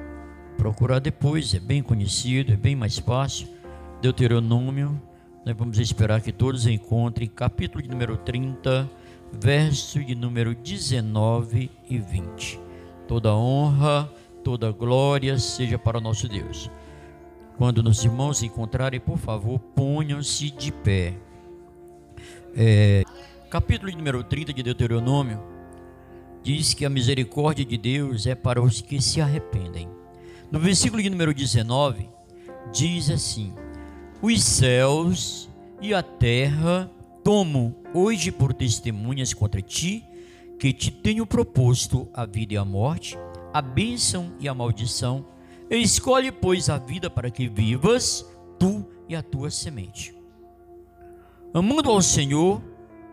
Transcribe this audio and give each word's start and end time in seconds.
procurar 0.56 1.00
depois, 1.00 1.52
é 1.54 1.58
bem 1.58 1.82
conhecido, 1.82 2.52
é 2.52 2.56
bem 2.56 2.76
mais 2.76 3.00
fácil. 3.00 3.57
Deuteronômio, 4.00 5.00
nós 5.44 5.56
vamos 5.56 5.76
esperar 5.80 6.20
que 6.20 6.30
todos 6.30 6.68
encontrem 6.68 7.28
capítulo 7.28 7.82
de 7.82 7.88
número 7.88 8.16
30, 8.16 8.88
verso 9.32 10.04
de 10.04 10.14
número 10.14 10.54
19 10.54 11.68
e 11.90 11.98
20. 11.98 12.60
Toda 13.08 13.34
honra, 13.34 14.08
toda 14.44 14.70
glória 14.70 15.36
seja 15.36 15.76
para 15.76 15.98
o 15.98 16.00
nosso 16.00 16.28
Deus. 16.28 16.70
Quando 17.56 17.82
nos 17.82 18.04
irmãos 18.04 18.40
encontrarem, 18.40 19.00
por 19.00 19.18
favor, 19.18 19.58
ponham-se 19.58 20.48
de 20.52 20.70
pé. 20.70 21.18
É, 22.54 23.02
capítulo 23.50 23.90
de 23.90 23.96
número 23.96 24.22
30 24.22 24.52
de 24.52 24.62
Deuteronômio 24.62 25.42
diz 26.40 26.72
que 26.72 26.86
a 26.86 26.90
misericórdia 26.90 27.64
de 27.64 27.76
Deus 27.76 28.28
é 28.28 28.36
para 28.36 28.62
os 28.62 28.80
que 28.80 29.02
se 29.02 29.20
arrependem. 29.20 29.88
No 30.52 30.60
versículo 30.60 31.02
de 31.02 31.10
número 31.10 31.34
19, 31.34 32.08
diz 32.72 33.10
assim: 33.10 33.52
Os 34.20 34.42
céus 34.42 35.48
e 35.80 35.94
a 35.94 36.02
terra 36.02 36.90
tomo 37.22 37.76
hoje 37.94 38.32
por 38.32 38.52
testemunhas 38.52 39.32
contra 39.32 39.62
ti, 39.62 40.04
que 40.58 40.72
te 40.72 40.90
tenho 40.90 41.24
proposto 41.24 42.08
a 42.12 42.26
vida 42.26 42.54
e 42.54 42.56
a 42.56 42.64
morte, 42.64 43.16
a 43.54 43.62
bênção 43.62 44.32
e 44.40 44.48
a 44.48 44.54
maldição. 44.54 45.24
Escolhe, 45.70 46.32
pois, 46.32 46.68
a 46.68 46.78
vida 46.78 47.08
para 47.08 47.30
que 47.30 47.48
vivas, 47.48 48.26
tu 48.58 48.84
e 49.08 49.14
a 49.14 49.22
tua 49.22 49.50
semente. 49.50 50.12
Amando 51.54 51.88
ao 51.88 52.02
Senhor, 52.02 52.60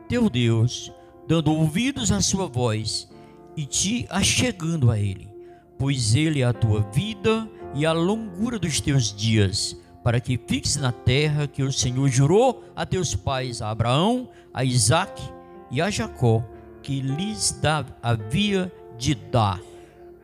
teu 0.09 0.27
Deus, 0.27 0.91
dando 1.27 1.53
ouvidos 1.53 2.11
à 2.11 2.19
sua 2.19 2.47
voz 2.47 3.07
e 3.55 3.63
te 3.63 4.07
achegando 4.09 4.89
a 4.89 4.97
Ele, 4.97 5.29
pois 5.77 6.15
Ele 6.15 6.41
é 6.41 6.45
a 6.45 6.53
tua 6.53 6.81
vida 6.91 7.47
e 7.75 7.85
a 7.85 7.91
longura 7.93 8.57
dos 8.57 8.81
teus 8.81 9.13
dias, 9.15 9.77
para 10.05 10.19
que 10.19 10.37
fiques 10.37 10.75
na 10.75 10.91
terra 10.91 11.47
que 11.47 11.63
o 11.63 11.73
Senhor 11.73 12.07
jurou 12.09 12.63
a 12.75 12.85
teus 12.85 13.15
pais, 13.15 13.59
a 13.59 13.71
Abraão, 13.71 14.29
a 14.53 14.63
Isaque 14.63 15.27
e 15.71 15.81
a 15.81 15.89
Jacó, 15.89 16.47
que 16.83 17.01
lhes 17.01 17.59
havia 18.03 18.71
de 18.99 19.15
dar. 19.15 19.59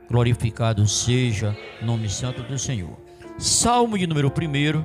Glorificado 0.07 0.87
seja 0.87 1.57
o 1.81 1.85
nome 1.85 2.07
santo 2.09 2.43
do 2.43 2.59
Senhor. 2.59 2.95
Salmo 3.39 3.97
de 3.97 4.05
número 4.05 4.27
1, 4.27 4.83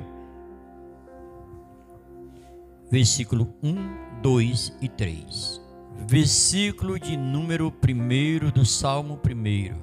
versículo 2.89 3.53
1, 3.61 4.21
2 4.23 4.77
e 4.81 4.89
3. 4.89 5.61
Versículo 6.07 6.99
de 6.99 7.15
número 7.15 7.71
1 7.71 8.49
do 8.49 8.65
Salmo 8.65 9.19
1. 9.23 9.75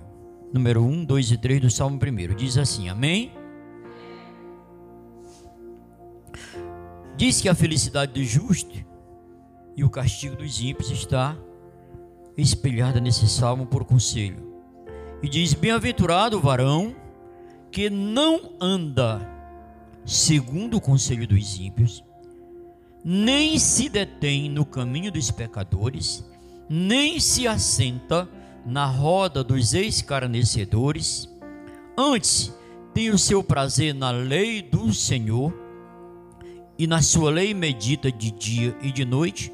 Número 0.52 0.84
1, 0.84 1.04
2 1.04 1.30
e 1.30 1.38
3 1.38 1.60
do 1.60 1.70
Salmo 1.70 2.00
1. 2.02 2.34
Diz 2.34 2.58
assim: 2.58 2.88
Amém? 2.88 3.43
Diz 7.16 7.40
que 7.40 7.48
a 7.48 7.54
felicidade 7.54 8.12
do 8.12 8.24
justo 8.24 8.74
e 9.76 9.84
o 9.84 9.90
castigo 9.90 10.36
dos 10.36 10.60
ímpios 10.60 10.90
está 10.90 11.36
espelhada 12.36 13.00
nesse 13.00 13.28
salmo 13.28 13.66
por 13.66 13.84
conselho. 13.84 14.52
E 15.22 15.28
diz: 15.28 15.54
Bem-aventurado 15.54 16.36
o 16.36 16.40
varão 16.40 16.94
que 17.70 17.88
não 17.88 18.52
anda 18.60 19.28
segundo 20.04 20.76
o 20.76 20.80
conselho 20.80 21.26
dos 21.26 21.58
ímpios, 21.58 22.04
nem 23.04 23.58
se 23.58 23.88
detém 23.88 24.50
no 24.50 24.64
caminho 24.64 25.10
dos 25.10 25.30
pecadores, 25.30 26.24
nem 26.68 27.20
se 27.20 27.46
assenta 27.46 28.28
na 28.66 28.86
roda 28.86 29.44
dos 29.44 29.72
escarnecedores. 29.72 31.28
Antes, 31.96 32.52
tem 32.92 33.10
o 33.10 33.18
seu 33.18 33.42
prazer 33.42 33.94
na 33.94 34.10
lei 34.10 34.62
do 34.62 34.92
Senhor, 34.92 35.52
e 36.78 36.86
na 36.86 37.02
sua 37.02 37.30
lei 37.30 37.54
medita 37.54 38.10
de 38.10 38.30
dia 38.30 38.76
e 38.82 38.90
de 38.90 39.04
noite. 39.04 39.52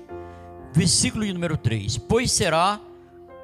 Versículo 0.72 1.25
número 1.26 1.56
3: 1.56 1.98
Pois 1.98 2.31
será 2.31 2.81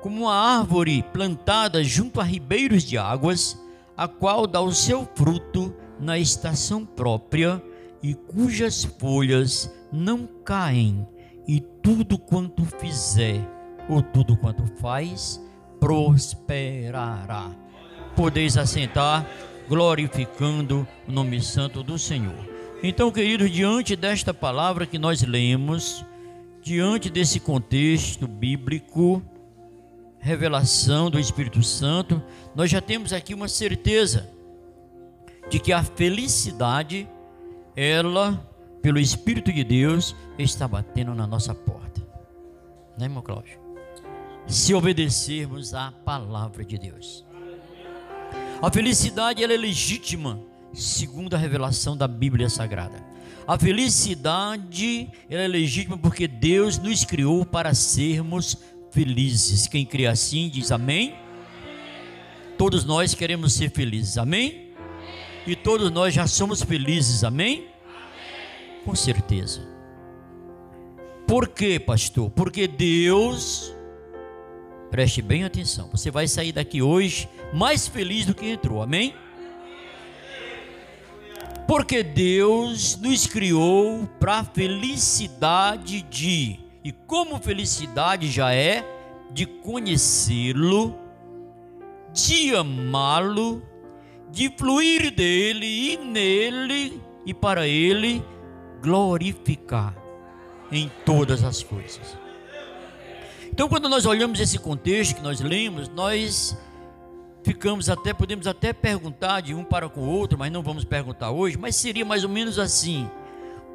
como 0.01 0.23
uma 0.23 0.35
árvore 0.35 1.03
plantada 1.13 1.83
junto 1.83 2.21
a 2.21 2.25
ribeiros 2.25 2.85
de 2.85 2.97
águas, 2.97 3.61
a 3.97 4.07
qual 4.07 4.47
dá 4.47 4.61
o 4.61 4.73
seu 4.73 5.09
fruto 5.15 5.75
na 5.99 6.19
estação 6.19 6.85
própria 6.85 7.63
e 8.03 8.15
cujas 8.15 8.85
folhas 8.85 9.73
não 9.93 10.29
caem, 10.45 11.07
e 11.49 11.61
tudo 11.61 12.19
quanto 12.19 12.65
fizer, 12.65 13.41
ou 13.89 14.03
tudo 14.03 14.37
quanto 14.37 14.67
faz, 14.77 15.41
prosperará. 15.81 17.51
Podeis 18.15 18.57
assentar, 18.57 19.27
glorificando 19.69 20.87
o 21.09 21.13
nome 21.13 21.41
santo 21.41 21.83
do 21.83 21.99
Senhor. 21.99 22.56
Então, 22.89 23.11
queridos, 23.11 23.51
diante 23.51 23.97
desta 23.97 24.33
palavra 24.33 24.87
que 24.87 24.97
nós 24.97 25.21
lemos, 25.21 26.05
diante 26.63 27.11
desse 27.11 27.41
contexto 27.41 28.29
bíblico, 28.29 29.21
revelação 30.21 31.11
do 31.11 31.19
Espírito 31.19 31.65
Santo, 31.65 32.23
nós 32.55 32.71
já 32.71 32.81
temos 32.81 33.13
aqui 33.13 33.35
uma 33.35 33.49
certeza 33.49 34.31
de 35.51 35.59
que 35.59 35.73
a 35.73 35.83
felicidade, 35.83 37.09
ela, 37.75 38.49
pelo 38.81 39.01
Espírito 39.01 39.53
de 39.53 39.65
Deus, 39.65 40.15
está 40.39 40.69
batendo 40.69 41.13
na 41.13 41.27
nossa 41.27 41.53
porta. 41.53 42.01
Né, 42.97 43.07
irmão 43.07 43.21
Cláudio? 43.21 43.59
Se 44.47 44.73
obedecermos 44.73 45.75
à 45.75 45.91
palavra 45.91 46.65
de 46.65 46.79
Deus. 46.79 47.27
A 48.63 48.71
felicidade 48.71 49.43
ela 49.43 49.55
é 49.55 49.57
legítima, 49.57 50.41
segundo 50.77 51.35
a 51.35 51.39
revelação 51.39 51.97
da 51.97 52.07
Bíblia 52.07 52.49
Sagrada. 52.51 53.03
A 53.47 53.59
felicidade 53.59 55.09
é 55.31 55.49
legítima 55.49 55.97
porque 55.97 56.29
Deus 56.29 56.79
nos 56.79 57.05
criou 57.05 57.47
para 57.47 57.73
sermos 57.75 58.59
felizes. 58.91 59.67
Quem 59.67 59.87
crê 59.87 60.07
assim 60.07 60.49
diz 60.49 60.71
amém. 60.71 61.15
Todos 62.59 62.85
nós 62.85 63.15
queremos 63.15 63.55
ser 63.55 63.71
felizes, 63.71 64.19
amém? 64.19 64.73
E 65.47 65.55
todos 65.55 65.91
nós 65.91 66.13
já 66.13 66.27
somos 66.27 66.63
felizes, 66.63 67.23
amém? 67.23 67.69
Com 68.85 68.95
certeza. 68.95 69.61
Por 71.27 71.49
quê, 71.49 71.79
pastor? 71.79 72.31
Porque 72.31 72.67
Deus, 72.67 73.75
preste 74.91 75.23
bem 75.23 75.45
atenção, 75.45 75.89
você 75.91 76.11
vai 76.11 76.27
sair 76.27 76.53
daqui 76.53 76.83
hoje 76.83 77.29
mais 77.53 77.87
feliz 77.87 78.27
do 78.27 78.35
que 78.35 78.47
entrou, 78.47 78.83
amém? 78.83 79.15
Porque 81.67 82.03
Deus 82.03 82.97
nos 82.97 83.27
criou 83.27 84.09
para 84.21 84.39
a 84.39 84.45
felicidade 84.45 86.03
de 86.03 86.61
e 86.85 86.93
como 86.93 87.41
felicidade 87.41 88.31
já 88.31 88.55
é 88.55 88.85
de 89.33 89.45
conhecê-lo, 89.45 90.97
de 92.13 92.55
amá-lo, 92.55 93.61
de 94.31 94.49
fluir 94.57 95.11
dele 95.13 95.67
e 95.67 95.97
nele 95.97 97.03
e 97.27 97.35
para 97.35 97.67
ele 97.67 98.25
glorificar 98.81 99.97
em 100.71 100.89
todas 101.05 101.43
as 101.43 101.61
coisas. 101.63 102.17
Então, 103.51 103.69
quando 103.69 103.89
nós 103.89 104.07
olhamos 104.07 104.39
esse 104.39 104.59
contexto 104.59 105.17
que 105.17 105.23
nós 105.23 105.41
lemos, 105.41 105.89
nós 105.89 106.57
ficamos 107.47 107.89
até, 107.89 108.13
podemos 108.13 108.49
até 108.49 108.73
perguntar 108.73 109.41
de 109.41 109.55
um 109.55 109.63
para 109.63 109.89
com 109.89 110.01
o 110.01 110.09
outro, 110.09 110.37
mas 110.37 110.51
não 110.51 110.65
vamos 110.65 110.85
perguntar 110.85 111.31
hoje, 111.31 111.57
mas 111.57 111.77
seria 111.77 112.05
mais 112.05 112.25
ou 112.25 112.29
menos 112.29 112.59
assim: 112.59 113.09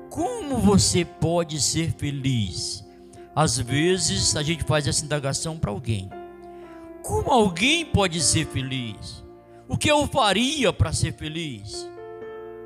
como 0.09 0.57
você 0.57 1.05
pode 1.05 1.61
ser 1.61 1.93
feliz? 1.93 2.85
Às 3.33 3.57
vezes 3.57 4.35
a 4.35 4.43
gente 4.43 4.65
faz 4.65 4.87
essa 4.87 5.05
indagação 5.05 5.57
para 5.57 5.71
alguém: 5.71 6.09
como 7.01 7.31
alguém 7.31 7.85
pode 7.85 8.19
ser 8.19 8.45
feliz? 8.45 9.23
O 9.69 9.77
que 9.77 9.89
eu 9.89 10.05
faria 10.05 10.73
para 10.73 10.91
ser 10.91 11.13
feliz? 11.13 11.89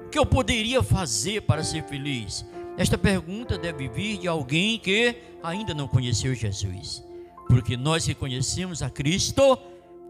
O 0.07 0.09
que 0.09 0.17
eu 0.17 0.25
poderia 0.25 0.81
fazer 0.81 1.43
para 1.43 1.63
ser 1.63 1.83
feliz? 1.83 2.43
Esta 2.79 2.97
pergunta 2.97 3.59
deve 3.59 3.87
vir 3.87 4.17
de 4.17 4.27
alguém 4.27 4.79
que 4.79 5.15
ainda 5.43 5.71
não 5.71 5.87
conheceu 5.87 6.33
Jesus. 6.33 7.03
Porque 7.47 7.77
nós 7.77 8.05
que 8.05 8.15
conhecemos 8.15 8.81
a 8.81 8.89
Cristo, 8.89 9.55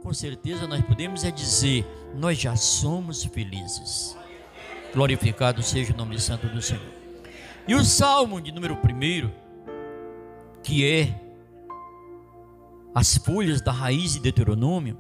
com 0.06 0.14
certeza 0.14 0.68
nós 0.68 0.86
podemos 0.86 1.24
é 1.24 1.32
dizer, 1.32 1.84
nós 2.14 2.38
já 2.38 2.56
somos 2.56 3.24
felizes. 3.24 4.16
Glorificado 4.94 5.64
seja 5.64 5.94
o 5.94 5.98
nome 5.98 6.20
santo 6.20 6.48
do 6.48 6.62
Senhor. 6.62 6.94
E 7.68 7.74
o 7.74 7.84
salmo 7.84 8.40
de 8.40 8.52
número 8.52 8.76
1, 8.76 9.32
que 10.62 10.88
é 10.88 11.20
as 12.94 13.18
folhas 13.18 13.62
da 13.62 13.72
raiz 13.72 14.14
de 14.14 14.20
Deuteronômio, 14.20 14.96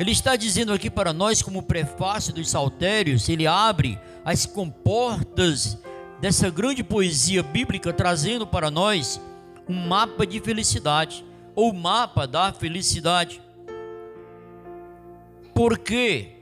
ele 0.00 0.12
está 0.12 0.36
dizendo 0.36 0.72
aqui 0.72 0.88
para 0.88 1.12
nós, 1.12 1.42
como 1.42 1.62
prefácio 1.62 2.32
dos 2.32 2.48
saltérios, 2.48 3.28
ele 3.28 3.46
abre 3.46 4.00
as 4.24 4.46
comportas 4.46 5.76
dessa 6.18 6.48
grande 6.48 6.82
poesia 6.82 7.42
bíblica, 7.42 7.92
trazendo 7.92 8.46
para 8.46 8.70
nós 8.70 9.20
um 9.68 9.86
mapa 9.86 10.26
de 10.26 10.40
felicidade, 10.40 11.22
ou 11.54 11.74
mapa 11.74 12.26
da 12.26 12.54
felicidade. 12.54 13.42
Porque 15.58 16.36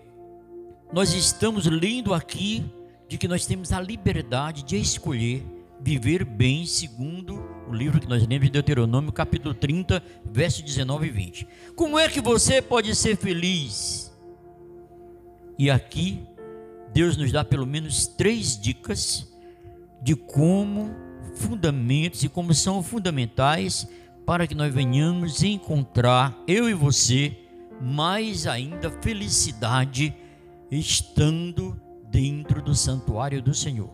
nós 0.93 1.15
estamos 1.15 1.65
lendo 1.65 2.13
aqui 2.13 2.63
de 3.09 3.17
que 3.17 3.27
nós 3.27 3.47
temos 3.47 3.73
a 3.73 3.81
liberdade 3.81 4.63
de 4.63 4.77
escolher 4.77 5.43
viver 5.81 6.23
bem 6.23 6.67
segundo 6.67 7.43
o 7.67 7.73
livro 7.73 7.99
que 7.99 8.07
nós 8.07 8.27
lemos 8.27 8.45
de 8.45 8.53
Deuteronômio, 8.53 9.11
capítulo 9.11 9.55
30, 9.55 10.03
verso 10.31 10.63
19 10.63 11.07
e 11.07 11.11
20. 11.11 11.49
Como 11.75 11.99
é 11.99 12.11
que 12.11 12.21
você 12.21 12.61
pode 12.61 12.95
ser 12.95 13.17
feliz? 13.17 14.15
E 15.59 15.71
aqui 15.71 16.23
Deus 16.93 17.17
nos 17.17 17.33
dá 17.33 17.43
pelo 17.43 17.67
menos 17.67 18.07
três 18.07 18.61
dicas 18.61 19.35
de 20.03 20.15
como 20.15 20.95
fundamentos 21.37 22.23
e 22.23 22.29
como 22.29 22.53
são 22.53 22.83
fundamentais 22.83 23.89
para 24.27 24.47
que 24.47 24.55
nós 24.55 24.75
venhamos 24.75 25.43
encontrar, 25.43 26.39
eu 26.47 26.69
e 26.69 26.75
você, 26.75 27.46
mais 27.81 28.47
ainda 28.47 28.91
felicidade 29.03 30.15
estando 30.71 31.81
dentro 32.11 32.63
do 32.63 32.75
santuário 32.75 33.43
do 33.43 33.55
Senhor. 33.55 33.91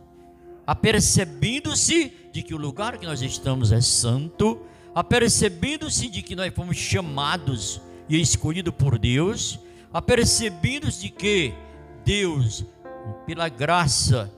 Apercebendo-se 0.66 2.12
de 2.32 2.42
que 2.42 2.54
o 2.54 2.58
lugar 2.58 2.98
que 2.98 3.06
nós 3.06 3.20
estamos 3.20 3.72
é 3.72 3.80
santo, 3.80 4.62
apercebendo-se 4.94 6.08
de 6.08 6.22
que 6.22 6.36
nós 6.36 6.54
fomos 6.54 6.76
chamados 6.76 7.80
e 8.08 8.20
escolhidos 8.20 8.74
por 8.74 8.98
Deus, 8.98 9.58
apercebendo-se 9.92 11.02
de 11.02 11.08
que 11.10 11.52
Deus, 12.04 12.64
pela 13.26 13.48
graça, 13.48 14.32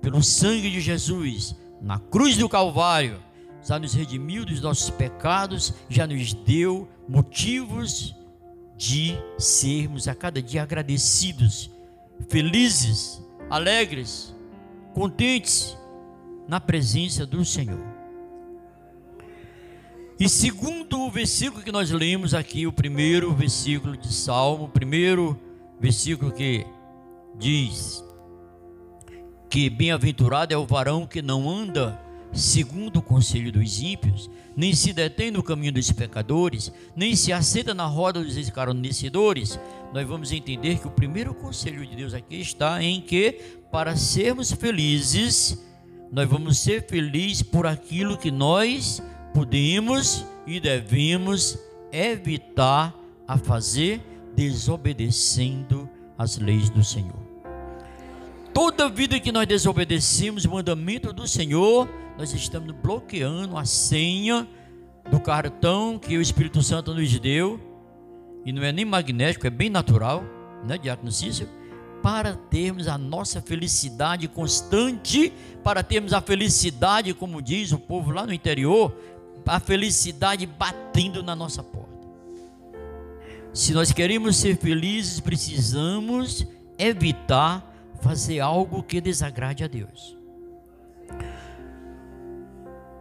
pelo 0.00 0.22
sangue 0.22 0.70
de 0.70 0.80
Jesus, 0.80 1.56
na 1.80 1.98
cruz 1.98 2.36
do 2.36 2.48
Calvário, 2.48 3.20
já 3.62 3.78
nos 3.78 3.92
redimiu 3.92 4.44
dos 4.44 4.60
nossos 4.60 4.90
pecados, 4.90 5.74
já 5.88 6.06
nos 6.06 6.32
deu 6.32 6.88
motivos 7.08 8.14
de 8.78 9.18
sermos 9.36 10.06
a 10.06 10.14
cada 10.14 10.40
dia 10.40 10.62
agradecidos, 10.62 11.68
felizes, 12.28 13.20
alegres, 13.50 14.32
contentes 14.94 15.76
na 16.46 16.60
presença 16.60 17.26
do 17.26 17.44
Senhor. 17.44 17.84
E 20.18 20.28
segundo 20.28 21.00
o 21.00 21.10
versículo 21.10 21.62
que 21.62 21.72
nós 21.72 21.90
lemos 21.90 22.34
aqui, 22.34 22.68
o 22.68 22.72
primeiro 22.72 23.34
versículo 23.34 23.96
de 23.96 24.12
Salmo, 24.12 24.66
o 24.66 24.68
primeiro 24.68 25.38
versículo 25.80 26.30
que 26.30 26.64
diz: 27.36 28.04
que 29.50 29.68
bem-aventurado 29.68 30.54
é 30.54 30.56
o 30.56 30.66
varão 30.66 31.04
que 31.04 31.20
não 31.20 31.50
anda 31.50 32.00
segundo 32.32 32.98
o 32.98 33.02
conselho 33.02 33.50
dos 33.50 33.80
ímpios, 33.80 34.30
nem 34.56 34.74
se 34.74 34.92
detém 34.92 35.30
no 35.30 35.42
caminho 35.42 35.72
dos 35.72 35.90
pecadores, 35.92 36.72
nem 36.96 37.14
se 37.14 37.32
assenta 37.32 37.74
na 37.74 37.86
roda 37.86 38.22
dos 38.22 38.36
escarnecedores. 38.36 39.58
Nós 39.92 40.06
vamos 40.06 40.32
entender 40.32 40.78
que 40.78 40.88
o 40.88 40.90
primeiro 40.90 41.34
conselho 41.34 41.86
de 41.86 41.96
Deus 41.96 42.14
aqui 42.14 42.40
está 42.40 42.82
em 42.82 43.00
que 43.00 43.58
para 43.70 43.96
sermos 43.96 44.50
felizes, 44.52 45.64
nós 46.10 46.28
vamos 46.28 46.58
ser 46.58 46.86
felizes 46.86 47.42
por 47.42 47.66
aquilo 47.66 48.16
que 48.16 48.30
nós 48.30 49.02
podemos 49.34 50.24
e 50.46 50.58
devemos 50.58 51.58
evitar 51.92 52.94
a 53.26 53.36
fazer 53.36 54.00
desobedecendo 54.34 55.88
as 56.16 56.38
leis 56.38 56.70
do 56.70 56.82
Senhor. 56.82 57.27
Toda 58.58 58.88
vida 58.88 59.20
que 59.20 59.30
nós 59.30 59.46
desobedecemos 59.46 60.44
o 60.44 60.50
mandamento 60.50 61.12
do 61.12 61.28
Senhor, 61.28 61.88
nós 62.18 62.34
estamos 62.34 62.74
bloqueando 62.74 63.56
a 63.56 63.64
senha 63.64 64.48
do 65.08 65.20
cartão 65.20 65.96
que 65.96 66.18
o 66.18 66.20
Espírito 66.20 66.60
Santo 66.60 66.92
nos 66.92 67.16
deu, 67.20 67.60
e 68.44 68.52
não 68.52 68.64
é 68.64 68.72
nem 68.72 68.84
magnético, 68.84 69.46
é 69.46 69.50
bem 69.50 69.70
natural, 69.70 70.24
né, 70.66 70.76
Diácono 70.76 71.12
Cícero? 71.12 71.48
Para 72.02 72.34
termos 72.34 72.88
a 72.88 72.98
nossa 72.98 73.40
felicidade 73.40 74.26
constante, 74.26 75.32
para 75.62 75.84
termos 75.84 76.12
a 76.12 76.20
felicidade, 76.20 77.14
como 77.14 77.40
diz 77.40 77.70
o 77.70 77.78
povo 77.78 78.10
lá 78.10 78.26
no 78.26 78.32
interior, 78.32 78.92
a 79.46 79.60
felicidade 79.60 80.46
batendo 80.46 81.22
na 81.22 81.36
nossa 81.36 81.62
porta. 81.62 82.08
Se 83.54 83.72
nós 83.72 83.92
queremos 83.92 84.36
ser 84.36 84.56
felizes, 84.56 85.20
precisamos 85.20 86.44
evitar 86.76 87.67
fazer 88.00 88.40
algo 88.40 88.82
que 88.82 89.00
desagrade 89.00 89.64
a 89.64 89.66
Deus. 89.66 90.16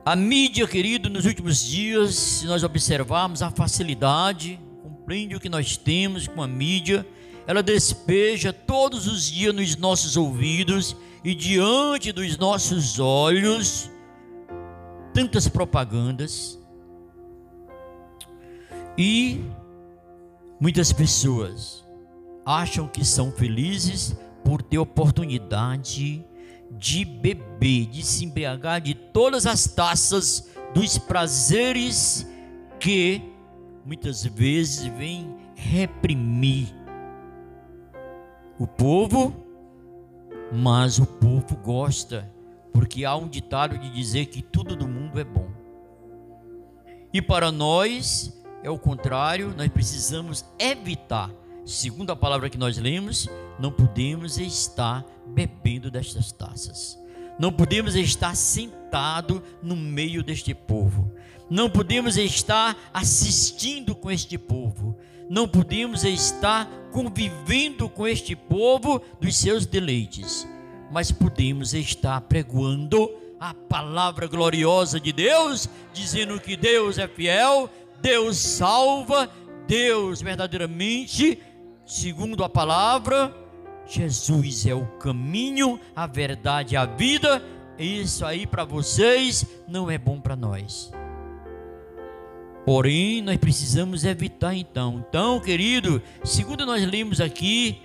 A 0.06 0.16
mídia, 0.16 0.68
querido, 0.68 1.10
nos 1.10 1.26
últimos 1.26 1.62
dias, 1.62 2.16
se 2.16 2.46
nós 2.46 2.64
observarmos 2.64 3.42
a 3.42 3.52
facilidade, 3.52 4.60
compreende 4.82 5.36
o 5.36 5.40
que 5.40 5.50
nós 5.50 5.76
temos 5.76 6.28
com 6.28 6.42
a 6.42 6.48
mídia, 6.48 7.06
ela 7.46 7.62
despeja 7.62 8.52
todos 8.54 9.08
os 9.08 9.26
dias 9.26 9.54
nos 9.54 9.76
nossos 9.76 10.16
ouvidos 10.16 10.96
e 11.24 11.36
diante 11.36 12.12
dos 12.12 12.38
nossos 12.38 13.00
olhos 13.00 13.90
tantas 15.14 15.48
propagandas 15.48 16.60
e 18.98 19.42
muitas 20.60 20.94
pessoas 20.94 21.86
acham 22.46 22.88
que 22.88 23.04
são 23.04 23.32
felizes 23.32 24.16
por 24.48 24.62
ter 24.62 24.78
oportunidade 24.78 26.26
de 26.72 27.04
beber, 27.04 27.86
de 27.88 28.02
se 28.02 28.24
embriagar 28.24 28.80
de 28.80 28.94
todas 28.94 29.46
as 29.46 29.68
taças 29.68 30.50
dos 30.74 30.98
prazeres 30.98 32.26
que 32.80 33.22
muitas 33.86 34.24
vezes 34.24 34.86
vem 34.86 35.36
reprimir 35.54 36.74
o 38.58 38.66
povo, 38.66 39.36
mas 40.54 40.98
o 40.98 41.06
povo 41.06 41.58
gosta, 41.58 42.32
porque 42.72 43.04
há 43.04 43.18
um 43.18 43.28
ditado 43.28 43.78
de 43.78 43.90
dizer 43.90 44.28
que 44.28 44.42
tudo 44.42 44.78
do 44.78 44.88
mundo 44.88 45.20
é 45.20 45.26
bom. 45.26 45.50
E 47.12 47.22
para 47.22 47.52
nós 47.52 48.34
é 48.64 48.70
o 48.70 48.80
contrário, 48.80 49.54
nós 49.58 49.68
precisamos 49.68 50.46
evitar 50.58 51.30
segundo 51.68 52.12
a 52.12 52.16
palavra 52.16 52.50
que 52.50 52.58
nós 52.58 52.78
lemos, 52.78 53.28
não 53.60 53.72
podemos 53.72 54.38
estar 54.38 55.06
bebendo 55.28 55.92
destas 55.92 56.32
taças. 56.32 56.98
Não 57.38 57.52
podemos 57.52 57.94
estar 57.96 58.36
sentado 58.36 59.44
no 59.62 59.76
meio 59.76 60.24
deste 60.24 60.54
povo. 60.56 61.12
Não 61.50 61.70
podemos 61.70 62.18
estar 62.18 62.76
assistindo 62.94 63.94
com 63.94 64.10
este 64.10 64.38
povo. 64.38 64.98
Não 65.30 65.48
podemos 65.48 66.04
estar 66.04 66.68
convivendo 66.92 67.90
com 67.90 68.08
este 68.08 68.36
povo 68.36 69.02
dos 69.22 69.36
seus 69.36 69.66
deleites. 69.66 70.48
Mas 70.92 71.12
podemos 71.12 71.74
estar 71.74 72.22
pregoando 72.22 73.12
a 73.40 73.54
palavra 73.54 74.26
gloriosa 74.26 75.00
de 75.00 75.12
Deus, 75.12 75.70
dizendo 75.94 76.40
que 76.40 76.58
Deus 76.58 76.98
é 76.98 77.08
fiel, 77.08 77.70
Deus 78.02 78.38
salva, 78.38 79.30
Deus 79.68 80.22
verdadeiramente 80.22 81.38
segundo 81.88 82.44
a 82.44 82.50
palavra, 82.50 83.34
Jesus 83.86 84.66
é 84.68 84.76
o 84.76 84.86
caminho, 84.98 85.80
a 85.96 86.06
verdade 86.06 86.76
e 86.76 86.78
a 86.78 86.86
vida. 86.86 87.42
Isso 87.80 88.26
aí 88.26 88.46
para 88.46 88.66
vocês 88.66 89.46
não 89.68 89.90
é 89.90 89.98
bom 89.98 90.20
para 90.20 90.36
nós. 90.36 90.92
Porém, 92.66 93.22
nós 93.22 93.38
precisamos 93.38 94.04
evitar 94.04 94.54
então. 94.54 95.06
Então, 95.08 95.40
querido, 95.40 96.02
segundo 96.26 96.66
nós 96.66 96.86
lemos 96.86 97.22
aqui, 97.22 97.82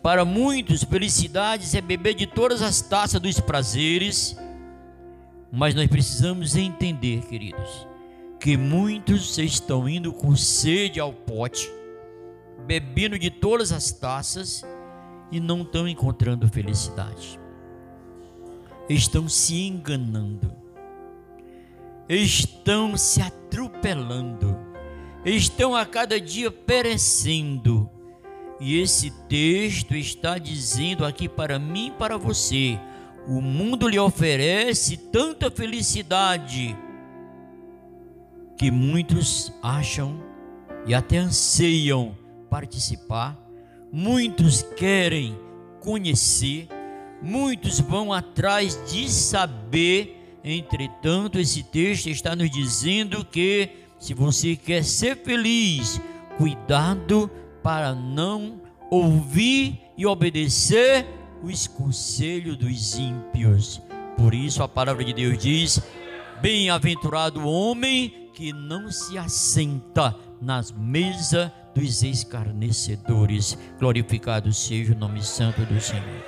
para 0.00 0.24
muitos, 0.24 0.84
felicidades 0.84 1.74
é 1.74 1.80
beber 1.80 2.14
de 2.14 2.26
todas 2.26 2.62
as 2.62 2.80
taças 2.80 3.20
dos 3.20 3.40
prazeres, 3.40 4.36
mas 5.50 5.74
nós 5.74 5.88
precisamos 5.88 6.54
entender, 6.54 7.26
queridos, 7.26 7.88
que 8.38 8.56
muitos 8.56 9.36
estão 9.38 9.88
indo 9.88 10.12
com 10.12 10.36
sede 10.36 11.00
ao 11.00 11.12
pote, 11.12 11.68
bebendo 12.68 13.18
de 13.18 13.30
todas 13.30 13.72
as 13.72 13.90
taças 13.90 14.62
e 15.32 15.40
não 15.40 15.62
estão 15.62 15.88
encontrando 15.88 16.46
felicidade. 16.46 17.40
Estão 18.90 19.26
se 19.26 19.66
enganando, 19.66 20.52
estão 22.06 22.94
se 22.94 23.22
atropelando, 23.22 24.54
estão 25.24 25.74
a 25.74 25.86
cada 25.86 26.20
dia 26.20 26.50
perecendo, 26.50 27.90
E 28.60 28.80
esse 28.80 29.12
texto 29.28 29.94
está 29.94 30.36
dizendo 30.36 31.06
aqui 31.06 31.28
para 31.28 31.60
mim 31.60 31.86
e 31.86 31.92
para 31.92 32.16
você: 32.16 32.78
o 33.26 33.40
mundo 33.40 33.88
lhe 33.88 33.98
oferece 33.98 34.96
tanta 34.96 35.48
felicidade 35.48 36.76
que 38.56 38.68
muitos 38.68 39.52
acham 39.62 40.20
e 40.86 40.92
até 40.92 41.18
anseiam 41.18 42.16
participar, 42.48 43.38
muitos 43.92 44.62
querem 44.62 45.38
conhecer, 45.80 46.68
muitos 47.22 47.80
vão 47.80 48.12
atrás 48.12 48.78
de 48.90 49.08
saber. 49.08 50.38
Entretanto, 50.44 51.38
esse 51.38 51.62
texto 51.62 52.08
está 52.08 52.34
nos 52.34 52.50
dizendo 52.50 53.24
que 53.24 53.70
se 53.98 54.14
você 54.14 54.54
quer 54.56 54.84
ser 54.84 55.16
feliz, 55.16 56.00
cuidado 56.36 57.30
para 57.62 57.94
não 57.94 58.60
ouvir 58.90 59.80
e 59.96 60.06
obedecer 60.06 61.06
os 61.42 61.66
conselhos 61.66 62.56
dos 62.56 62.98
ímpios. 62.98 63.82
Por 64.16 64.34
isso 64.34 64.62
a 64.62 64.68
palavra 64.68 65.04
de 65.04 65.12
Deus 65.12 65.38
diz: 65.38 65.80
Bem-aventurado 66.40 67.40
o 67.40 67.48
homem 67.50 68.30
que 68.34 68.52
não 68.52 68.90
se 68.90 69.18
assenta 69.18 70.14
nas 70.40 70.70
mesas 70.70 71.50
dos 71.78 72.02
escarnecedores. 72.02 73.56
Glorificado 73.78 74.52
seja 74.52 74.92
o 74.92 74.98
nome 74.98 75.22
santo 75.22 75.64
do 75.64 75.80
Senhor. 75.80 76.24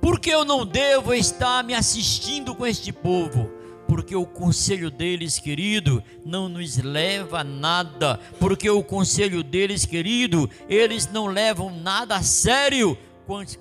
Porque 0.00 0.30
eu 0.30 0.44
não 0.44 0.66
devo 0.66 1.12
estar 1.12 1.62
me 1.62 1.74
assistindo 1.74 2.54
com 2.54 2.66
este 2.66 2.92
povo? 2.92 3.50
porque 3.86 4.16
o 4.16 4.24
conselho 4.24 4.90
deles, 4.90 5.38
querido, 5.38 6.02
não 6.24 6.48
nos 6.48 6.78
leva 6.78 7.40
a 7.40 7.44
nada, 7.44 8.18
porque 8.40 8.68
o 8.68 8.82
conselho 8.82 9.42
deles, 9.42 9.84
querido, 9.84 10.48
eles 10.70 11.06
não 11.12 11.26
levam 11.26 11.70
nada 11.70 12.16
a 12.16 12.22
sério, 12.22 12.96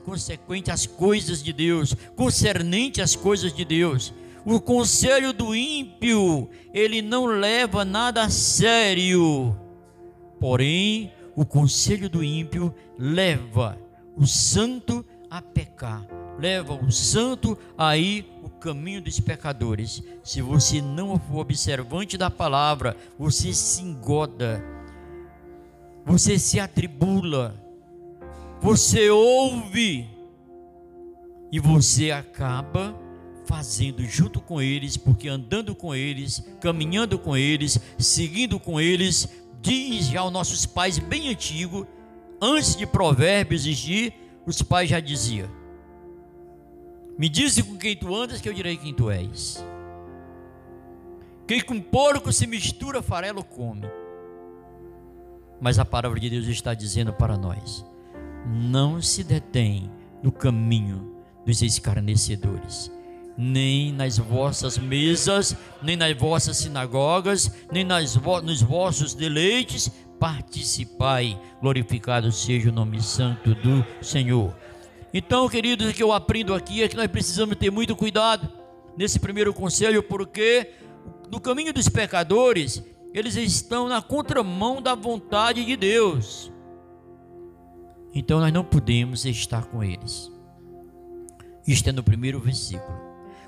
consequente 0.06 0.72
às 0.72 0.88
coisas 0.88 1.44
de 1.44 1.52
Deus, 1.52 1.94
concernente 2.16 3.02
às 3.02 3.18
coisas 3.18 3.54
de 3.54 3.66
Deus. 3.66 4.14
O 4.46 4.62
conselho 4.62 5.34
do 5.34 5.54
ímpio, 5.54 6.50
ele 6.74 7.02
não 7.02 7.26
leva 7.26 7.84
nada 7.84 8.24
a 8.24 8.30
sério. 8.30 9.56
Porém, 10.44 11.10
o 11.38 11.46
conselho 11.46 12.10
do 12.10 12.22
ímpio 12.22 12.76
leva 13.00 13.78
o 14.18 14.28
santo 14.28 15.06
a 15.30 15.42
pecar, 15.42 16.06
leva 16.38 16.74
o 16.74 16.92
santo 16.92 17.58
a 17.78 17.96
ir 17.96 18.26
caminho 18.64 19.02
dos 19.02 19.22
pecadores. 19.22 20.04
Se 20.22 20.42
você 20.42 20.82
não 20.82 21.18
for 21.18 21.40
observante 21.40 22.18
da 22.18 22.30
palavra, 22.30 22.98
você 23.18 23.54
se 23.54 23.84
engoda, 23.84 24.62
você 26.06 26.38
se 26.38 26.60
atribula, 26.60 27.56
você 28.60 29.10
ouve 29.10 30.10
e 31.54 31.58
você 31.58 32.12
acaba 32.12 32.94
fazendo 33.46 34.04
junto 34.06 34.40
com 34.40 34.62
eles, 34.62 34.98
porque 34.98 35.28
andando 35.28 35.76
com 35.76 35.94
eles, 35.94 36.44
caminhando 36.62 37.20
com 37.20 37.36
eles, 37.36 37.80
seguindo 37.98 38.60
com 38.60 38.80
eles, 38.80 39.43
diz 39.64 40.08
já 40.08 40.24
os 40.24 40.32
nossos 40.32 40.68
pais 40.68 41.00
bem 41.00 41.32
antigos, 41.32 41.88
antes 42.40 42.76
de 42.76 42.86
provérbios 42.86 43.66
existir, 43.66 44.14
os 44.46 44.62
pais 44.62 44.90
já 44.90 45.00
diziam 45.00 45.64
me 47.18 47.30
dize 47.30 47.62
com 47.62 47.78
quem 47.78 47.96
tu 47.96 48.14
andas, 48.14 48.42
que 48.42 48.50
eu 48.50 48.54
direi 48.54 48.76
quem 48.76 48.94
tu 48.94 49.10
és. 49.12 49.64
Quem 51.48 51.62
com 51.62 51.80
porco 51.80 52.32
se 52.32 52.48
mistura, 52.48 53.02
farelo 53.02 53.44
come. 53.44 53.88
Mas 55.62 55.78
a 55.78 55.86
palavra 55.86 56.20
de 56.20 56.30
Deus 56.30 56.48
está 56.48 56.74
dizendo 56.74 57.14
para 57.14 57.38
nós: 57.38 57.86
não 58.46 59.02
se 59.02 59.24
detém 59.24 59.92
no 60.24 60.32
caminho 60.32 61.16
dos 61.46 61.62
escarnecedores, 61.62 62.92
nem 63.38 63.92
nas 63.92 64.18
vossas 64.18 64.78
mesas, 64.78 65.56
nem 65.82 65.96
nas 65.96 66.16
vossas 66.18 66.58
sinagogas, 66.58 67.52
nem 67.72 67.84
nas, 67.84 68.16
nos 68.16 68.62
vossos 68.62 69.14
deleites 69.14 69.92
participai. 70.20 71.40
Glorificado 71.62 72.32
seja 72.32 72.70
o 72.70 72.74
nome 72.74 73.02
santo 73.02 73.56
do 73.56 73.86
Senhor. 74.02 74.56
Então, 75.14 75.48
queridos, 75.48 75.90
o 75.90 75.94
que 75.94 76.02
eu 76.02 76.12
aprendo 76.12 76.54
aqui 76.54 76.82
é 76.82 76.88
que 76.88 76.96
nós 76.96 77.08
precisamos 77.08 77.56
ter 77.56 77.70
muito 77.70 77.96
cuidado 77.96 78.50
nesse 78.98 79.20
primeiro 79.20 79.54
conselho, 79.54 80.02
porque 80.02 80.72
no 81.32 81.40
caminho 81.40 81.74
dos 81.74 81.90
pecadores, 81.90 82.84
eles 83.14 83.36
estão 83.36 83.88
na 83.88 84.02
contramão 84.02 84.82
da 84.82 84.96
vontade 84.96 85.64
de 85.66 85.76
Deus. 85.76 86.52
Então 88.14 88.40
nós 88.40 88.54
não 88.54 88.64
podemos 88.64 89.26
estar 89.26 89.66
com 89.66 89.84
eles. 89.84 90.32
Isto 91.68 91.90
é 91.90 91.92
no 91.92 92.04
primeiro 92.04 92.40
versículo. 92.40 93.03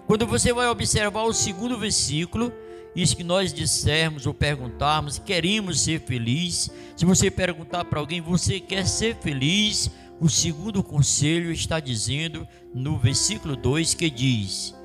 Quando 0.07 0.27
você 0.27 0.53
vai 0.53 0.67
observar 0.67 1.23
o 1.23 1.33
segundo 1.33 1.79
versículo, 1.79 2.53
isso 2.95 3.17
que 3.17 3.23
nós 3.23 3.51
dissermos 3.51 4.25
ou 4.25 4.33
perguntarmos, 4.33 5.17
queremos 5.17 5.81
ser 5.81 5.99
felizes. 6.01 6.69
Se 6.95 7.05
você 7.05 7.31
perguntar 7.31 7.85
para 7.85 7.99
alguém, 7.99 8.21
você 8.21 8.59
quer 8.59 8.85
ser 8.85 9.15
feliz? 9.17 9.89
O 10.19 10.29
segundo 10.29 10.83
conselho 10.83 11.51
está 11.51 11.79
dizendo 11.79 12.47
no 12.73 12.97
versículo 12.97 13.55
2 13.55 13.95
que 13.95 14.09
diz: 14.09 14.75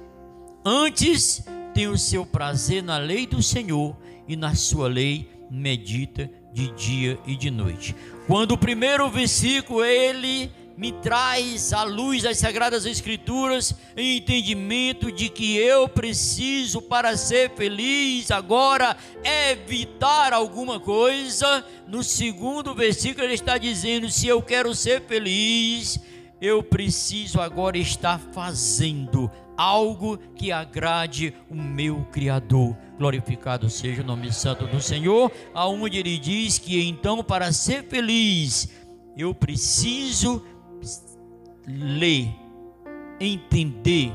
Antes 0.64 1.44
tem 1.74 1.86
o 1.86 1.98
seu 1.98 2.26
prazer 2.26 2.82
na 2.82 2.98
lei 2.98 3.26
do 3.26 3.42
Senhor 3.42 3.96
e 4.26 4.34
na 4.34 4.54
sua 4.54 4.88
lei 4.88 5.28
medita 5.50 6.30
de 6.52 6.72
dia 6.72 7.18
e 7.26 7.36
de 7.36 7.50
noite. 7.50 7.94
Quando 8.26 8.52
o 8.52 8.58
primeiro 8.58 9.08
versículo 9.08 9.84
ele 9.84 10.50
me 10.76 10.92
traz 10.92 11.72
à 11.72 11.82
luz 11.82 12.22
das 12.22 12.38
sagradas 12.38 12.86
escrituras 12.86 13.74
em 13.96 14.16
entendimento 14.16 15.12
de 15.12 15.28
que 15.28 15.56
eu 15.56 15.88
preciso 15.88 16.80
para 16.80 17.16
ser 17.16 17.50
feliz 17.50 18.30
agora 18.30 18.96
evitar 19.22 20.32
alguma 20.32 20.80
coisa. 20.80 21.64
No 21.86 22.02
segundo 22.02 22.74
versículo 22.74 23.26
ele 23.26 23.34
está 23.34 23.58
dizendo: 23.58 24.08
se 24.10 24.26
eu 24.26 24.40
quero 24.42 24.74
ser 24.74 25.02
feliz, 25.02 26.00
eu 26.40 26.62
preciso 26.62 27.40
agora 27.40 27.76
estar 27.76 28.18
fazendo 28.32 29.30
algo 29.56 30.16
que 30.34 30.50
agrade 30.50 31.34
o 31.50 31.54
meu 31.54 32.06
Criador. 32.10 32.74
Glorificado 32.96 33.68
seja 33.68 34.00
o 34.00 34.06
nome 34.06 34.32
santo 34.32 34.66
do 34.66 34.80
Senhor, 34.80 35.30
aonde 35.52 35.98
ele 35.98 36.18
diz 36.18 36.58
que 36.58 36.82
então 36.82 37.22
para 37.22 37.52
ser 37.52 37.84
feliz 37.84 38.70
eu 39.16 39.34
preciso 39.34 40.42
ler, 41.70 42.28
entender, 43.20 44.12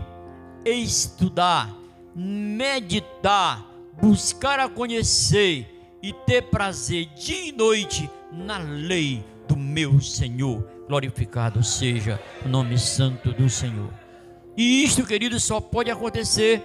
estudar, 0.65 1.75
meditar, 2.15 3.65
buscar 4.01 4.59
a 4.59 4.69
conhecer 4.69 5.97
e 6.01 6.13
ter 6.13 6.43
prazer 6.43 7.05
dia 7.15 7.49
e 7.49 7.51
noite 7.51 8.09
na 8.31 8.57
lei 8.57 9.23
do 9.47 9.55
meu 9.55 9.99
Senhor. 9.99 10.67
Glorificado 10.87 11.63
seja 11.63 12.21
o 12.45 12.49
nome 12.49 12.77
santo 12.77 13.31
do 13.31 13.49
Senhor. 13.49 13.91
E 14.55 14.83
isto, 14.83 15.05
querido, 15.05 15.39
só 15.39 15.59
pode 15.59 15.89
acontecer. 15.89 16.61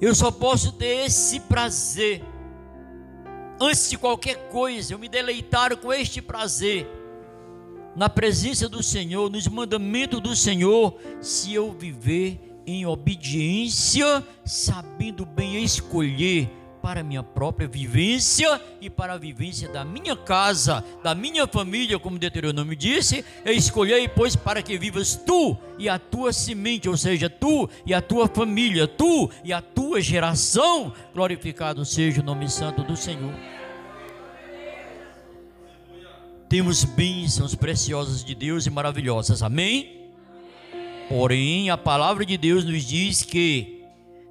Eu 0.00 0.14
só 0.14 0.30
posso 0.30 0.72
ter 0.72 1.06
esse 1.06 1.40
prazer. 1.40 2.22
Antes 3.60 3.88
de 3.88 3.96
qualquer 3.96 4.48
coisa, 4.50 4.92
eu 4.92 4.98
me 4.98 5.08
deleitar 5.08 5.74
com 5.78 5.92
este 5.92 6.20
prazer 6.20 6.86
na 7.96 8.10
presença 8.10 8.68
do 8.68 8.82
Senhor, 8.82 9.30
nos 9.30 9.48
mandamentos 9.48 10.20
do 10.20 10.36
Senhor, 10.36 10.94
se 11.20 11.54
eu 11.54 11.72
viver 11.72 12.38
em 12.66 12.84
obediência, 12.84 14.22
sabendo 14.44 15.24
bem 15.24 15.64
escolher 15.64 16.50
para 16.82 17.02
minha 17.02 17.22
própria 17.22 17.66
vivência 17.66 18.60
e 18.80 18.90
para 18.90 19.14
a 19.14 19.18
vivência 19.18 19.68
da 19.68 19.84
minha 19.84 20.14
casa, 20.14 20.84
da 21.02 21.14
minha 21.14 21.46
família, 21.46 21.98
como 21.98 22.18
Deuteronômio 22.18 22.76
disse, 22.76 23.24
escolhei, 23.46 24.06
pois, 24.06 24.36
para 24.36 24.62
que 24.62 24.78
vivas 24.78 25.16
tu 25.16 25.56
e 25.78 25.88
a 25.88 25.98
tua 25.98 26.32
semente, 26.32 26.88
ou 26.88 26.96
seja, 26.96 27.30
tu 27.30 27.68
e 27.84 27.94
a 27.94 28.02
tua 28.02 28.28
família, 28.28 28.86
tu 28.86 29.30
e 29.42 29.52
a 29.52 29.62
tua 29.62 30.02
geração, 30.02 30.92
glorificado 31.14 31.84
seja 31.84 32.20
o 32.20 32.24
nome 32.24 32.48
santo 32.48 32.82
do 32.82 32.96
Senhor 32.96 33.32
temos 36.48 36.84
bênçãos 36.84 37.54
preciosas 37.54 38.24
de 38.24 38.34
Deus 38.34 38.66
e 38.66 38.70
maravilhosas, 38.70 39.42
amém? 39.42 40.10
Porém, 41.08 41.70
a 41.70 41.76
palavra 41.76 42.24
de 42.24 42.36
Deus 42.36 42.64
nos 42.64 42.84
diz 42.84 43.22
que 43.22 43.84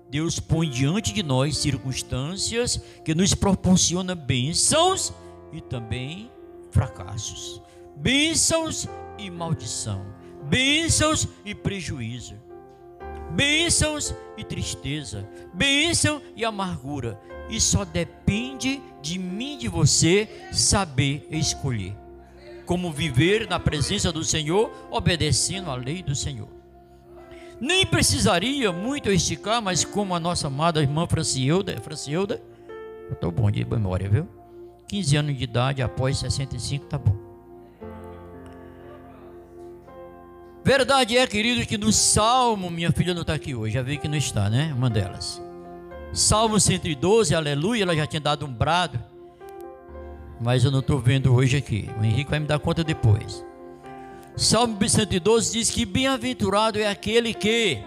Deus 0.09 0.39
põe 0.39 0.69
diante 0.69 1.13
de 1.13 1.23
nós 1.23 1.57
circunstâncias 1.57 2.81
que 3.03 3.15
nos 3.15 3.33
proporciona 3.33 4.15
bênçãos 4.15 5.13
e 5.51 5.61
também 5.61 6.29
fracassos, 6.71 7.61
bênçãos 7.95 8.87
e 9.17 9.29
maldição, 9.29 10.05
bênçãos 10.43 11.27
e 11.43 11.55
prejuízo, 11.55 12.35
bênçãos 13.31 14.13
e 14.37 14.43
tristeza, 14.43 15.27
bênção 15.53 16.21
e 16.35 16.45
amargura. 16.45 17.19
e 17.47 17.61
só 17.61 17.85
depende 17.85 18.81
de 19.03 19.19
mim, 19.19 19.55
de 19.55 19.67
você, 19.67 20.27
saber 20.51 21.27
escolher 21.29 22.04
como 22.65 22.91
viver 22.91 23.47
na 23.47 23.59
presença 23.59 24.11
do 24.11 24.23
Senhor, 24.23 24.71
obedecendo 24.89 25.69
à 25.69 25.75
lei 25.75 26.01
do 26.01 26.15
Senhor. 26.15 26.49
Nem 27.59 27.85
precisaria 27.85 28.71
muito 28.71 29.09
esticar, 29.09 29.61
mas 29.61 29.85
como 29.85 30.13
a 30.13 30.19
nossa 30.19 30.47
amada 30.47 30.81
irmã 30.81 31.07
Francielda, 31.07 31.79
Francielda, 31.81 32.41
estou 33.11 33.31
bom 33.31 33.49
de 33.49 33.63
memória, 33.63 34.09
viu? 34.09 34.27
15 34.87 35.17
anos 35.17 35.37
de 35.37 35.43
idade, 35.43 35.81
após 35.81 36.17
65, 36.17 36.85
tá 36.85 36.97
bom. 36.97 37.15
Verdade 40.63 41.15
é, 41.15 41.27
querido, 41.27 41.65
que 41.65 41.77
no 41.77 41.91
Salmo, 41.91 42.71
minha 42.71 42.91
filha 42.91 43.13
não 43.13 43.21
está 43.21 43.35
aqui 43.35 43.53
hoje, 43.53 43.75
já 43.75 43.83
vi 43.83 43.97
que 43.97 44.07
não 44.07 44.17
está, 44.17 44.49
né? 44.49 44.73
Uma 44.75 44.89
delas. 44.89 45.41
Salmo 46.11 46.59
112, 46.59 47.35
aleluia, 47.35 47.83
ela 47.83 47.95
já 47.95 48.07
tinha 48.07 48.19
dado 48.19 48.45
um 48.45 48.53
brado, 48.53 48.99
mas 50.39 50.63
eu 50.63 50.71
não 50.71 50.79
estou 50.79 50.99
vendo 50.99 51.33
hoje 51.33 51.57
aqui. 51.57 51.89
O 51.99 52.03
Henrique 52.03 52.29
vai 52.29 52.39
me 52.39 52.45
dar 52.45 52.59
conta 52.59 52.83
depois. 52.83 53.43
Salmo 54.35 54.77
112 54.87 55.53
diz 55.53 55.69
que 55.69 55.85
bem-aventurado 55.85 56.77
é 56.77 56.87
aquele 56.87 57.33
que, 57.33 57.79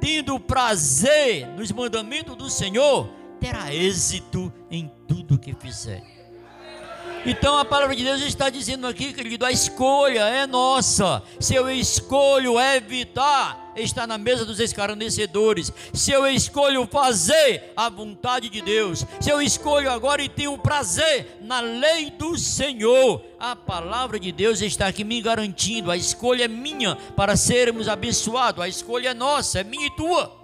tendo 0.00 0.40
prazer 0.40 1.46
nos 1.48 1.70
mandamentos 1.70 2.34
do 2.36 2.48
Senhor, 2.48 3.08
terá 3.38 3.74
êxito 3.74 4.52
em 4.70 4.90
tudo 5.06 5.38
que 5.38 5.54
fizer. 5.54 6.02
Então 7.26 7.58
a 7.58 7.66
palavra 7.66 7.94
de 7.94 8.02
Deus 8.02 8.22
está 8.22 8.48
dizendo 8.48 8.86
aqui, 8.86 9.12
querido, 9.12 9.44
a 9.44 9.52
escolha 9.52 10.20
é 10.20 10.46
nossa. 10.46 11.22
Se 11.38 11.54
eu 11.54 11.68
escolho 11.70 12.58
evitar 12.58 13.69
estar 13.82 14.06
na 14.06 14.18
mesa 14.18 14.44
dos 14.44 14.60
escarnecedores, 14.60 15.72
se 15.92 16.10
eu 16.10 16.26
escolho 16.26 16.86
fazer 16.86 17.72
a 17.76 17.88
vontade 17.88 18.48
de 18.48 18.60
Deus, 18.60 19.04
se 19.20 19.30
eu 19.30 19.40
escolho 19.40 19.90
agora 19.90 20.22
e 20.22 20.28
tenho 20.28 20.56
prazer 20.58 21.38
na 21.40 21.60
lei 21.60 22.10
do 22.10 22.36
Senhor, 22.38 23.22
a 23.38 23.56
palavra 23.56 24.18
de 24.18 24.32
Deus 24.32 24.60
está 24.60 24.86
aqui 24.86 25.04
me 25.04 25.20
garantindo. 25.20 25.90
A 25.90 25.96
escolha 25.96 26.44
é 26.44 26.48
minha 26.48 26.96
para 27.16 27.36
sermos 27.36 27.88
abençoados, 27.88 28.62
a 28.62 28.68
escolha 28.68 29.10
é 29.10 29.14
nossa, 29.14 29.60
é 29.60 29.64
minha 29.64 29.86
e 29.86 29.96
tua. 29.96 30.38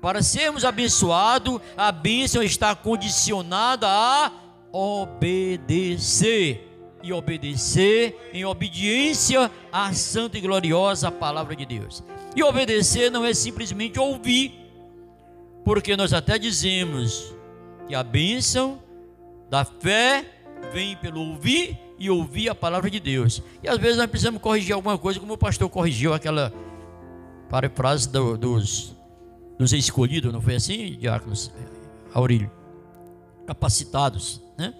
Para 0.00 0.22
sermos 0.22 0.64
abençoados, 0.64 1.60
a 1.76 1.92
bênção 1.92 2.42
está 2.42 2.74
condicionada 2.74 3.86
a 3.86 4.32
obedecer. 4.72 6.69
E 7.02 7.12
obedecer 7.12 8.30
em 8.32 8.44
obediência 8.44 9.50
à 9.72 9.92
santa 9.92 10.36
e 10.36 10.40
gloriosa 10.40 11.10
palavra 11.10 11.56
de 11.56 11.64
Deus. 11.64 12.04
E 12.36 12.42
obedecer 12.42 13.10
não 13.10 13.24
é 13.24 13.32
simplesmente 13.34 13.98
ouvir, 13.98 14.52
porque 15.64 15.96
nós 15.96 16.12
até 16.12 16.38
dizemos 16.38 17.34
que 17.88 17.94
a 17.94 18.02
bênção 18.02 18.80
da 19.48 19.64
fé 19.64 20.24
vem 20.72 20.96
pelo 20.96 21.20
ouvir 21.20 21.78
e 21.98 22.08
ouvir 22.08 22.48
a 22.48 22.54
palavra 22.54 22.90
de 22.90 23.00
Deus. 23.00 23.42
E 23.62 23.68
às 23.68 23.78
vezes 23.78 23.96
nós 23.96 24.06
precisamos 24.06 24.40
corrigir 24.40 24.74
alguma 24.74 24.96
coisa, 24.96 25.18
como 25.18 25.34
o 25.34 25.38
pastor 25.38 25.68
corrigiu 25.68 26.14
aquela 26.14 26.52
parafrase 27.48 28.08
do, 28.08 28.38
dos, 28.38 28.96
dos 29.58 29.72
escolhidos, 29.72 30.32
não 30.32 30.40
foi 30.40 30.54
assim, 30.54 30.96
Diáconos 30.98 31.50
Aurílio? 32.14 32.50
Capacitados. 33.46 34.40
Né? 34.56 34.72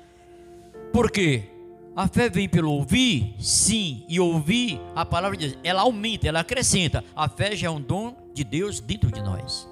Porque 0.92 1.44
a 1.94 2.06
fé 2.06 2.28
vem 2.28 2.48
pelo 2.48 2.70
ouvir, 2.70 3.34
sim, 3.40 4.04
e 4.08 4.20
ouvir 4.20 4.80
a 4.94 5.04
palavra 5.04 5.36
de 5.36 5.48
Deus, 5.48 5.58
ela 5.64 5.82
aumenta, 5.82 6.28
ela 6.28 6.40
acrescenta. 6.40 7.04
A 7.14 7.28
fé 7.28 7.56
já 7.56 7.66
é 7.66 7.70
um 7.70 7.80
dom 7.80 8.16
de 8.32 8.44
Deus 8.44 8.80
dentro 8.80 9.10
de 9.10 9.20
nós. 9.20 9.68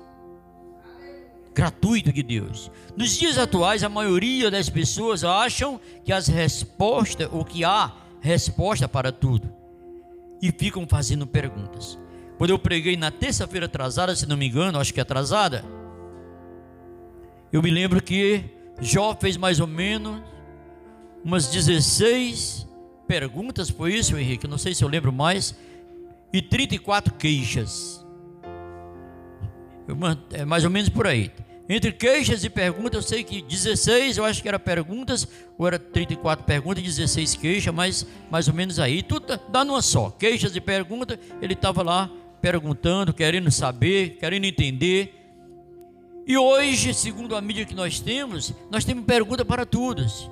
Gratuito 1.55 2.13
de 2.13 2.23
Deus. 2.23 2.71
Nos 2.97 3.17
dias 3.17 3.39
atuais, 3.39 3.83
a 3.83 3.89
maioria 3.89 4.51
das 4.51 4.69
pessoas 4.69 5.25
acham 5.25 5.81
que 6.05 6.13
as 6.13 6.27
respostas, 6.29 7.29
ou 7.33 7.45
que 7.45 7.65
há 7.65 7.93
resposta 8.21 8.89
para 8.89 9.13
tudo, 9.13 9.53
e 10.43 10.51
ficam 10.51 10.87
fazendo 10.89 11.27
perguntas. 11.27 11.99
Quando 12.37 12.51
eu 12.51 12.59
preguei 12.59 12.97
na 12.97 13.11
terça-feira 13.11 13.67
atrasada, 13.67 14.15
se 14.15 14.29
não 14.29 14.37
me 14.37 14.47
engano, 14.47 14.79
acho 14.79 14.93
que 14.93 15.01
é 15.01 15.03
atrasada, 15.03 15.65
eu 17.53 17.63
me 17.63 17.71
lembro 17.71 18.03
que 18.03 18.45
Jó 18.81 19.17
fez 19.19 19.37
mais 19.37 19.59
ou 19.59 19.67
menos 19.67 20.21
umas 21.25 21.47
16 21.49 22.67
perguntas, 23.07 23.71
foi 23.71 23.95
isso, 23.95 24.17
Henrique? 24.17 24.47
Não 24.47 24.59
sei 24.59 24.75
se 24.75 24.85
eu 24.85 24.89
lembro 24.89 25.13
mais. 25.13 25.55
E 26.33 26.43
34 26.43 27.15
queixas. 27.15 28.05
É 30.33 30.45
mais 30.45 30.65
ou 30.65 30.71
menos 30.71 30.91
por 30.91 31.07
aí. 31.07 31.33
Entre 31.71 31.93
queixas 31.93 32.45
e 32.45 32.51
perguntas, 32.51 32.95
eu 32.95 33.09
sei 33.09 33.23
que 33.25 33.43
16, 33.43 34.17
eu 34.17 34.25
acho 34.25 34.41
que 34.43 34.49
era 34.49 34.59
perguntas, 34.59 35.29
ou 35.59 35.67
era 35.67 35.79
34 35.79 36.45
perguntas 36.45 36.83
e 36.83 36.87
16 36.87 37.35
queixas, 37.37 37.75
mas 37.75 38.07
mais 38.31 38.49
ou 38.49 38.55
menos 38.55 38.79
aí. 38.79 39.03
Tudo 39.03 39.39
dá 39.51 39.65
numa 39.65 39.83
só. 39.83 40.11
Queixas 40.11 40.57
e 40.57 40.61
perguntas, 40.61 41.19
ele 41.43 41.53
estava 41.53 41.83
lá 41.83 42.11
perguntando, 42.41 43.13
querendo 43.13 43.51
saber, 43.51 44.17
querendo 44.19 44.45
entender. 44.45 45.15
E 46.27 46.37
hoje, 46.39 46.95
segundo 46.95 47.35
a 47.35 47.41
mídia 47.41 47.65
que 47.65 47.75
nós 47.75 48.01
temos, 48.01 48.55
nós 48.71 48.85
temos 48.85 49.05
pergunta 49.05 49.45
para 49.45 49.67
todos. 49.67 50.31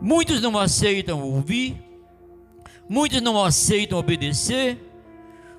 Muitos 0.00 0.40
não 0.40 0.56
aceitam 0.56 1.20
ouvir, 1.20 1.76
muitos 2.88 3.20
não 3.20 3.42
aceitam 3.44 3.98
obedecer, 3.98 4.78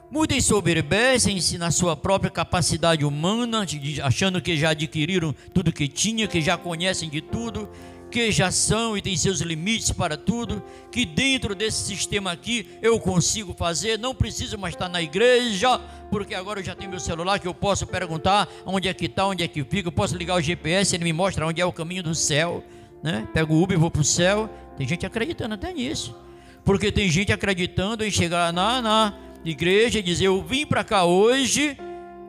muitos 0.09 0.45
soberbecem-se 0.45 1.57
na 1.57 1.71
sua 1.71 1.95
própria 1.97 2.31
capacidade 2.31 3.03
humana, 3.03 3.65
achando 4.01 4.41
que 4.41 4.55
já 4.55 4.69
adquiriram 4.69 5.35
tudo 5.53 5.73
que 5.73 5.89
tinha, 5.89 6.25
que 6.25 6.39
já 6.39 6.57
conhecem 6.57 7.09
de 7.09 7.19
tudo, 7.19 7.69
que 8.09 8.31
já 8.31 8.49
são 8.49 8.97
e 8.97 9.01
têm 9.01 9.17
seus 9.17 9.41
limites 9.41 9.91
para 9.91 10.15
tudo, 10.15 10.63
que 10.89 11.05
dentro 11.05 11.53
desse 11.53 11.83
sistema 11.83 12.31
aqui 12.31 12.65
eu 12.81 12.97
consigo 12.97 13.53
fazer, 13.53 13.99
não 13.99 14.15
preciso 14.15 14.57
mais 14.57 14.73
estar 14.73 14.87
na 14.87 15.01
igreja, 15.01 15.77
porque 16.09 16.33
agora 16.33 16.61
eu 16.61 16.63
já 16.63 16.73
tenho 16.73 16.89
meu 16.89 16.99
celular 16.99 17.39
que 17.39 17.47
eu 17.47 17.53
posso 17.53 17.85
perguntar 17.85 18.47
onde 18.65 18.87
é 18.87 18.93
que 18.93 19.05
está, 19.05 19.27
onde 19.27 19.43
é 19.43 19.47
que 19.49 19.65
fica, 19.65 19.89
eu 19.89 19.91
posso 19.91 20.15
ligar 20.15 20.35
o 20.35 20.41
GPS, 20.41 20.95
ele 20.95 21.03
me 21.03 21.13
mostra 21.13 21.45
onde 21.45 21.59
é 21.59 21.65
o 21.65 21.73
caminho 21.73 22.01
do 22.01 22.15
céu, 22.15 22.63
né? 23.03 23.27
Pego 23.33 23.53
o 23.53 23.63
Uber 23.63 23.77
e 23.77 23.79
vou 23.79 23.91
para 23.91 24.01
o 24.01 24.05
céu. 24.05 24.49
Tem 24.77 24.87
gente 24.87 25.05
acreditando 25.05 25.55
até 25.55 25.73
nisso, 25.73 26.15
porque 26.63 26.91
tem 26.91 27.09
gente 27.09 27.31
acreditando 27.31 28.03
em 28.03 28.11
chegar 28.11 28.53
na, 28.53 28.81
na 28.81 29.13
igreja 29.43 29.99
e 29.99 30.03
dizer: 30.03 30.25
Eu 30.25 30.41
vim 30.41 30.65
para 30.65 30.83
cá 30.83 31.03
hoje. 31.05 31.77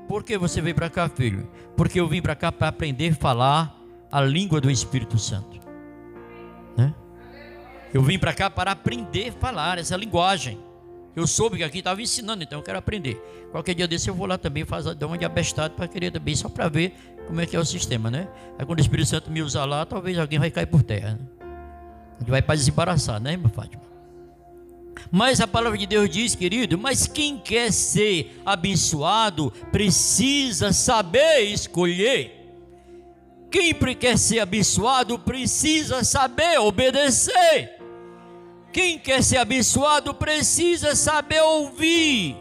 Por 0.09 0.25
que 0.25 0.37
você 0.37 0.61
veio 0.61 0.75
para 0.75 0.91
cá, 0.91 1.09
filho? 1.09 1.49
Porque 1.77 2.01
eu 2.01 2.09
vim 2.09 2.21
para 2.21 2.35
cá 2.35 2.51
para 2.51 2.69
aprender 2.69 3.13
a 3.13 3.15
falar 3.15 3.77
a 4.11 4.21
língua 4.21 4.61
do 4.61 4.69
Espírito 4.71 5.19
Santo. 5.19 5.61
Né? 6.77 6.93
Eu 7.95 8.03
vim 8.03 8.19
para 8.19 8.35
cá 8.35 8.51
para 8.51 8.73
aprender 8.73 9.29
a 9.29 9.33
falar 9.33 9.79
essa 9.79 9.97
linguagem. 9.97 10.59
Eu 11.15 11.27
soube 11.27 11.57
que 11.57 11.65
aqui 11.65 11.79
estava 11.79 12.01
ensinando, 12.01 12.43
então 12.43 12.59
eu 12.59 12.63
quero 12.63 12.79
aprender. 12.79 13.17
Qualquer 13.51 13.75
dia 13.75 13.89
desse 13.89 14.09
eu 14.09 14.15
vou 14.15 14.27
lá 14.27 14.39
também 14.39 14.65
fazer 14.65 14.95
dar 14.95 15.07
uma 15.07 15.19
de 15.19 15.25
abestado 15.25 15.75
para 15.75 15.89
querer 15.89 16.11
também, 16.11 16.35
só 16.37 16.49
para 16.49 16.69
ver 16.69 16.95
como 17.27 17.41
é 17.41 17.47
que 17.47 17.57
é 17.57 17.59
o 17.59 17.65
sistema, 17.65 18.11
né? 18.11 18.29
Aí 18.59 18.65
quando 18.65 18.79
o 18.79 18.83
Espírito 18.83 19.09
Santo 19.09 19.31
me 19.31 19.43
usar 19.43 19.65
lá, 19.65 19.85
talvez 19.85 20.19
alguém 20.19 20.39
vai 20.39 20.51
cair 20.51 20.67
por 20.67 20.83
terra. 20.83 21.13
Né? 21.13 21.19
A 22.17 22.21
gente 22.21 22.31
vai 22.31 22.43
para 22.43 22.55
desembaraçar, 22.55 23.21
né, 23.21 23.33
irmã 23.33 23.49
Fátima? 23.49 23.83
Mas 25.11 25.41
a 25.41 25.47
palavra 25.47 25.79
de 25.79 25.87
Deus 25.87 26.09
diz, 26.09 26.35
querido, 26.35 26.79
mas 26.79 27.07
quem 27.07 27.39
quer 27.39 27.73
ser 27.73 28.41
abençoado 28.45 29.51
precisa 29.73 30.73
saber 30.73 31.41
escolher. 31.41 32.37
Quem 33.51 33.75
quer 33.75 34.17
ser 34.17 34.39
abençoado 34.39 35.19
precisa 35.19 36.05
saber 36.05 36.61
obedecer. 36.61 37.80
Quem 38.73 38.99
quer 38.99 39.23
ser 39.23 39.39
abençoado 39.39 40.15
precisa 40.15 40.95
saber 40.95 41.41
ouvir. 41.41 42.37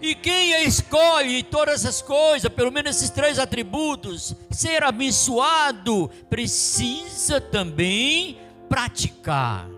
E 0.00 0.14
quem 0.14 0.64
escolhe 0.64 1.42
todas 1.42 1.76
essas 1.84 2.02
coisas, 2.02 2.50
pelo 2.52 2.70
menos 2.70 2.96
esses 2.96 3.10
três 3.10 3.38
atributos, 3.38 4.34
ser 4.50 4.82
abençoado, 4.82 6.10
precisa 6.28 7.40
também 7.40 8.38
praticar. 8.68 9.68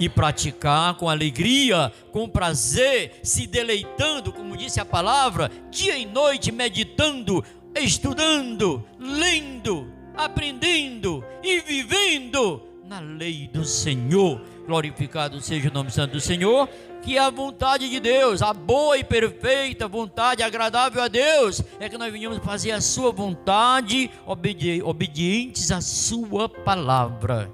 E 0.00 0.08
praticar 0.08 0.94
com 0.96 1.08
alegria, 1.08 1.92
com 2.10 2.28
prazer, 2.28 3.20
se 3.22 3.46
deleitando, 3.46 4.32
como 4.32 4.56
disse 4.56 4.80
a 4.80 4.84
palavra, 4.84 5.50
dia 5.70 5.96
e 5.96 6.06
noite 6.06 6.50
meditando 6.50 7.44
estudando, 7.74 8.84
lendo, 8.98 9.90
aprendendo 10.14 11.24
e 11.42 11.60
vivendo 11.60 12.71
na 12.92 13.00
lei 13.00 13.48
do 13.50 13.64
Senhor. 13.64 14.38
Glorificado 14.66 15.40
seja 15.40 15.70
o 15.70 15.72
nome 15.72 15.90
santo 15.90 16.12
do 16.12 16.20
Senhor, 16.20 16.68
que 17.00 17.16
a 17.16 17.30
vontade 17.30 17.88
de 17.88 17.98
Deus, 17.98 18.42
a 18.42 18.52
boa 18.52 18.98
e 18.98 19.02
perfeita 19.02 19.88
vontade 19.88 20.42
agradável 20.42 21.02
a 21.02 21.08
Deus, 21.08 21.62
é 21.80 21.88
que 21.88 21.96
nós 21.96 22.12
venhamos 22.12 22.38
fazer 22.40 22.70
a 22.72 22.82
sua 22.82 23.10
vontade, 23.10 24.10
obedi 24.26 24.82
obedientes 24.82 25.72
à 25.72 25.80
sua 25.80 26.50
palavra. 26.50 27.50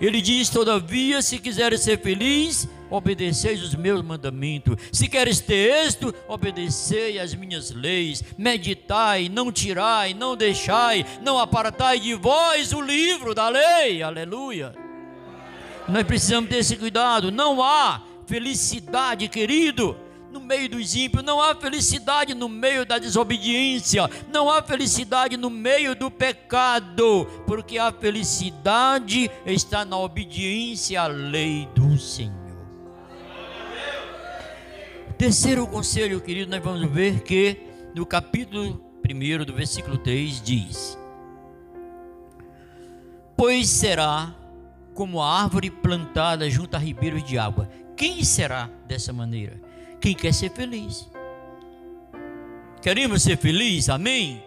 Ele 0.00 0.20
diz: 0.20 0.48
Todavia, 0.50 1.22
se 1.22 1.38
quiseres 1.38 1.82
ser 1.82 2.00
feliz, 2.00 2.68
obedeceis 2.90 3.62
os 3.62 3.74
meus 3.74 4.02
mandamentos. 4.02 4.76
Se 4.92 5.08
queres 5.08 5.40
ter 5.40 5.84
êxito, 5.84 6.14
obedecei 6.26 7.18
as 7.18 7.34
minhas 7.34 7.70
leis. 7.70 8.22
Meditai, 8.36 9.28
não 9.28 9.52
tirai, 9.52 10.14
não 10.14 10.36
deixai, 10.36 11.04
não 11.22 11.38
apartai 11.38 12.00
de 12.00 12.14
vós 12.14 12.72
o 12.72 12.80
livro 12.80 13.34
da 13.34 13.48
lei. 13.48 14.02
Aleluia. 14.02 14.74
Nós 15.88 16.04
precisamos 16.04 16.50
ter 16.50 16.58
esse 16.58 16.76
cuidado. 16.76 17.30
Não 17.30 17.62
há 17.62 18.02
felicidade, 18.26 19.28
querido 19.28 19.96
no 20.30 20.40
meio 20.40 20.68
dos 20.68 20.94
ímpios, 20.94 21.24
não 21.24 21.40
há 21.40 21.54
felicidade 21.54 22.34
no 22.34 22.48
meio 22.48 22.84
da 22.84 22.98
desobediência, 22.98 24.08
não 24.32 24.50
há 24.50 24.62
felicidade 24.62 25.36
no 25.36 25.50
meio 25.50 25.94
do 25.94 26.10
pecado, 26.10 27.26
porque 27.46 27.78
a 27.78 27.90
felicidade 27.90 29.30
está 29.46 29.84
na 29.84 29.98
obediência 29.98 31.00
à 31.00 31.06
lei 31.06 31.68
do 31.74 31.98
Senhor. 31.98 32.47
Terceiro 35.18 35.66
conselho, 35.66 36.20
querido, 36.20 36.50
nós 36.50 36.62
vamos 36.62 36.88
ver 36.90 37.22
que 37.22 37.60
no 37.94 38.06
capítulo 38.06 38.80
1 39.04 39.44
do 39.44 39.52
versículo 39.52 39.98
3 39.98 40.40
diz: 40.40 40.98
Pois 43.36 43.68
será 43.68 44.34
como 44.94 45.20
a 45.20 45.42
árvore 45.42 45.70
plantada 45.70 46.48
junto 46.48 46.76
a 46.76 46.78
ribeiros 46.78 47.24
de 47.24 47.36
água. 47.38 47.68
Quem 47.96 48.22
será 48.22 48.70
dessa 48.86 49.12
maneira? 49.12 49.68
quem 50.00 50.14
quer 50.14 50.32
ser 50.32 50.50
feliz. 50.50 51.08
Queremos 52.80 53.22
ser 53.22 53.36
felizes, 53.36 53.88
amém? 53.88 54.42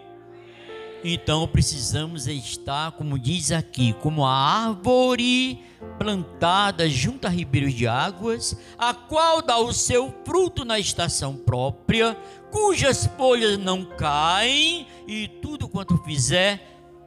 Então 1.04 1.48
precisamos 1.48 2.28
estar, 2.28 2.92
como 2.92 3.18
diz 3.18 3.50
aqui, 3.50 3.92
como 3.94 4.24
a 4.24 4.32
árvore 4.32 5.60
plantada 5.98 6.88
junto 6.88 7.26
a 7.26 7.30
ribeiros 7.30 7.74
de 7.74 7.88
águas, 7.88 8.56
a 8.78 8.94
qual 8.94 9.42
dá 9.42 9.58
o 9.58 9.72
seu 9.72 10.14
fruto 10.24 10.64
na 10.64 10.78
estação 10.78 11.36
própria, 11.36 12.16
cujas 12.52 13.06
folhas 13.16 13.58
não 13.58 13.84
caem, 13.84 14.86
e 15.08 15.26
tudo 15.26 15.68
quanto 15.68 15.98
fizer 16.04 16.60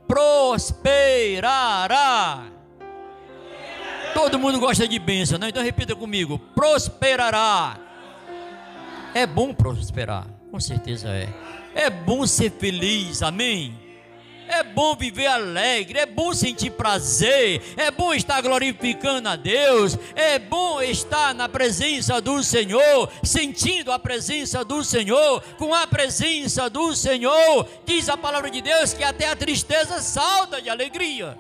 prosperará. 0.08 0.76
Todo 4.14 4.38
mundo 4.38 4.60
gosta 4.60 4.86
de 4.88 5.00
bênção, 5.00 5.40
não? 5.40 5.48
Então 5.48 5.64
repita 5.64 5.96
comigo: 5.96 6.38
prosperará. 6.54 7.80
É 9.14 9.26
bom 9.26 9.54
prosperar, 9.54 10.28
com 10.52 10.60
certeza 10.60 11.08
é. 11.10 11.30
É 11.74 11.90
bom 11.90 12.28
ser 12.28 12.52
feliz, 12.52 13.22
amém? 13.22 13.85
É 14.48 14.64
bom 14.64 14.96
viver 14.96 15.28
alegre, 15.28 16.00
é 16.00 16.06
bom 16.06 16.34
sentir 16.34 16.72
prazer, 16.72 17.62
é 17.76 17.90
bom 17.90 18.14
estar 18.14 18.42
glorificando 18.42 19.28
a 19.28 19.36
Deus, 19.36 19.98
é 20.16 20.38
bom 20.38 20.82
estar 20.82 21.34
na 21.34 21.50
presença 21.50 22.22
do 22.22 22.44
Senhor, 22.44 23.10
sentindo 23.24 23.92
a 23.92 24.00
presença 24.00 24.64
do 24.64 24.84
Senhor, 24.84 25.42
com 25.58 25.74
a 25.74 25.88
presença 25.88 26.70
do 26.70 26.96
Senhor. 26.96 27.68
Diz 27.86 28.08
a 28.08 28.16
palavra 28.16 28.50
de 28.50 28.62
Deus 28.62 28.94
que 28.94 29.04
até 29.04 29.28
a 29.28 29.36
tristeza 29.36 30.00
salta 30.02 30.62
de 30.62 30.70
alegria. 30.70 31.38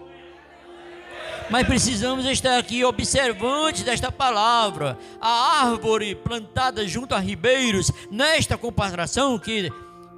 Mas 1.49 1.67
precisamos 1.67 2.25
estar 2.25 2.57
aqui 2.57 2.83
observantes 2.83 3.83
desta 3.83 4.11
palavra. 4.11 4.97
A 5.21 5.61
árvore 5.67 6.15
plantada 6.15 6.87
junto 6.87 7.13
a 7.13 7.19
ribeiros, 7.19 7.91
nesta 8.09 8.57
comparação 8.57 9.37
que 9.37 9.71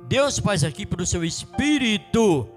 Deus 0.07 0.39
faz 0.39 0.63
aqui 0.63 0.85
pelo 0.85 1.05
seu 1.05 1.25
Espírito, 1.25 2.47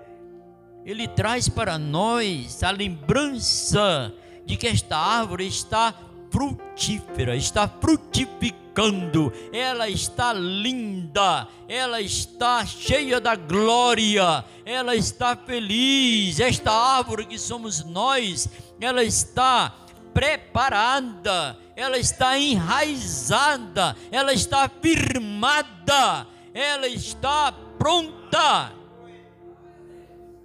Ele 0.90 1.07
traz 1.07 1.48
para 1.48 1.79
nós 1.79 2.64
a 2.64 2.70
lembrança 2.72 4.12
de 4.44 4.57
que 4.57 4.66
esta 4.66 4.96
árvore 4.96 5.46
está 5.46 5.94
frutífera, 6.33 7.37
está 7.37 7.68
frutificando, 7.68 9.33
ela 9.53 9.88
está 9.88 10.33
linda, 10.33 11.46
ela 11.68 12.00
está 12.00 12.66
cheia 12.66 13.20
da 13.20 13.37
glória, 13.37 14.44
ela 14.66 14.96
está 14.96 15.37
feliz. 15.37 16.40
Esta 16.40 16.72
árvore 16.72 17.24
que 17.24 17.38
somos 17.38 17.85
nós, 17.85 18.48
ela 18.81 19.05
está 19.05 19.72
preparada, 20.12 21.57
ela 21.76 21.98
está 21.98 22.37
enraizada, 22.37 23.96
ela 24.11 24.33
está 24.33 24.68
firmada, 24.68 26.26
ela 26.53 26.88
está 26.88 27.53
pronta 27.79 28.80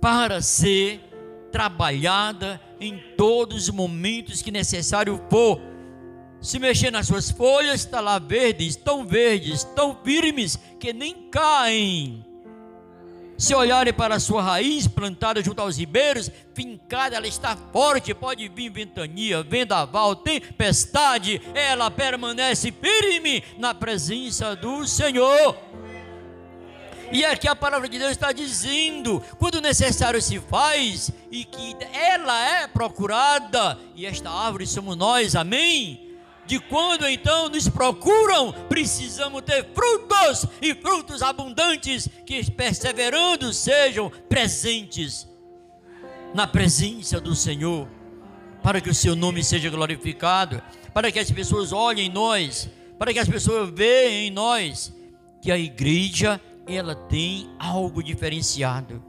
para 0.06 0.39
ser 0.39 1.00
trabalhada 1.52 2.62
em 2.80 2.96
todos 3.18 3.63
os 3.63 3.70
momentos 3.72 4.39
que 4.39 4.52
necessário 4.52 5.20
for 5.32 5.60
se 6.39 6.60
mexer 6.60 6.91
nas 6.91 7.08
suas 7.08 7.32
folhas, 7.32 7.80
está 7.82 8.00
lá 8.02 8.20
verdes, 8.20 8.76
tão 8.76 9.04
verdes, 9.04 9.63
tão 9.63 9.98
firmes, 10.04 10.60
que 10.80 10.94
nem 10.94 11.28
caem. 11.32 12.24
Se 13.36 13.56
olharem 13.56 13.91
para 13.91 14.13
a 14.13 14.20
sua 14.20 14.44
raiz 14.44 14.88
plantada 14.88 15.44
junto 15.44 15.60
aos 15.60 15.78
ribeiros, 15.78 16.30
fincada, 16.54 17.15
ela 17.15 17.28
está 17.28 17.58
forte, 17.74 18.13
pode 18.13 18.48
vir 18.48 18.70
ventania, 18.70 19.41
vendaval, 19.41 20.15
tempestade, 20.15 21.41
ela 21.56 21.89
permanece 21.89 22.72
firme 22.72 23.44
na 23.58 23.74
presença 23.74 24.56
do 24.56 24.86
Senhor. 24.86 25.58
E 27.12 27.24
aqui 27.24 27.48
a 27.48 27.56
palavra 27.56 27.88
de 27.88 27.98
Deus 27.98 28.12
está 28.12 28.32
dizendo: 28.32 29.22
quando 29.38 29.62
necessário 29.62 30.22
se 30.22 30.39
faz, 30.39 31.12
e 31.32 31.46
que 31.46 31.76
ela 31.94 32.62
é 32.62 32.68
procurada, 32.68 33.78
e 33.96 34.06
esta 34.06 34.30
árvore 34.30 34.65
somos 34.65 34.96
nós, 34.96 35.36
amém? 35.36 36.06
de 36.46 36.60
quando 36.60 37.08
então 37.08 37.50
nos 37.50 37.68
procuram, 37.68 38.54
precisamos 38.70 39.41
ter 39.41 39.65
frutos 39.74 40.46
e 40.62 40.74
frutos 40.76 41.22
abundantes 41.22 42.08
que 42.26 42.50
perseverando 42.52 43.52
sejam 43.52 44.12
presentes 44.30 45.28
na 46.34 46.46
presença 46.46 47.20
do 47.20 47.36
Senhor, 47.36 47.88
para 48.62 48.80
que 48.80 48.89
o 48.89 48.96
seu 48.96 49.15
nome 49.15 49.44
seja 49.44 49.70
glorificado, 49.70 50.62
para 50.94 51.12
que 51.12 51.20
as 51.20 51.32
pessoas 51.32 51.72
olhem 51.72 52.08
em 52.08 52.12
nós, 52.12 52.70
para 52.98 53.12
que 53.13 53.20
as 53.20 53.28
pessoas 53.28 53.70
vejam 53.74 54.18
em 54.18 54.32
nós 54.32 54.94
que 55.41 55.52
a 55.52 55.58
igreja 55.58 56.39
ela 56.67 56.95
tem 56.95 57.49
algo 57.60 58.01
diferenciado. 58.04 59.04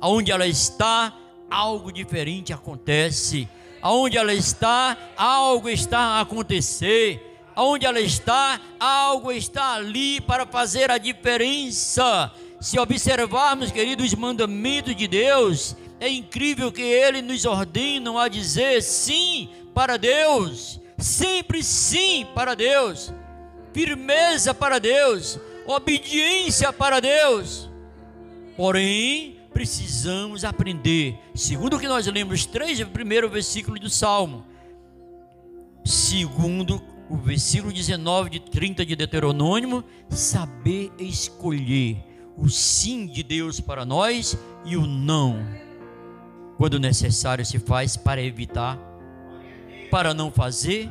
Aonde 0.00 0.32
ela 0.32 0.46
está, 0.46 1.16
algo 1.50 1.92
diferente 1.92 2.52
acontece 2.52 3.48
aonde 3.82 4.16
ela 4.16 4.32
está, 4.32 4.96
algo 5.16 5.68
está 5.68 5.98
a 5.98 6.20
acontecer. 6.20 7.40
Aonde 7.54 7.84
ela 7.84 8.00
está, 8.00 8.58
algo 8.78 9.30
está 9.32 9.74
ali 9.74 10.20
para 10.20 10.46
fazer 10.46 10.90
a 10.90 10.96
diferença. 10.96 12.32
Se 12.60 12.78
observarmos, 12.78 13.72
queridos, 13.72 14.06
os 14.06 14.14
mandamentos 14.14 14.94
de 14.96 15.06
Deus, 15.08 15.76
é 16.00 16.08
incrível 16.08 16.70
que 16.72 16.80
Ele 16.80 17.20
nos 17.20 17.44
ordena 17.44 18.22
a 18.22 18.28
dizer 18.28 18.80
sim 18.82 19.50
para 19.74 19.98
Deus, 19.98 20.80
sempre 20.96 21.62
sim 21.62 22.26
para 22.34 22.54
Deus, 22.54 23.12
firmeza 23.74 24.54
para 24.54 24.78
Deus, 24.78 25.38
obediência 25.66 26.72
para 26.72 27.00
Deus. 27.00 27.70
Porém, 28.56 29.38
precisamos 29.52 30.44
aprender, 30.44 31.18
segundo 31.34 31.76
o 31.76 31.80
que 31.80 31.88
nós 31.88 32.06
lemos, 32.06 32.46
três 32.46 32.82
primeiro 32.84 33.28
versículo 33.28 33.78
do 33.78 33.90
Salmo, 33.90 34.44
segundo 35.84 36.82
o 37.08 37.16
versículo 37.16 37.72
19 37.72 38.30
de 38.30 38.40
30 38.40 38.86
de 38.86 38.96
Deuteronômio, 38.96 39.84
saber 40.08 40.90
escolher 40.98 42.02
o 42.36 42.48
sim 42.48 43.06
de 43.06 43.22
Deus 43.22 43.60
para 43.60 43.84
nós 43.84 44.36
e 44.64 44.76
o 44.76 44.86
não, 44.86 45.46
quando 46.56 46.80
necessário 46.80 47.44
se 47.44 47.58
faz 47.58 47.96
para 47.96 48.22
evitar, 48.22 48.78
para 49.90 50.14
não 50.14 50.30
fazer 50.30 50.90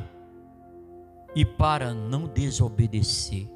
e 1.34 1.44
para 1.44 1.92
não 1.92 2.26
desobedecer 2.28 3.51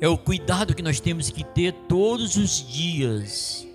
é 0.00 0.08
o 0.08 0.16
cuidado 0.16 0.74
que 0.74 0.82
nós 0.82 1.00
temos 1.00 1.30
que 1.30 1.42
ter 1.42 1.72
todos 1.88 2.36
os 2.36 2.66
dias. 2.66 3.66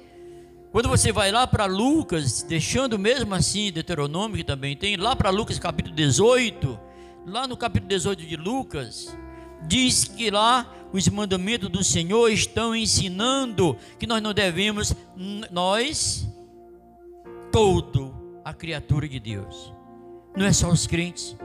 Quando 0.72 0.90
você 0.90 1.12
vai 1.12 1.32
lá 1.32 1.46
para 1.46 1.66
Lucas, 1.66 2.42
deixando 2.44 2.98
mesmo 2.98 3.36
assim 3.36 3.72
Deuteronômio 3.72 4.38
que 4.38 4.44
também 4.44 4.76
tem, 4.76 4.96
lá 4.98 5.16
para 5.16 5.30
Lucas 5.30 5.60
capítulo 5.60 5.96
18, 5.96 6.80
lá 7.28 7.48
no 7.48 7.56
capítulo 7.56 7.90
18 7.90 8.26
de 8.26 8.36
Lucas, 8.36 9.16
diz 9.68 10.06
que 10.06 10.32
lá 10.32 10.74
os 10.92 11.08
mandamentos 11.10 11.70
do 11.70 11.84
Senhor 11.84 12.30
estão 12.30 12.76
ensinando 12.76 13.78
que 14.00 14.08
nós 14.08 14.22
não 14.22 14.34
devemos, 14.34 14.96
nós, 15.52 16.28
todo 17.52 18.16
a 18.44 18.54
criatura 18.54 19.08
de 19.08 19.20
Deus, 19.20 19.74
não 20.36 20.46
é 20.46 20.54
só 20.54 20.70
os 20.70 20.88
crentes, 20.88 21.36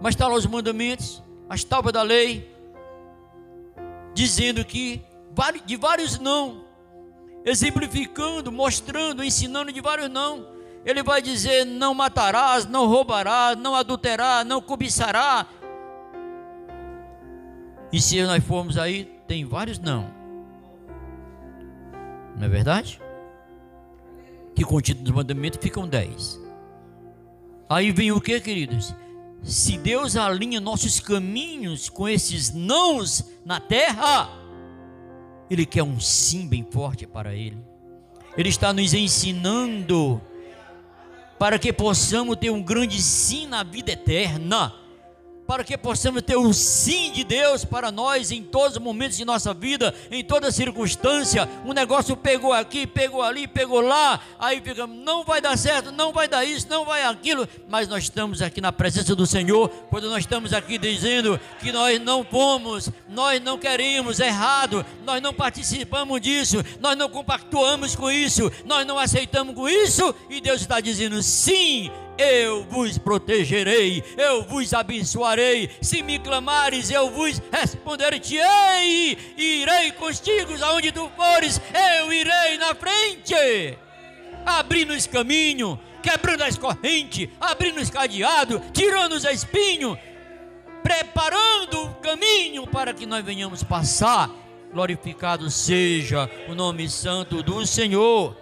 mas 0.00 0.14
está 0.14 0.28
lá 0.28 0.34
os 0.34 0.46
mandamentos, 0.46 1.22
as 1.48 1.64
tábuas 1.64 1.92
da 1.92 2.02
lei, 2.02 2.57
dizendo 4.14 4.64
que 4.64 5.02
de 5.64 5.76
vários 5.76 6.18
não, 6.18 6.64
exemplificando, 7.44 8.50
mostrando, 8.50 9.22
ensinando 9.22 9.72
de 9.72 9.80
vários 9.80 10.08
não. 10.08 10.46
ele 10.84 11.02
vai 11.02 11.22
dizer: 11.22 11.64
não 11.64 11.94
matarás, 11.94 12.66
não 12.66 12.86
roubarás, 12.86 13.56
não 13.56 13.74
adulterarás, 13.74 14.46
não 14.46 14.60
cobiçarás. 14.60 15.46
E 17.92 18.00
se 18.00 18.22
nós 18.22 18.44
formos 18.44 18.76
aí, 18.76 19.04
tem 19.26 19.44
vários 19.44 19.78
não. 19.78 20.10
Não 22.36 22.44
é 22.44 22.48
verdade? 22.48 23.00
Que 24.54 24.64
contido 24.64 25.02
dos 25.02 25.12
mandamentos 25.12 25.58
ficam 25.62 25.88
dez. 25.88 26.40
Aí 27.68 27.90
vem 27.90 28.12
o 28.12 28.20
que, 28.20 28.40
queridos? 28.40 28.94
Se 29.42 29.78
Deus 29.78 30.16
alinha 30.16 30.60
nossos 30.60 31.00
caminhos 31.00 31.88
com 31.88 32.08
esses 32.08 32.52
nãos 32.52 33.24
na 33.44 33.60
terra, 33.60 34.28
Ele 35.50 35.64
quer 35.64 35.82
um 35.82 35.98
sim 36.00 36.46
bem 36.46 36.66
forte 36.70 37.06
para 37.06 37.34
Ele. 37.34 37.58
Ele 38.36 38.48
está 38.48 38.72
nos 38.72 38.94
ensinando 38.94 40.20
para 41.38 41.58
que 41.58 41.72
possamos 41.72 42.36
ter 42.36 42.50
um 42.50 42.62
grande 42.62 43.00
sim 43.00 43.46
na 43.46 43.62
vida 43.62 43.92
eterna 43.92 44.74
para 45.48 45.64
que 45.64 45.78
possamos 45.78 46.20
ter 46.20 46.36
o 46.36 46.52
sim 46.52 47.10
de 47.10 47.24
Deus 47.24 47.64
para 47.64 47.90
nós 47.90 48.30
em 48.30 48.42
todos 48.42 48.76
os 48.76 48.82
momentos 48.82 49.16
de 49.16 49.24
nossa 49.24 49.54
vida, 49.54 49.94
em 50.10 50.22
toda 50.22 50.52
circunstância. 50.52 51.48
Um 51.64 51.72
negócio 51.72 52.14
pegou 52.14 52.52
aqui, 52.52 52.86
pegou 52.86 53.22
ali, 53.22 53.48
pegou 53.48 53.80
lá, 53.80 54.20
aí 54.38 54.60
fica, 54.60 54.86
não 54.86 55.24
vai 55.24 55.40
dar 55.40 55.56
certo, 55.56 55.90
não 55.90 56.12
vai 56.12 56.28
dar 56.28 56.44
isso, 56.44 56.68
não 56.68 56.84
vai 56.84 57.02
aquilo, 57.02 57.48
mas 57.66 57.88
nós 57.88 58.02
estamos 58.02 58.42
aqui 58.42 58.60
na 58.60 58.70
presença 58.70 59.16
do 59.16 59.26
Senhor, 59.26 59.70
quando 59.88 60.10
nós 60.10 60.18
estamos 60.18 60.52
aqui 60.52 60.76
dizendo 60.76 61.40
que 61.60 61.72
nós 61.72 61.98
não 61.98 62.22
fomos, 62.22 62.90
nós 63.08 63.40
não 63.42 63.56
queremos, 63.56 64.20
é 64.20 64.26
errado, 64.26 64.84
nós 65.02 65.22
não 65.22 65.32
participamos 65.32 66.20
disso, 66.20 66.62
nós 66.78 66.94
não 66.94 67.08
compactuamos 67.08 67.96
com 67.96 68.10
isso, 68.10 68.52
nós 68.66 68.86
não 68.86 68.98
aceitamos 68.98 69.54
com 69.54 69.66
isso, 69.66 70.14
e 70.28 70.42
Deus 70.42 70.60
está 70.60 70.78
dizendo 70.78 71.22
sim 71.22 71.90
eu 72.18 72.64
vos 72.64 72.98
protegerei, 72.98 74.02
eu 74.16 74.42
vos 74.42 74.74
abençoarei. 74.74 75.70
Se 75.80 76.02
me 76.02 76.18
clamares, 76.18 76.90
eu 76.90 77.08
vos 77.10 77.40
responderei. 77.52 79.16
Irei 79.36 79.92
contigo 79.92 80.52
aonde 80.62 80.90
tu 80.90 81.08
fores, 81.16 81.60
eu 81.98 82.12
irei 82.12 82.58
na 82.58 82.74
frente, 82.74 83.78
abrindo 84.44 84.92
esse 84.92 85.08
caminho, 85.08 85.78
quebrando 86.02 86.42
as 86.42 86.58
correntes, 86.58 87.28
abrindo 87.40 87.80
os 87.80 87.90
cadeados, 87.90 88.60
tirando 88.72 89.12
os 89.12 89.24
espinhos, 89.24 89.96
preparando 90.82 91.84
o 91.84 91.94
caminho 91.96 92.66
para 92.66 92.92
que 92.92 93.06
nós 93.06 93.24
venhamos 93.24 93.62
passar. 93.62 94.30
Glorificado 94.72 95.50
seja 95.50 96.28
o 96.48 96.54
nome 96.54 96.88
santo 96.90 97.42
do 97.42 97.64
Senhor. 97.64 98.36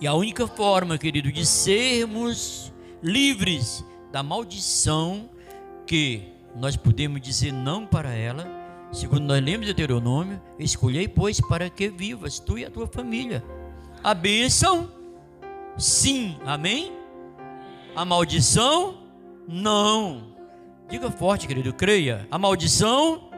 E 0.00 0.06
a 0.06 0.12
única 0.12 0.46
forma, 0.46 0.98
querido, 0.98 1.32
de 1.32 1.46
sermos 1.46 2.63
livres 3.04 3.84
da 4.10 4.22
maldição 4.22 5.28
que 5.86 6.22
nós 6.56 6.74
podemos 6.74 7.20
dizer 7.20 7.52
não 7.52 7.84
para 7.84 8.14
ela, 8.14 8.48
segundo 8.90 9.24
nós 9.24 9.44
lemos 9.44 9.66
de 9.66 9.74
Deuteronômio, 9.74 10.40
escolhei, 10.58 11.06
pois, 11.06 11.38
para 11.38 11.68
que 11.68 11.90
vivas, 11.90 12.38
tu 12.38 12.56
e 12.56 12.64
a 12.64 12.70
tua 12.70 12.86
família. 12.86 13.44
A 14.02 14.14
bênção, 14.14 14.90
sim, 15.76 16.36
amém? 16.46 16.92
A 17.94 18.04
maldição, 18.06 19.02
não. 19.46 20.34
Diga 20.88 21.10
forte, 21.10 21.46
querido, 21.46 21.74
creia. 21.74 22.26
A 22.30 22.38
maldição, 22.38 23.28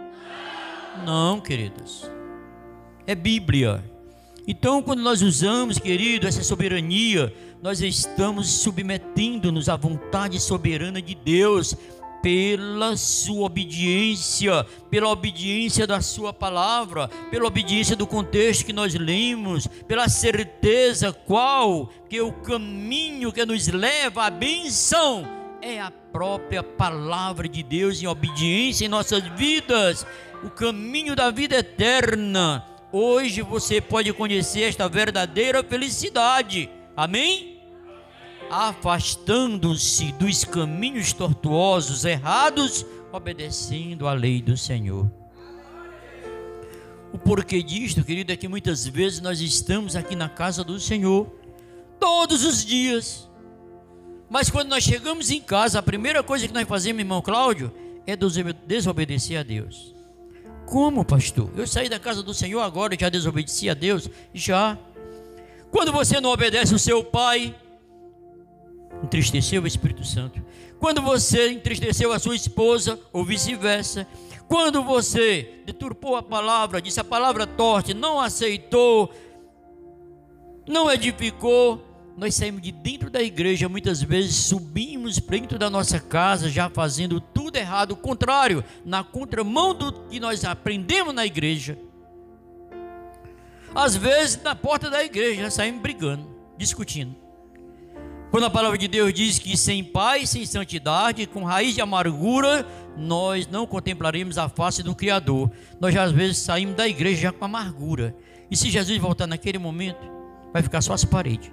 não, 1.04 1.40
queridos. 1.40 2.08
É 3.04 3.14
Bíblia. 3.14 3.82
Então, 4.46 4.80
quando 4.80 5.02
nós 5.02 5.22
usamos, 5.22 5.78
querido, 5.78 6.26
essa 6.26 6.44
soberania, 6.44 7.34
nós 7.66 7.80
estamos 7.80 8.48
submetendo-nos 8.48 9.68
à 9.68 9.74
vontade 9.74 10.38
soberana 10.38 11.02
de 11.02 11.16
Deus 11.16 11.74
pela 12.22 12.96
sua 12.96 13.46
obediência, 13.46 14.64
pela 14.88 15.08
obediência 15.08 15.84
da 15.84 16.00
sua 16.00 16.32
palavra, 16.32 17.08
pela 17.28 17.44
obediência 17.44 17.96
do 17.96 18.06
contexto 18.06 18.64
que 18.64 18.72
nós 18.72 18.94
lemos, 18.94 19.66
pela 19.66 20.08
certeza 20.08 21.12
qual 21.12 21.90
que 22.08 22.20
o 22.20 22.30
caminho 22.30 23.32
que 23.32 23.44
nos 23.44 23.66
leva 23.66 24.26
à 24.26 24.30
benção 24.30 25.26
é 25.60 25.80
a 25.80 25.90
própria 25.90 26.62
palavra 26.62 27.48
de 27.48 27.64
Deus 27.64 28.00
em 28.00 28.06
obediência 28.06 28.84
em 28.84 28.88
nossas 28.88 29.24
vidas, 29.36 30.06
o 30.44 30.50
caminho 30.50 31.16
da 31.16 31.32
vida 31.32 31.56
eterna 31.56 32.64
Hoje 32.92 33.42
você 33.42 33.80
pode 33.80 34.12
conhecer 34.12 34.62
esta 34.62 34.88
verdadeira 34.88 35.64
felicidade. 35.64 36.70
Amém? 36.96 37.55
Afastando-se 38.50 40.12
dos 40.12 40.44
caminhos 40.44 41.12
tortuosos, 41.12 42.04
errados, 42.04 42.86
obedecendo 43.12 44.06
à 44.06 44.12
lei 44.12 44.40
do 44.40 44.56
Senhor. 44.56 45.10
O 47.12 47.18
porquê 47.18 47.62
disto, 47.62 48.04
querido, 48.04 48.32
é 48.32 48.36
que 48.36 48.48
muitas 48.48 48.86
vezes 48.86 49.20
nós 49.20 49.40
estamos 49.40 49.96
aqui 49.96 50.14
na 50.14 50.28
casa 50.28 50.62
do 50.62 50.78
Senhor, 50.78 51.26
todos 51.98 52.44
os 52.44 52.64
dias. 52.64 53.28
Mas 54.28 54.50
quando 54.50 54.68
nós 54.68 54.84
chegamos 54.84 55.30
em 55.30 55.40
casa, 55.40 55.78
a 55.78 55.82
primeira 55.82 56.22
coisa 56.22 56.46
que 56.46 56.54
nós 56.54 56.68
fazemos, 56.68 57.00
irmão 57.00 57.22
Cláudio, 57.22 57.72
é 58.06 58.16
desobedecer 58.66 59.38
a 59.38 59.42
Deus. 59.42 59.94
Como, 60.66 61.04
pastor? 61.04 61.50
Eu 61.56 61.66
saí 61.66 61.88
da 61.88 61.98
casa 61.98 62.22
do 62.22 62.34
Senhor 62.34 62.60
agora 62.60 62.94
e 62.94 62.98
já 63.00 63.08
desobedeci 63.08 63.70
a 63.70 63.74
Deus? 63.74 64.10
Já. 64.34 64.76
Quando 65.70 65.92
você 65.92 66.20
não 66.20 66.30
obedece 66.30 66.74
o 66.74 66.78
seu 66.78 67.04
pai, 67.04 67.54
entristeceu 69.02 69.62
o 69.62 69.66
Espírito 69.66 70.04
Santo. 70.04 70.42
Quando 70.78 71.00
você 71.00 71.50
entristeceu 71.50 72.12
a 72.12 72.18
sua 72.18 72.36
esposa, 72.36 72.98
ou 73.12 73.24
vice-versa. 73.24 74.06
Quando 74.48 74.82
você 74.82 75.60
deturpou 75.64 76.16
a 76.16 76.22
palavra, 76.22 76.80
disse 76.80 77.00
a 77.00 77.04
palavra 77.04 77.46
torte, 77.46 77.92
não 77.92 78.20
aceitou, 78.20 79.12
não 80.68 80.90
edificou, 80.90 81.84
nós 82.16 82.34
saímos 82.34 82.62
de 82.62 82.70
dentro 82.70 83.10
da 83.10 83.20
igreja, 83.20 83.68
muitas 83.68 84.00
vezes 84.00 84.36
subimos 84.36 85.18
dentro 85.18 85.58
da 85.58 85.68
nossa 85.68 85.98
casa, 85.98 86.48
já 86.48 86.70
fazendo 86.70 87.20
tudo 87.20 87.56
errado, 87.56 87.92
o 87.92 87.96
contrário, 87.96 88.62
na 88.84 89.02
contramão 89.02 89.74
do 89.74 89.92
que 89.92 90.20
nós 90.20 90.44
aprendemos 90.44 91.12
na 91.12 91.26
igreja. 91.26 91.76
Às 93.74 93.96
vezes, 93.96 94.40
na 94.42 94.54
porta 94.54 94.88
da 94.88 95.04
igreja, 95.04 95.50
saímos 95.50 95.82
brigando, 95.82 96.26
discutindo. 96.56 97.25
Quando 98.30 98.44
a 98.44 98.50
palavra 98.50 98.76
de 98.76 98.88
Deus 98.88 99.14
diz 99.14 99.38
que 99.38 99.56
sem 99.56 99.84
paz, 99.84 100.30
sem 100.30 100.44
santidade, 100.44 101.26
com 101.26 101.44
raiz 101.44 101.74
de 101.74 101.80
amargura, 101.80 102.66
nós 102.96 103.46
não 103.46 103.66
contemplaremos 103.66 104.36
a 104.36 104.48
face 104.48 104.82
do 104.82 104.94
Criador. 104.94 105.50
Nós 105.80 105.94
já 105.94 106.02
às 106.02 106.12
vezes 106.12 106.38
saímos 106.38 106.74
da 106.74 106.88
igreja 106.88 107.22
já 107.22 107.32
com 107.32 107.44
amargura. 107.44 108.14
E 108.50 108.56
se 108.56 108.70
Jesus 108.70 108.98
voltar 108.98 109.26
naquele 109.26 109.58
momento, 109.58 110.00
vai 110.52 110.62
ficar 110.62 110.82
só 110.82 110.92
as 110.92 111.04
paredes. 111.04 111.50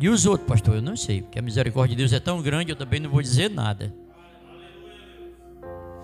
E 0.00 0.08
os 0.08 0.26
outros, 0.26 0.48
pastor, 0.48 0.76
eu 0.76 0.82
não 0.82 0.96
sei, 0.96 1.22
porque 1.22 1.38
a 1.38 1.42
misericórdia 1.42 1.96
de 1.96 2.02
Deus 2.02 2.12
é 2.12 2.20
tão 2.20 2.40
grande, 2.40 2.70
eu 2.70 2.76
também 2.76 3.00
não 3.00 3.10
vou 3.10 3.20
dizer 3.20 3.50
nada. 3.50 3.92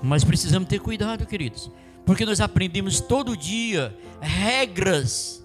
Mas 0.03 0.25
precisamos 0.25 0.69
ter 0.69 0.81
cuidado, 0.81 1.25
queridos, 1.27 1.71
porque 2.05 2.25
nós 2.25 2.41
aprendemos 2.41 3.01
todo 3.01 3.37
dia 3.37 3.97
regras 4.21 5.44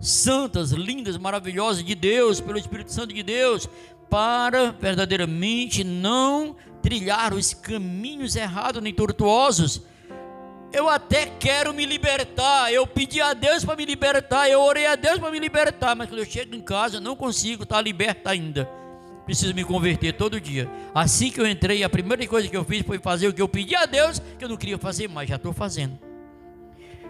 santas, 0.00 0.72
lindas, 0.72 1.16
maravilhosas 1.16 1.84
de 1.84 1.94
Deus, 1.94 2.40
pelo 2.40 2.58
Espírito 2.58 2.92
Santo 2.92 3.12
de 3.12 3.22
Deus, 3.22 3.68
para 4.08 4.72
verdadeiramente 4.72 5.84
não 5.84 6.56
trilhar 6.82 7.34
os 7.34 7.54
caminhos 7.54 8.34
errados 8.34 8.82
nem 8.82 8.92
tortuosos 8.92 9.82
eu 10.72 10.88
até 10.88 11.26
quero 11.26 11.74
me 11.74 11.84
libertar. 11.84 12.72
Eu 12.72 12.86
pedi 12.86 13.20
a 13.20 13.34
Deus 13.34 13.64
para 13.64 13.76
me 13.76 13.84
libertar. 13.84 14.48
Eu 14.48 14.60
orei 14.60 14.86
a 14.86 14.94
Deus 14.94 15.18
para 15.18 15.30
me 15.30 15.38
libertar. 15.38 15.94
Mas 15.96 16.08
quando 16.08 16.20
eu 16.20 16.24
chego 16.26 16.54
em 16.54 16.60
casa, 16.60 16.96
eu 16.96 17.00
não 17.00 17.16
consigo 17.16 17.64
estar 17.64 17.80
liberta 17.80 18.30
ainda. 18.30 18.68
Preciso 19.24 19.54
me 19.54 19.64
converter 19.64 20.12
todo 20.12 20.40
dia. 20.40 20.68
Assim 20.94 21.30
que 21.30 21.40
eu 21.40 21.46
entrei, 21.46 21.82
a 21.84 21.88
primeira 21.88 22.26
coisa 22.26 22.48
que 22.48 22.56
eu 22.56 22.64
fiz 22.64 22.82
foi 22.82 22.98
fazer 22.98 23.28
o 23.28 23.32
que 23.32 23.42
eu 23.42 23.48
pedi 23.48 23.76
a 23.76 23.86
Deus, 23.86 24.20
que 24.38 24.44
eu 24.44 24.48
não 24.48 24.56
queria 24.56 24.78
fazer, 24.78 25.08
mas 25.08 25.28
já 25.28 25.36
estou 25.36 25.52
fazendo. 25.52 25.98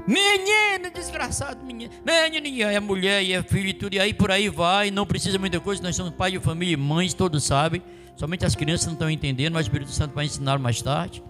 Menina, 0.06 0.90
desgraçado, 0.90 1.64
menina. 1.64 1.92
Menina, 2.04 2.72
é 2.72 2.80
mulher, 2.80 3.22
e 3.22 3.32
é 3.32 3.42
filho 3.42 3.68
e 3.68 3.74
tudo, 3.74 3.94
e 3.94 4.00
aí 4.00 4.14
por 4.14 4.30
aí 4.30 4.48
vai. 4.48 4.90
Não 4.90 5.06
precisa 5.06 5.38
muita 5.38 5.60
coisa. 5.60 5.82
Nós 5.82 5.96
somos 5.96 6.12
pai 6.14 6.32
de 6.32 6.40
família 6.40 6.74
e 6.74 6.76
mães, 6.76 7.14
todos 7.14 7.44
sabem. 7.44 7.82
Somente 8.16 8.44
as 8.44 8.54
crianças 8.54 8.86
não 8.86 8.94
estão 8.94 9.10
entendendo, 9.10 9.54
mas 9.54 9.66
o 9.66 9.68
Espírito 9.68 9.90
Santo 9.90 10.14
vai 10.14 10.26
ensinar 10.26 10.58
mais 10.58 10.82
tarde. 10.82 11.22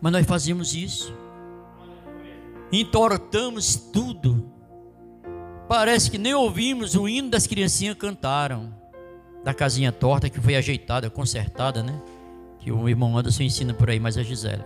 Mas 0.00 0.12
nós 0.12 0.26
fazemos 0.26 0.74
isso. 0.74 1.14
Entortamos 2.72 3.76
tudo. 3.76 4.50
Parece 5.68 6.10
que 6.10 6.18
nem 6.18 6.34
ouvimos 6.34 6.94
o 6.94 7.08
hino 7.08 7.30
das 7.30 7.46
criancinhas 7.46 7.96
cantaram. 7.96 8.74
Da 9.44 9.54
casinha 9.54 9.92
torta 9.92 10.28
que 10.28 10.40
foi 10.40 10.56
ajeitada, 10.56 11.10
consertada, 11.10 11.82
né? 11.82 12.00
Que 12.58 12.72
o 12.72 12.88
irmão 12.88 13.16
Anderson 13.16 13.42
ensina 13.42 13.74
por 13.74 13.90
aí, 13.90 14.00
mas 14.00 14.16
a 14.16 14.22
Gisele. 14.22 14.64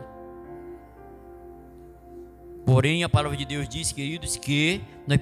Porém, 2.68 3.02
a 3.02 3.08
palavra 3.08 3.34
de 3.34 3.46
Deus 3.46 3.66
diz, 3.66 3.92
queridos, 3.92 4.36
que 4.36 4.82
nós 5.06 5.16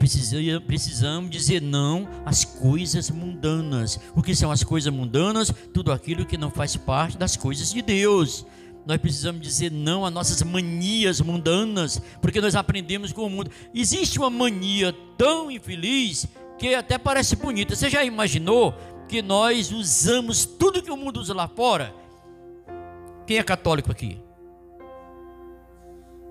precisamos, 0.66 1.30
dizer 1.30 1.62
não 1.62 2.08
às 2.24 2.44
coisas 2.44 3.08
mundanas. 3.08 4.00
O 4.16 4.20
que 4.20 4.34
são 4.34 4.50
as 4.50 4.64
coisas 4.64 4.92
mundanas? 4.92 5.54
Tudo 5.72 5.92
aquilo 5.92 6.26
que 6.26 6.36
não 6.36 6.50
faz 6.50 6.76
parte 6.76 7.16
das 7.16 7.36
coisas 7.36 7.72
de 7.72 7.82
Deus. 7.82 8.44
Nós 8.84 8.98
precisamos 8.98 9.40
dizer 9.40 9.70
não 9.70 10.04
às 10.04 10.12
nossas 10.12 10.42
manias 10.42 11.20
mundanas, 11.20 12.02
porque 12.20 12.40
nós 12.40 12.56
aprendemos 12.56 13.12
com 13.12 13.26
o 13.26 13.30
mundo. 13.30 13.48
Existe 13.72 14.18
uma 14.18 14.28
mania 14.28 14.92
tão 15.16 15.48
infeliz 15.48 16.26
que 16.58 16.74
até 16.74 16.98
parece 16.98 17.36
bonita. 17.36 17.76
Você 17.76 17.88
já 17.88 18.02
imaginou 18.04 18.74
que 19.08 19.22
nós 19.22 19.70
usamos 19.70 20.44
tudo 20.44 20.82
que 20.82 20.90
o 20.90 20.96
mundo 20.96 21.20
usa 21.20 21.32
lá 21.32 21.46
fora? 21.46 21.94
Quem 23.24 23.38
é 23.38 23.42
católico 23.44 23.92
aqui? 23.92 24.18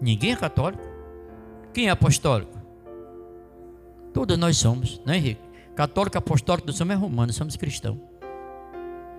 Ninguém 0.01 0.34
é 0.34 0.36
católico. 0.36 0.94
Quem 1.75 1.88
é 1.88 1.89
apostólico? 1.89 2.57
Todos 4.13 4.38
nós 4.38 4.55
somos, 4.55 5.01
né, 5.05 5.17
Henrique? 5.17 5.41
Católico, 5.75 6.17
apostólico, 6.17 6.67
nós 6.67 6.77
somos 6.77 6.93
é 6.93 6.97
romano, 6.97 7.33
somos 7.33 7.57
cristãos. 7.57 7.99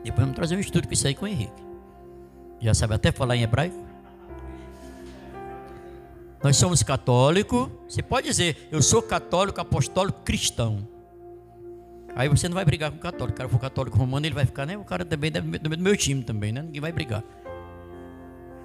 Depois 0.03 0.23
vamos 0.23 0.37
trazer 0.37 0.57
um 0.57 0.61
estudo 0.61 0.89
com 0.89 0.95
isso 0.95 1.07
aí 1.07 1.15
com 1.15 1.27
o 1.27 1.29
Henrique. 1.29 1.63
Já 2.59 2.73
sabe 2.73 2.95
até 2.95 3.13
falar 3.13 3.37
em 3.37 3.43
hebraico? 3.43 3.77
Nós 6.43 6.57
somos 6.57 6.83
católico. 6.83 7.71
Você 7.87 8.03
pode 8.03 8.27
dizer, 8.27 8.69
eu 8.73 8.81
sou 8.81 9.03
católico, 9.03 9.61
apostólico, 9.61 10.23
cristão. 10.23 10.89
Aí 12.15 12.27
você 12.27 12.49
não 12.49 12.55
vai 12.55 12.65
brigar 12.65 12.91
com 12.91 12.97
o 12.97 13.01
católico. 13.01 13.35
O 13.35 13.37
cara 13.37 13.51
for 13.51 13.61
católico 13.61 13.99
romano, 13.99 14.25
ele 14.25 14.35
vai 14.35 14.47
ficar, 14.47 14.65
né? 14.65 14.79
O 14.79 14.85
cara 14.85 15.05
também 15.05 15.31
é 15.35 15.41
do 15.43 15.79
meu 15.79 15.95
time 15.95 16.25
também, 16.25 16.53
né? 16.53 16.63
Ninguém 16.63 16.81
vai 16.81 16.91
brigar. 16.91 17.23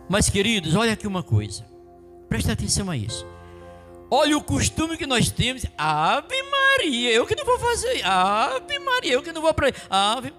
Mas, 0.08 0.30
queridos, 0.30 0.76
olha 0.76 0.94
aqui 0.94 1.06
uma 1.06 1.24
coisa. 1.24 1.66
Presta 2.30 2.54
atenção 2.54 2.90
a 2.90 2.96
isso. 2.96 3.28
Olha 4.14 4.38
o 4.38 4.44
costume 4.44 4.98
que 4.98 5.08
nós 5.08 5.32
temos. 5.32 5.66
Ave 5.78 6.44
Maria, 6.44 7.14
eu 7.14 7.26
que 7.26 7.34
não 7.34 7.46
vou 7.46 7.58
fazer. 7.58 8.06
Ave 8.06 8.78
Maria, 8.80 9.14
eu 9.14 9.24
que 9.24 9.32
não 9.32 9.42
vou 9.42 9.54
para 9.54 9.72
Ave. 9.90 10.34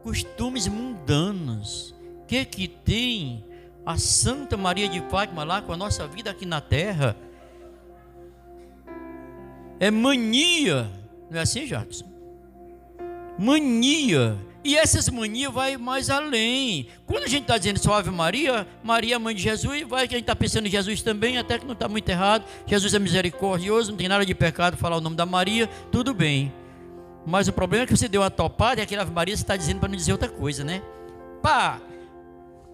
Costumes 0.00 0.68
mundanos. 0.68 1.92
O 2.22 2.26
que 2.26 2.44
que 2.44 2.68
tem 2.68 3.44
a 3.84 3.98
Santa 3.98 4.56
Maria 4.56 4.88
de 4.88 5.00
Fátima 5.10 5.42
lá 5.42 5.60
com 5.60 5.72
a 5.72 5.76
nossa 5.76 6.06
vida 6.06 6.30
aqui 6.30 6.46
na 6.46 6.60
terra? 6.60 7.16
É 9.80 9.90
mania. 9.90 10.88
Não 11.28 11.40
é 11.40 11.42
assim, 11.42 11.66
Jackson? 11.66 12.06
Mania 13.36 14.38
e 14.64 14.76
essas 14.76 15.10
manias 15.10 15.52
vai 15.52 15.76
mais 15.76 16.08
além. 16.08 16.88
Quando 17.06 17.24
a 17.24 17.28
gente 17.28 17.42
está 17.42 17.58
dizendo 17.58 17.78
só 17.78 17.98
Ave 17.98 18.10
Maria, 18.10 18.66
Maria, 18.82 19.18
mãe 19.18 19.34
de 19.34 19.42
Jesus, 19.42 19.82
vai 19.82 20.08
que 20.08 20.14
a 20.14 20.18
gente 20.18 20.24
está 20.24 20.34
pensando 20.34 20.66
em 20.66 20.70
Jesus 20.70 21.02
também, 21.02 21.36
até 21.36 21.58
que 21.58 21.66
não 21.66 21.74
está 21.74 21.86
muito 21.86 22.08
errado. 22.08 22.46
Jesus 22.66 22.94
é 22.94 22.98
misericordioso, 22.98 23.90
não 23.90 23.98
tem 23.98 24.08
nada 24.08 24.24
de 24.24 24.34
pecado 24.34 24.78
falar 24.78 24.96
o 24.96 25.02
nome 25.02 25.16
da 25.16 25.26
Maria, 25.26 25.68
tudo 25.92 26.14
bem. 26.14 26.50
Mas 27.26 27.46
o 27.46 27.52
problema 27.52 27.84
é 27.84 27.86
que 27.86 27.94
você 27.94 28.08
deu 28.08 28.22
uma 28.22 28.30
topada 28.30 28.80
e 28.80 28.84
aquela 28.84 29.02
Ave 29.02 29.12
Maria 29.12 29.36
você 29.36 29.42
está 29.42 29.54
dizendo 29.54 29.80
para 29.80 29.88
não 29.88 29.96
dizer 29.96 30.12
outra 30.12 30.30
coisa, 30.30 30.64
né? 30.64 30.82
Pá! 31.42 31.78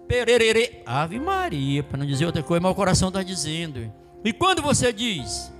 Pererere, 0.07 0.81
Ave 0.85 1.19
Maria, 1.19 1.83
para 1.83 1.97
não 1.97 2.05
dizer 2.05 2.25
outra 2.25 2.41
coisa, 2.41 2.61
mas 2.61 2.71
o 2.71 2.75
coração 2.75 3.09
está 3.09 3.21
dizendo. 3.21 3.91
E 4.23 4.31
quando 4.31 4.61
você 4.61 4.93
diz? 4.93 5.51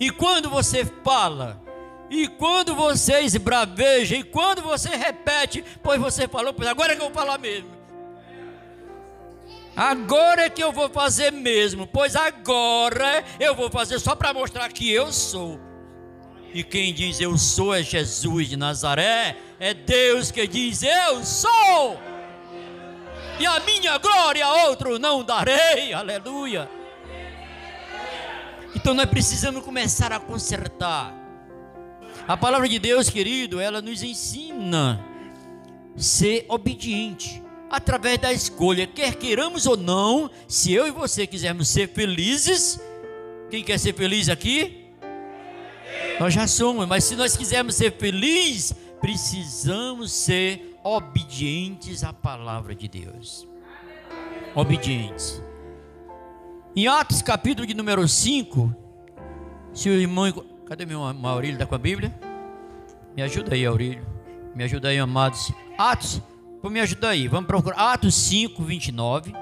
E 0.00 0.10
quando 0.10 0.50
você 0.50 0.84
fala? 1.04 1.62
E 2.12 2.28
quando 2.28 2.74
você 2.74 3.20
esbraveja, 3.20 4.14
e 4.14 4.22
quando 4.22 4.60
você 4.60 4.90
repete, 4.90 5.64
pois 5.82 5.98
você 5.98 6.28
falou, 6.28 6.52
pois 6.52 6.68
agora 6.68 6.92
é 6.92 6.96
que 6.96 7.00
eu 7.00 7.06
vou 7.06 7.14
falar 7.14 7.38
mesmo. 7.38 7.70
Agora 9.74 10.42
é 10.42 10.50
que 10.50 10.62
eu 10.62 10.70
vou 10.72 10.90
fazer 10.90 11.32
mesmo, 11.32 11.86
pois 11.86 12.14
agora 12.14 13.24
eu 13.40 13.54
vou 13.54 13.70
fazer 13.70 13.98
só 13.98 14.14
para 14.14 14.34
mostrar 14.34 14.70
que 14.70 14.92
eu 14.92 15.10
sou. 15.10 15.58
E 16.52 16.62
quem 16.62 16.92
diz 16.92 17.18
eu 17.18 17.38
sou 17.38 17.74
é 17.74 17.82
Jesus 17.82 18.46
de 18.46 18.58
Nazaré, 18.58 19.38
é 19.58 19.72
Deus 19.72 20.30
que 20.30 20.46
diz 20.46 20.82
eu 20.82 21.24
sou. 21.24 21.98
E 23.40 23.46
a 23.46 23.58
minha 23.60 23.96
glória 23.96 24.44
a 24.44 24.66
outro 24.66 24.98
não 24.98 25.24
darei, 25.24 25.94
aleluia. 25.94 26.68
Então 28.76 28.92
nós 28.92 29.06
precisamos 29.06 29.64
começar 29.64 30.12
a 30.12 30.20
consertar 30.20 31.21
a 32.32 32.36
palavra 32.36 32.66
de 32.66 32.78
Deus, 32.78 33.10
querido, 33.10 33.60
ela 33.60 33.82
nos 33.82 34.02
ensina 34.02 35.04
ser 35.94 36.46
obediente 36.48 37.42
através 37.68 38.18
da 38.18 38.32
escolha, 38.32 38.86
quer 38.86 39.16
queiramos 39.16 39.66
ou 39.66 39.76
não, 39.76 40.30
se 40.48 40.72
eu 40.72 40.86
e 40.86 40.90
você 40.90 41.26
quisermos 41.26 41.68
ser 41.68 41.90
felizes, 41.90 42.80
quem 43.50 43.62
quer 43.62 43.78
ser 43.78 43.92
feliz 43.92 44.30
aqui? 44.30 44.86
Nós 46.18 46.32
já 46.32 46.46
somos, 46.46 46.88
mas 46.88 47.04
se 47.04 47.16
nós 47.16 47.36
quisermos 47.36 47.74
ser 47.74 47.92
felizes, 47.98 48.72
precisamos 48.98 50.10
ser 50.10 50.78
obedientes 50.82 52.02
à 52.02 52.14
palavra 52.14 52.74
de 52.74 52.88
Deus. 52.88 53.46
Obedientes. 54.54 55.42
Em 56.74 56.86
Atos 56.86 57.20
capítulo 57.20 57.66
de 57.66 57.74
número 57.74 58.08
5, 58.08 58.74
se 59.74 59.90
o 59.90 59.92
irmão 59.92 60.32
Cadê 60.72 60.86
meu 60.86 61.00
Maurílio? 61.12 61.56
Está 61.56 61.66
com 61.66 61.74
a 61.74 61.78
Bíblia? 61.78 62.10
Me 63.14 63.20
ajuda 63.22 63.54
aí, 63.54 63.66
Aurílio. 63.66 64.06
Me 64.54 64.64
ajuda 64.64 64.88
aí, 64.88 64.98
amados. 64.98 65.52
Atos, 65.76 66.22
me 66.64 66.80
ajudar 66.80 67.10
aí. 67.10 67.28
Vamos 67.28 67.46
procurar 67.46 67.92
Atos 67.92 68.14
5, 68.14 68.62
29. 68.62 69.34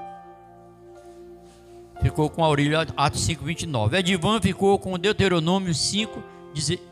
Ficou 2.01 2.29
com 2.29 2.43
Aurílio, 2.43 2.77
Atos 2.97 3.21
5, 3.21 3.45
29. 3.45 3.97
Edivan 3.97 4.41
ficou 4.41 4.77
com 4.77 4.99
Deuteronômio 4.99 5.73
5, 5.73 6.21
dizer. 6.53 6.85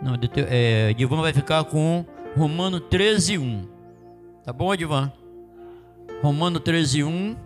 Não, 0.00 0.14
é, 0.48 0.90
Edivan 0.90 1.20
vai 1.20 1.32
ficar 1.32 1.64
com 1.64 2.06
Romano 2.36 2.78
13, 2.78 3.38
1. 3.38 3.68
Tá 4.44 4.52
bom, 4.52 4.72
Edivan? 4.72 5.12
Romano 6.22 6.60
13, 6.60 7.02
1. 7.02 7.36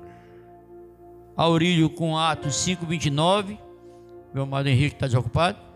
Aurílio 1.34 1.88
com 1.88 2.18
Atos 2.18 2.54
5, 2.56 2.84
29. 2.84 3.58
Meu 4.34 4.42
amado 4.42 4.68
Henrique 4.68 4.96
está 4.96 5.06
desocupado. 5.06 5.71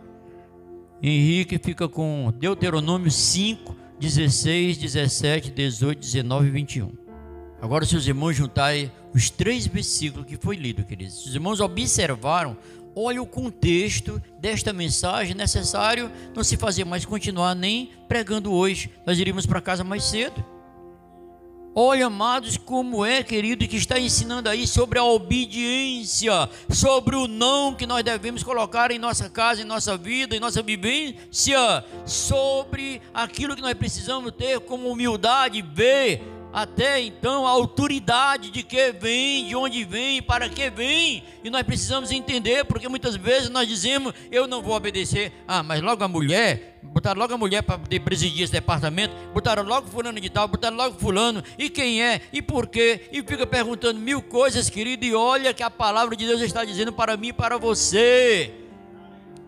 Henrique 1.02 1.58
fica 1.58 1.88
com 1.88 2.32
Deuteronômio 2.38 3.10
5, 3.10 3.76
16, 4.00 4.78
17, 4.78 5.50
18, 5.50 5.98
19 6.00 6.46
e 6.46 6.50
21. 6.50 6.92
Agora, 7.60 7.84
se 7.84 7.96
os 7.96 8.06
irmãos 8.06 8.34
juntarem 8.34 8.90
os 9.14 9.30
três 9.30 9.66
versículos 9.66 10.26
que 10.26 10.36
foi 10.36 10.56
lido, 10.56 10.84
queridos, 10.84 11.22
se 11.22 11.28
os 11.28 11.34
irmãos 11.34 11.60
observaram, 11.60 12.56
olha 12.94 13.20
o 13.22 13.26
contexto 13.26 14.20
desta 14.38 14.72
mensagem, 14.72 15.34
necessário 15.34 16.10
não 16.34 16.42
se 16.42 16.56
fazer 16.56 16.84
mais 16.84 17.04
continuar 17.04 17.54
nem 17.54 17.90
pregando 18.08 18.52
hoje, 18.52 18.90
nós 19.06 19.18
iríamos 19.18 19.46
para 19.46 19.60
casa 19.60 19.84
mais 19.84 20.04
cedo. 20.04 20.44
Olha, 21.78 22.06
amados, 22.06 22.56
como 22.56 23.04
é, 23.04 23.22
querido, 23.22 23.68
que 23.68 23.76
está 23.76 24.00
ensinando 24.00 24.48
aí 24.48 24.66
sobre 24.66 24.98
a 24.98 25.04
obediência, 25.04 26.48
sobre 26.70 27.14
o 27.14 27.28
não 27.28 27.74
que 27.74 27.84
nós 27.84 28.02
devemos 28.02 28.42
colocar 28.42 28.90
em 28.90 28.98
nossa 28.98 29.28
casa, 29.28 29.60
em 29.60 29.64
nossa 29.66 29.94
vida, 29.94 30.34
em 30.34 30.40
nossa 30.40 30.62
vivência, 30.62 31.84
sobre 32.06 33.02
aquilo 33.12 33.54
que 33.54 33.60
nós 33.60 33.74
precisamos 33.74 34.32
ter 34.32 34.58
como 34.60 34.88
humildade, 34.88 35.60
ver 35.60 36.22
até 36.50 37.02
então 37.02 37.46
a 37.46 37.50
autoridade 37.50 38.48
de 38.48 38.62
que 38.62 38.92
vem, 38.92 39.46
de 39.46 39.54
onde 39.54 39.84
vem, 39.84 40.22
para 40.22 40.48
que 40.48 40.70
vem, 40.70 41.22
e 41.44 41.50
nós 41.50 41.62
precisamos 41.64 42.10
entender, 42.10 42.64
porque 42.64 42.88
muitas 42.88 43.16
vezes 43.16 43.50
nós 43.50 43.68
dizemos, 43.68 44.14
eu 44.32 44.46
não 44.46 44.62
vou 44.62 44.74
obedecer, 44.74 45.30
ah, 45.46 45.62
mas 45.62 45.82
logo 45.82 46.02
a 46.02 46.08
mulher, 46.08 46.75
botaram 46.96 47.20
logo 47.20 47.34
a 47.34 47.36
mulher 47.36 47.62
para 47.62 47.78
presidir 48.02 48.44
esse 48.44 48.52
departamento, 48.54 49.12
botaram 49.34 49.62
logo 49.62 49.86
fulano 49.86 50.18
de 50.18 50.30
tal, 50.30 50.48
botaram 50.48 50.78
logo 50.78 50.98
fulano, 50.98 51.44
e 51.58 51.68
quem 51.68 52.02
é, 52.02 52.22
e 52.32 52.40
por 52.40 52.66
quê, 52.66 53.10
e 53.12 53.22
fica 53.22 53.46
perguntando 53.46 54.00
mil 54.00 54.22
coisas, 54.22 54.70
querido, 54.70 55.04
e 55.04 55.14
olha 55.14 55.52
que 55.52 55.62
a 55.62 55.68
palavra 55.68 56.16
de 56.16 56.24
Deus 56.24 56.40
está 56.40 56.64
dizendo 56.64 56.94
para 56.94 57.14
mim 57.14 57.28
e 57.28 57.32
para 57.34 57.58
você, 57.58 58.50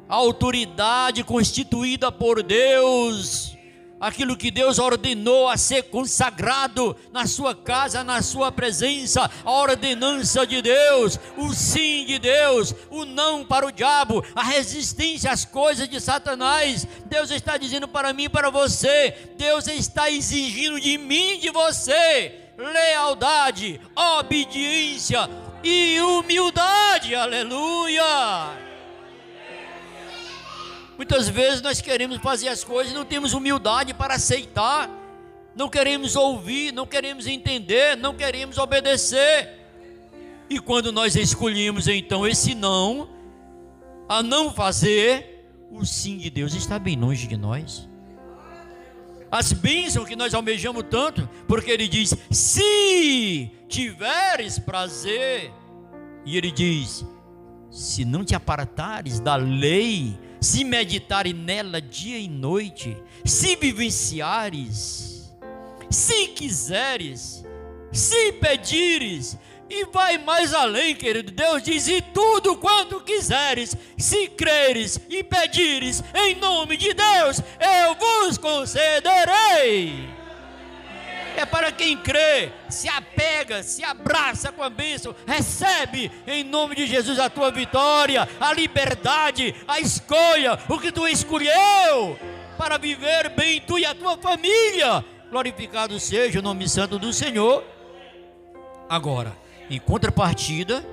a 0.07 0.17
autoridade 0.17 1.25
constituída 1.25 2.13
por 2.13 2.43
Deus, 2.43 3.57
aquilo 4.01 4.37
que 4.37 4.51
Deus 4.51 4.79
ordenou 4.79 5.49
a 5.49 5.57
ser 5.57 5.85
consagrado 5.85 6.97
na 7.13 7.27
sua 7.27 7.55
casa, 7.55 8.05
na 8.05 8.23
sua 8.23 8.53
presença, 8.53 9.31
a 9.45 9.51
ordenança 9.51 10.47
de 10.47 10.63
Deus, 10.63 11.19
o 11.37 11.53
sim 11.53 12.05
de 12.07 12.19
Deus, 12.19 12.75
o 12.91 13.05
não 13.05 13.45
para 13.45 13.67
o 13.67 13.73
diabo, 13.73 14.25
a 14.35 14.43
resistência 14.43 15.31
às 15.31 15.45
coisas 15.45 15.89
de 15.89 16.01
Satanás. 16.01 16.87
Deus 17.07 17.31
está 17.31 17.57
dizendo 17.57 17.89
para 17.89 18.13
mim 18.13 18.25
e 18.25 18.29
para 18.29 18.51
você, 18.51 19.33
Deus 19.37 19.67
está 19.67 20.11
exigindo 20.11 20.81
de 20.81 20.97
mim 20.99 21.35
e 21.35 21.39
de 21.39 21.51
você 21.51 22.49
lealdade, 22.59 23.81
obediência 23.95 25.29
e 25.63 26.01
humildade. 26.01 27.15
Aleluia! 27.15 28.68
Muitas 30.99 31.29
vezes 31.29 31.63
nós 31.63 31.81
queremos 31.81 32.19
fazer 32.19 32.49
as 32.49 32.65
coisas 32.65 32.93
e 32.93 32.97
não 32.97 33.05
temos 33.05 33.33
humildade 33.33 33.95
para 33.95 34.15
aceitar, 34.15 34.91
não 35.55 35.69
queremos 35.69 36.17
ouvir, 36.17 36.73
não 36.73 36.85
queremos 36.89 37.29
entender, 37.29 37.97
não 37.97 38.17
queremos 38.17 38.59
obedecer. 38.59 39.49
E 40.51 40.59
quando 40.59 40.91
nós 40.91 41.15
escolhemos 41.15 41.87
então 41.87 42.27
esse 42.27 42.53
não, 42.53 43.09
a 44.09 44.25
não 44.25 44.53
fazer, 44.53 45.47
o 45.71 45.87
sim 45.87 46.19
de 46.19 46.31
Deus 46.31 46.53
está 46.55 46.81
bem 46.81 46.97
longe 46.97 47.29
de 47.29 47.37
nós. 47.37 47.89
As 49.31 49.53
bênçãos 49.53 50.09
que 50.09 50.17
nós 50.17 50.35
almejamos 50.35 50.83
tanto, 50.91 51.29
porque 51.47 51.71
ele 51.71 51.87
diz: 51.87 52.13
se 52.29 53.53
tiveres 53.69 54.59
prazer, 54.59 55.53
e 56.25 56.37
ele 56.37 56.51
diz: 56.51 57.07
se 57.71 58.05
não 58.05 58.25
te 58.25 58.35
apartares 58.35 59.21
da 59.21 59.37
lei, 59.37 60.19
se 60.41 60.65
meditares 60.65 61.35
nela 61.35 61.81
dia 61.81 62.19
e 62.19 62.29
noite, 62.29 62.97
se 63.25 63.57
vivenciares, 63.57 65.33
se 65.91 66.29
quiseres, 66.29 67.45
se 67.93 68.33
pedires, 68.33 69.37
e 69.71 69.85
vai 69.87 70.17
mais 70.19 70.55
além, 70.55 70.95
querido. 70.95 71.31
Deus 71.31 71.63
diz: 71.63 71.89
e 71.89 72.01
tudo 72.01 72.57
quanto 72.57 73.01
quiseres, 73.01 73.77
se 73.97 74.29
creres 74.29 74.99
e 75.09 75.23
pedires, 75.23 76.03
em 76.15 76.35
nome 76.37 76.77
de 76.77 76.95
Deus, 76.95 77.41
eu 77.61 77.95
vos 77.95 78.39
concederei. 78.39 80.18
É 81.39 81.47
para 81.47 81.71
quem 81.71 81.97
crê, 81.97 82.51
se 82.69 82.89
apega, 82.89 83.63
se 83.63 83.85
abraça 83.85 84.51
com 84.51 84.61
a 84.61 84.69
bênção, 84.69 85.15
recebe 85.25 86.11
em 86.27 86.43
nome 86.43 86.75
de 86.75 86.85
Jesus 86.85 87.17
a 87.21 87.31
tua 87.31 87.53
vitória, 87.53 88.29
a 88.41 88.53
liberdade, 88.53 89.55
a 89.69 89.79
escolha, 89.79 90.59
o 90.69 90.81
que 90.81 90.91
tu 90.91 91.07
escolheu 91.07 92.19
para 92.59 92.77
viver 92.77 93.29
bem 93.37 93.61
tu 93.61 93.79
e 93.79 93.87
a 93.87 93.95
tua 93.95 94.19
família. 94.19 95.05
Glorificado 95.31 96.01
seja 96.01 96.41
o 96.41 96.43
nome 96.43 96.69
santo 96.69 96.99
do 96.99 97.13
Senhor. 97.13 97.63
Agora, 98.89 99.33
em 99.71 99.79
contrapartida, 99.79 100.85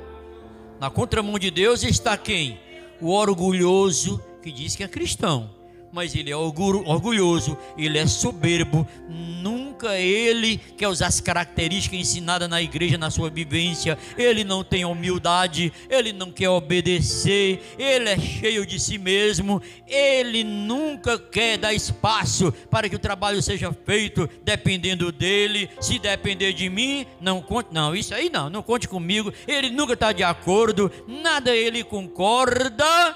na 0.80 0.91
contramão 0.91 1.39
de 1.39 1.50
Deus 1.50 1.82
está 1.82 2.16
quem? 2.16 2.60
O 3.02 3.10
orgulhoso 3.10 4.24
que 4.43 4.52
diz 4.52 4.76
que 4.76 4.84
é 4.84 4.88
cristão, 4.88 5.55
mas 5.96 6.14
ele 6.14 6.30
é 6.30 6.36
orgulhoso, 6.36 7.58
ele 7.78 7.98
é 7.98 8.06
soberbo, 8.06 8.86
nunca 9.08 9.98
ele 9.98 10.58
quer 10.58 10.89
usar 10.89 11.08
as 11.08 11.22
características 11.22 11.98
ensinadas 11.98 12.50
na 12.50 12.62
igreja, 12.62 12.98
na 12.98 13.10
sua 13.10 13.30
vivência, 13.30 13.98
ele 14.18 14.43
não 14.43 14.62
tem 14.62 14.84
humildade, 14.84 15.72
ele 15.89 16.12
não 16.12 16.34
quer 16.34 16.50
obedecer, 16.50 17.62
ele 17.80 18.10
é 18.10 18.20
cheio 18.20 18.66
de 18.66 18.78
si 18.78 18.98
mesmo, 18.98 19.62
ele 19.88 20.43
nunca 20.43 21.18
quer 21.18 21.58
dar 21.58 21.74
espaço 21.74 22.52
para 22.70 22.89
que 22.89 22.96
o 22.98 23.00
trabalho 23.00 23.41
seja 23.41 23.72
feito 23.86 24.30
dependendo 24.43 25.14
dele, 25.14 25.70
se 25.80 25.98
depender 25.98 26.52
de 26.52 26.70
mim, 26.70 27.06
não 27.22 27.41
conte, 27.41 27.70
não, 27.72 27.96
isso 27.96 28.14
aí 28.14 28.30
não, 28.30 28.50
não 28.50 28.62
conte 28.62 28.86
comigo, 28.86 29.34
ele 29.48 29.70
nunca 29.70 29.93
está 29.93 30.12
de 30.12 30.24
acordo, 30.24 30.91
nada 31.08 31.56
ele 31.56 31.86
concorda, 31.86 33.16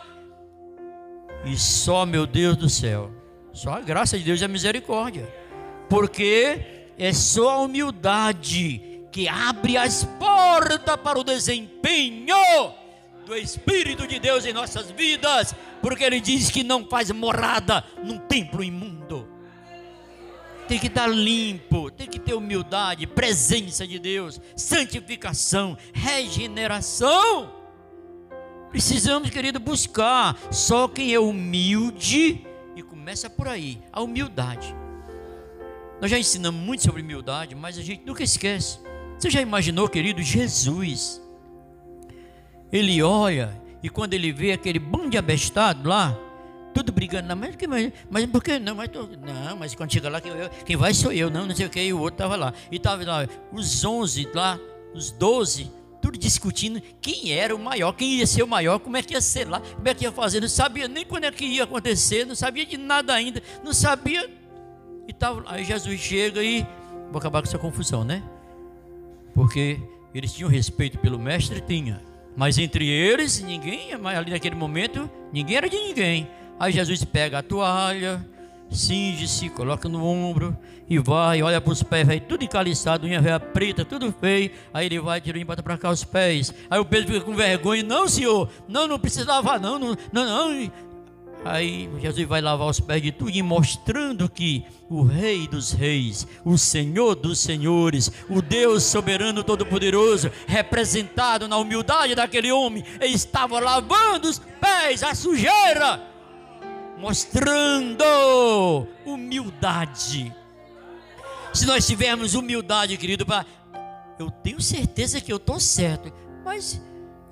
e 1.46 1.58
só, 1.58 2.06
meu 2.06 2.26
Deus 2.26 2.58
do 2.58 2.70
céu, 2.70 3.12
só 3.54 3.74
a 3.74 3.82
graça 3.82 4.18
de 4.18 4.24
Deus 4.24 4.42
e 4.42 4.46
a 4.46 4.48
misericórdia. 4.48 5.28
Porque 5.90 6.60
é 6.98 7.14
só 7.14 7.50
a 7.50 7.60
humildade 7.60 8.82
que 9.12 9.28
abre 9.28 9.78
as 9.78 10.04
portas 10.04 10.96
para 10.98 11.20
o 11.20 11.24
desempenho 11.24 12.36
do 13.26 13.36
Espírito 13.36 14.08
de 14.08 14.20
Deus 14.20 14.46
em 14.46 14.54
nossas 14.54 14.92
vidas. 14.92 15.56
Porque 15.82 16.04
Ele 16.04 16.20
diz 16.20 16.52
que 16.52 16.64
não 16.64 16.86
faz 16.86 17.10
morada 17.12 17.84
num 18.04 18.18
templo 18.18 18.64
imundo. 18.64 19.28
Tem 20.68 20.78
que 20.78 20.88
estar 20.88 21.08
limpo, 21.08 21.90
tem 21.90 22.06
que 22.06 22.20
ter 22.20 22.36
humildade, 22.36 23.08
presença 23.08 23.88
de 23.88 23.98
Deus, 23.98 24.40
santificação, 24.56 25.76
regeneração. 25.92 27.59
Precisamos, 28.70 29.30
querido, 29.30 29.60
buscar. 29.60 30.38
Só 30.52 30.88
quem 30.88 31.14
é 31.14 31.20
humilde, 31.20 32.46
e 32.76 32.82
começa 32.82 33.30
por 33.30 33.48
aí, 33.48 33.82
a 33.92 34.02
humildade. 34.02 34.76
Nós 36.00 36.10
já 36.10 36.18
ensinamos 36.18 36.62
muito 36.62 36.84
sobre 36.84 37.02
humildade, 37.02 37.56
mas 37.56 37.78
a 37.78 37.82
gente 37.82 38.06
nunca 38.06 38.24
esquece. 38.24 38.80
Você 39.18 39.30
já 39.30 39.42
imaginou, 39.42 39.90
querido, 39.90 40.22
Jesus? 40.22 41.22
Ele 42.72 43.02
olha 43.02 43.60
e 43.84 43.90
quando 43.90 44.14
ele 44.14 44.32
vê 44.32 44.54
aquele 44.54 44.80
bando 44.80 45.10
de 45.10 45.18
abestado 45.18 45.90
lá, 45.90 46.18
tudo 46.74 46.92
brigando, 46.92 47.36
mas, 47.36 47.56
mas, 47.68 47.92
mas 48.10 48.26
por 48.28 48.44
que 48.44 48.60
não? 48.60 48.76
Mas, 48.76 48.90
não, 48.90 49.58
mas 49.58 49.76
quando 49.76 49.92
chega 49.92 50.08
lá, 50.08 50.22
quem, 50.22 50.32
quem 50.66 50.78
vai 50.78 50.94
sou 50.94 51.12
eu, 51.12 51.30
não, 51.30 51.46
não 51.46 51.56
sei 51.56 51.66
o 51.66 51.70
que, 51.70 51.82
e 51.82 51.92
o 51.92 52.00
outro 52.00 52.16
estava 52.16 52.36
lá. 52.36 52.54
E 52.72 52.78
estava 52.78 53.04
lá, 53.04 53.28
os 53.52 53.84
onze 53.84 54.30
lá, 54.34 54.58
os 54.94 55.12
doze, 55.12 55.70
tudo 56.10 56.18
discutindo 56.18 56.82
quem 57.00 57.32
era 57.32 57.56
o 57.56 57.60
maior, 57.60 57.92
quem 57.94 58.16
ia 58.16 58.26
ser 58.26 58.42
o 58.42 58.48
maior, 58.48 58.80
como 58.80 58.98
é 58.98 59.04
que 59.04 59.14
ia 59.14 59.22
ser 59.22 59.48
lá, 59.48 59.60
como 59.60 59.88
é 59.88 59.94
que 59.94 60.04
ia 60.06 60.12
fazer, 60.12 60.42
não 60.42 60.48
sabia 60.48 60.88
nem 60.88 61.06
quando 61.06 61.26
é 61.26 61.32
que 61.32 61.46
ia 61.46 61.64
acontecer, 61.64 62.26
não 62.26 62.34
sabia 62.34 62.66
de 62.66 62.78
nada 62.78 63.14
ainda, 63.14 63.44
não 63.64 63.74
sabia. 63.74 64.28
E 65.08 65.14
tal, 65.14 65.44
aí 65.46 65.64
Jesus 65.64 66.00
chega 66.00 66.44
e 66.44 66.66
vou 67.12 67.20
acabar 67.20 67.42
com 67.42 67.48
essa 67.48 67.60
confusão, 67.60 68.04
né? 68.04 68.24
Porque 69.36 69.80
eles 70.14 70.34
tinham 70.34 70.50
respeito 70.50 70.98
pelo 70.98 71.20
mestre, 71.20 71.62
tinha. 71.62 72.02
Mas 72.36 72.58
entre 72.58 72.88
eles, 72.88 73.40
ninguém, 73.42 73.94
ali 73.94 74.32
naquele 74.32 74.56
momento, 74.56 75.10
ninguém 75.32 75.58
era 75.58 75.70
de 75.70 75.78
ninguém. 75.78 76.28
Aí 76.60 76.72
Jesus 76.72 77.04
pega 77.04 77.40
a 77.40 77.44
toalha, 77.44 78.26
cinge-se, 78.72 79.50
coloca 79.50 79.88
no 79.88 80.04
ombro 80.04 80.58
e 80.90 80.98
vai, 80.98 81.42
olha 81.44 81.62
para 81.62 81.72
os 81.72 81.84
pés, 81.84 82.08
vai 82.08 82.20
tudo 82.20 82.44
encaliçado, 82.44 83.06
unha 83.06 83.22
velha 83.22 83.40
preta, 83.40 83.86
tudo 83.86 84.12
feio. 84.12 84.52
Aí 84.74 84.88
ele 84.88 85.00
vai, 85.00 85.22
tira 85.22 85.38
e 85.38 85.44
bota 85.44 85.62
para 85.62 85.78
cá 85.78 85.92
os 85.92 86.04
pés. 86.04 86.54
Aí 86.70 86.80
o 86.80 86.86
Pedro 86.86 87.14
fica 87.14 87.26
com 87.26 87.36
vergonha, 87.36 87.84
não, 87.84 88.08
senhor, 88.08 88.50
não, 88.68 88.88
não 88.88 88.98
precisa 88.98 89.26
lavar, 89.26 89.60
não, 89.60 89.78
não, 89.78 89.96
não. 90.12 90.26
não. 90.26 90.72
Aí 91.46 91.90
Jesus 92.02 92.28
vai 92.28 92.42
lavar 92.42 92.68
os 92.68 92.82
pés 92.82 93.02
de 93.02 93.14
tudo, 93.14 93.32
mostrando 93.44 94.28
que 94.28 94.66
o 94.90 95.04
Rei 95.04 95.48
dos 95.48 95.72
Reis, 95.72 96.28
o 96.44 96.58
Senhor 96.58 97.16
dos 97.16 97.40
Senhores, 97.40 98.12
o 98.30 98.42
Deus 98.42 98.84
soberano 98.84 99.42
todo-poderoso, 99.42 100.30
representado 100.48 101.48
na 101.48 101.56
humildade 101.56 102.14
daquele 102.14 102.52
homem, 102.52 102.84
estava 103.00 103.58
lavando 103.60 104.28
os 104.28 104.40
pés, 104.60 105.02
a 105.02 105.16
sujeira 105.16 106.10
mostrando 107.00 108.86
humildade. 109.06 110.36
Se 111.60 111.66
nós 111.66 111.86
tivermos 111.86 112.36
humildade, 112.36 112.96
querido, 112.96 113.26
para 113.26 113.46
eu 114.18 114.32
tenho 114.32 114.62
certeza 114.62 115.20
que 115.20 115.30
eu 115.30 115.36
estou 115.36 115.60
certo, 115.60 116.10
mas 116.46 116.82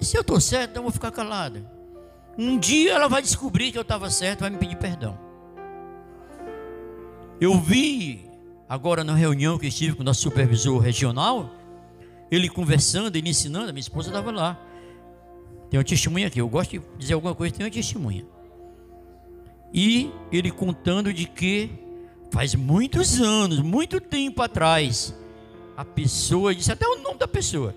se 0.02 0.18
eu 0.18 0.20
estou 0.20 0.42
certo, 0.42 0.72
então 0.72 0.82
eu 0.82 0.84
vou 0.84 0.92
ficar 0.92 1.12
calado. 1.12 1.66
Um 2.38 2.60
dia 2.60 2.92
ela 2.92 3.08
vai 3.08 3.22
descobrir 3.22 3.72
que 3.72 3.78
eu 3.78 3.84
estava 3.84 4.10
certo, 4.10 4.42
vai 4.42 4.50
me 4.50 4.58
pedir 4.58 4.76
perdão. 4.76 5.18
Eu 7.40 7.58
vi 7.58 8.30
agora 8.68 9.02
na 9.02 9.16
reunião 9.16 9.58
que 9.58 9.68
estive 9.68 9.96
com 9.96 10.02
o 10.02 10.06
nosso 10.06 10.24
supervisor 10.24 10.78
regional, 10.78 11.50
ele 12.30 12.50
conversando, 12.50 13.16
ele 13.16 13.30
ensinando, 13.30 13.70
a 13.70 13.72
minha 13.72 13.80
esposa 13.80 14.10
estava 14.10 14.30
lá. 14.30 14.60
Tem 15.70 15.78
uma 15.78 15.86
testemunha 15.86 16.28
aqui, 16.28 16.42
eu 16.42 16.50
gosto 16.50 16.72
de 16.72 16.82
dizer 16.98 17.14
alguma 17.14 17.34
coisa, 17.34 17.56
tem 17.56 17.66
uma 17.66 17.72
testemunha. 17.72 18.26
E 19.74 20.12
ele 20.34 20.52
contando 20.52 21.14
de 21.14 21.26
que 21.30 21.87
faz 22.32 22.56
muitos 22.56 23.20
anos, 23.20 23.60
muito 23.60 24.00
tempo 24.00 24.42
atrás, 24.42 25.14
a 25.76 25.86
pessoa 25.86 26.54
disse 26.54 26.72
até 26.72 26.88
o 26.88 27.02
nome 27.02 27.18
da 27.18 27.28
pessoa. 27.28 27.76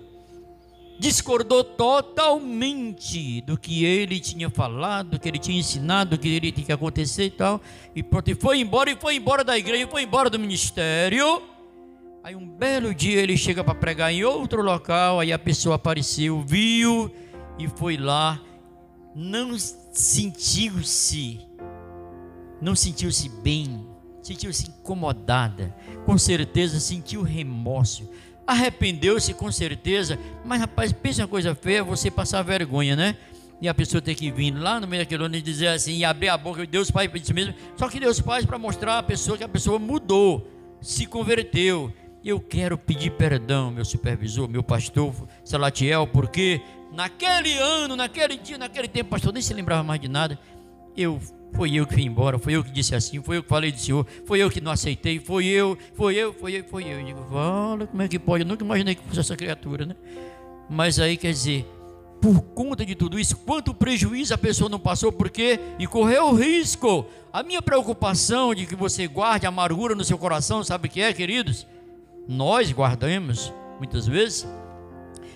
Discordou 0.99 1.63
totalmente 1.63 3.41
do 3.41 3.57
que 3.57 3.83
ele 3.83 4.19
tinha 4.19 4.49
falado, 4.49 5.11
do 5.11 5.19
que 5.19 5.27
ele 5.27 5.39
tinha 5.39 5.59
ensinado, 5.59 6.11
do 6.11 6.21
que 6.21 6.27
ele 6.27 6.51
tinha 6.51 6.65
que 6.65 6.71
acontecer 6.71 7.25
e 7.25 7.31
tal. 7.31 7.59
E 7.95 8.03
pronto, 8.03 8.29
e 8.29 8.35
foi 8.35 8.59
embora, 8.59 8.91
e 8.91 8.95
foi 8.95 9.15
embora 9.15 9.43
da 9.43 9.57
igreja, 9.57 9.83
e 9.83 9.87
foi 9.87 10.03
embora 10.03 10.29
do 10.29 10.37
ministério. 10.37 11.41
Aí 12.23 12.35
um 12.35 12.47
belo 12.47 12.93
dia 12.93 13.19
ele 13.19 13.35
chega 13.35 13.63
para 13.63 13.73
pregar 13.73 14.13
em 14.13 14.23
outro 14.23 14.61
local, 14.61 15.19
aí 15.19 15.33
a 15.33 15.39
pessoa 15.39 15.75
apareceu, 15.75 16.41
viu 16.41 17.11
e 17.57 17.67
foi 17.67 17.97
lá. 17.97 18.39
Não 19.15 19.57
sentiu-se 19.57 21.51
não 22.61 22.75
sentiu-se 22.75 23.27
bem, 23.27 23.87
sentiu-se 24.21 24.69
incomodada, 24.69 25.73
com 26.05 26.17
certeza 26.17 26.79
sentiu 26.79 27.21
remorso, 27.23 28.09
arrependeu-se 28.45 29.33
com 29.33 29.51
certeza, 29.51 30.19
mas 30.45 30.59
rapaz, 30.59 30.91
pensa 30.91 31.21
uma 31.21 31.27
coisa 31.27 31.55
feia, 31.55 31.83
você 31.83 32.11
passar 32.11 32.41
vergonha, 32.41 32.95
né? 32.95 33.15
E 33.61 33.69
a 33.69 33.73
pessoa 33.73 34.01
ter 34.01 34.15
que 34.15 34.31
vir 34.31 34.51
lá 34.51 34.79
no 34.79 34.87
meio 34.87 35.03
daquele 35.03 35.23
ano 35.23 35.35
e 35.35 35.41
dizer 35.41 35.67
assim, 35.67 35.97
e 35.97 36.05
abrir 36.05 36.29
a 36.29 36.37
boca, 36.37 36.65
Deus 36.65 36.89
Pai 36.89 37.09
isso 37.13 37.33
mesmo, 37.33 37.53
só 37.77 37.87
que 37.87 37.99
Deus 37.99 38.19
faz 38.19 38.45
para 38.45 38.57
mostrar 38.57 38.97
a 38.97 39.03
pessoa 39.03 39.37
que 39.37 39.43
a 39.43 39.49
pessoa 39.49 39.77
mudou, 39.77 40.47
se 40.81 41.05
converteu. 41.05 41.93
Eu 42.23 42.39
quero 42.39 42.77
pedir 42.77 43.11
perdão, 43.11 43.71
meu 43.71 43.83
supervisor, 43.83 44.47
meu 44.47 44.61
pastor 44.61 45.13
Salatiel, 45.43 46.05
porque 46.05 46.61
naquele 46.91 47.57
ano, 47.57 47.95
naquele 47.95 48.37
dia, 48.37 48.57
naquele 48.57 48.87
tempo, 48.87 49.09
pastor 49.09 49.33
nem 49.33 49.41
se 49.41 49.53
lembrava 49.53 49.81
mais 49.81 49.99
de 49.99 50.07
nada. 50.07 50.37
Eu 50.95 51.19
foi 51.53 51.73
eu 51.73 51.85
que 51.85 51.93
fui 51.93 52.03
embora, 52.03 52.39
foi 52.39 52.53
eu 52.53 52.63
que 52.63 52.71
disse 52.71 52.95
assim, 52.95 53.21
foi 53.21 53.37
eu 53.37 53.43
que 53.43 53.49
falei 53.49 53.71
do 53.71 53.79
Senhor, 53.79 54.07
foi 54.25 54.39
eu 54.39 54.49
que 54.49 54.61
não 54.61 54.71
aceitei, 54.71 55.19
foi 55.19 55.45
eu, 55.45 55.77
foi 55.93 56.15
eu, 56.15 56.33
foi 56.33 56.53
eu, 56.53 56.63
foi 56.63 56.83
eu. 56.85 56.99
Eu 56.99 57.05
digo, 57.05 57.25
fala, 57.29 57.87
como 57.87 58.01
é 58.01 58.07
que 58.07 58.17
pode? 58.17 58.43
Eu 58.43 58.47
nunca 58.47 58.63
imaginei 58.63 58.95
que 58.95 59.03
fosse 59.03 59.19
essa 59.19 59.35
criatura, 59.35 59.85
né? 59.85 59.95
Mas 60.69 60.99
aí 60.99 61.17
quer 61.17 61.31
dizer, 61.31 61.65
por 62.21 62.41
conta 62.41 62.85
de 62.85 62.95
tudo 62.95 63.19
isso, 63.19 63.35
quanto 63.37 63.73
prejuízo 63.73 64.33
a 64.33 64.37
pessoa 64.37 64.69
não 64.69 64.79
passou, 64.79 65.11
porque 65.11 65.59
e 65.77 65.85
correu 65.85 66.29
o 66.29 66.33
risco. 66.33 67.05
A 67.33 67.43
minha 67.43 67.61
preocupação 67.61 68.55
de 68.55 68.65
que 68.65 68.75
você 68.75 69.07
guarde 69.07 69.45
amargura 69.45 69.93
no 69.93 70.03
seu 70.03 70.17
coração, 70.17 70.63
sabe 70.63 70.87
o 70.87 70.91
que 70.91 71.01
é, 71.01 71.11
queridos? 71.13 71.67
Nós 72.27 72.71
guardamos, 72.71 73.51
muitas 73.77 74.07
vezes, 74.07 74.47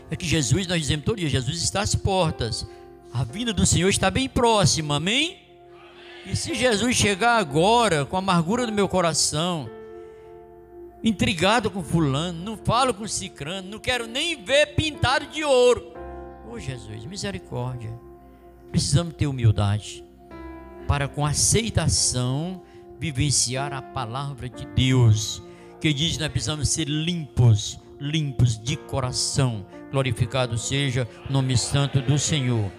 é 0.09 0.15
que 0.15 0.25
Jesus, 0.25 0.67
nós 0.67 0.79
dizemos 0.79 1.03
todo 1.03 1.17
dia, 1.17 1.27
Jesus 1.27 1.61
está 1.61 1.81
às 1.81 1.95
portas. 1.95 2.67
A 3.11 3.23
vinda 3.23 3.51
do 3.51 3.65
Senhor 3.65 3.89
está 3.89 4.09
bem 4.11 4.29
próxima, 4.29 4.95
amém? 4.95 5.44
E 6.25 6.35
se 6.35 6.55
Jesus 6.55 6.95
chegar 6.95 7.37
agora 7.37 8.05
com 8.05 8.15
a 8.15 8.19
amargura 8.19 8.65
do 8.65 8.71
meu 8.71 8.89
coração, 8.89 9.69
intrigado 11.03 11.69
com 11.69 11.83
fulano, 11.83 12.43
não 12.43 12.57
falo 12.57 12.93
com 12.93 13.07
cicrano, 13.07 13.69
não 13.69 13.79
quero 13.79 14.07
nem 14.07 14.43
ver 14.43 14.75
pintado 14.75 15.27
de 15.27 15.43
ouro. 15.43 15.93
Oh 16.49 16.57
Jesus, 16.57 17.05
misericórdia. 17.05 17.93
Precisamos 18.71 19.13
ter 19.13 19.27
humildade 19.27 20.03
para 20.87 21.07
com 21.07 21.25
aceitação 21.25 22.61
vivenciar 22.99 23.73
a 23.73 23.81
palavra 23.81 24.49
de 24.49 24.65
Deus, 24.67 25.43
que 25.79 25.93
diz 25.93 26.13
que 26.13 26.19
nós 26.19 26.31
precisamos 26.31 26.69
ser 26.69 26.87
limpos, 26.87 27.79
limpos 27.99 28.59
de 28.59 28.75
coração. 28.75 29.65
Glorificado 29.91 30.57
seja 30.57 31.07
o 31.29 31.33
nome 31.33 31.57
santo 31.57 32.01
do 32.01 32.17
Senhor. 32.17 32.71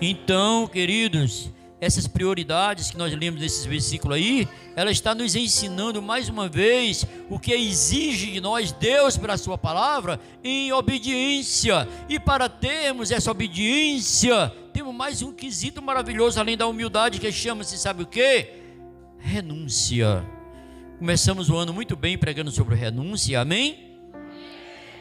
Então, 0.00 0.66
queridos, 0.66 1.50
essas 1.80 2.06
prioridades 2.06 2.90
que 2.90 2.98
nós 2.98 3.12
lemos 3.16 3.40
nesses 3.40 3.64
versículos 3.64 4.16
aí, 4.16 4.46
ela 4.76 4.90
está 4.90 5.14
nos 5.14 5.34
ensinando 5.34 6.02
mais 6.02 6.28
uma 6.28 6.48
vez 6.48 7.06
o 7.30 7.38
que 7.38 7.52
exige 7.52 8.32
de 8.32 8.40
nós 8.40 8.70
Deus 8.70 9.16
para 9.16 9.32
a 9.32 9.38
sua 9.38 9.56
palavra 9.56 10.20
em 10.44 10.70
obediência. 10.72 11.88
E 12.08 12.20
para 12.20 12.48
termos 12.48 13.10
essa 13.10 13.30
obediência, 13.30 14.52
temos 14.74 14.94
mais 14.94 15.22
um 15.22 15.32
quesito 15.32 15.80
maravilhoso 15.80 16.38
além 16.38 16.56
da 16.56 16.66
humildade 16.66 17.18
que 17.18 17.32
chama-se 17.32 17.78
sabe 17.78 18.02
o 18.02 18.06
que? 18.06 18.48
Renúncia. 19.18 20.24
Começamos 20.98 21.48
o 21.48 21.56
ano 21.56 21.72
muito 21.72 21.96
bem 21.96 22.18
pregando 22.18 22.50
sobre 22.50 22.74
renúncia, 22.74 23.40
amém? 23.40 23.90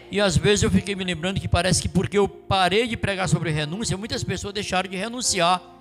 E 0.09 0.19
às 0.19 0.37
vezes 0.37 0.63
eu 0.63 0.71
fiquei 0.71 0.95
me 0.95 1.03
lembrando 1.03 1.41
que 1.41 1.47
parece 1.47 1.81
que 1.81 1.89
porque 1.89 2.17
eu 2.17 2.27
parei 2.27 2.87
de 2.87 2.95
pregar 2.95 3.27
sobre 3.27 3.51
renúncia, 3.51 3.97
muitas 3.97 4.23
pessoas 4.23 4.53
deixaram 4.53 4.89
de 4.89 4.95
renunciar. 4.95 5.78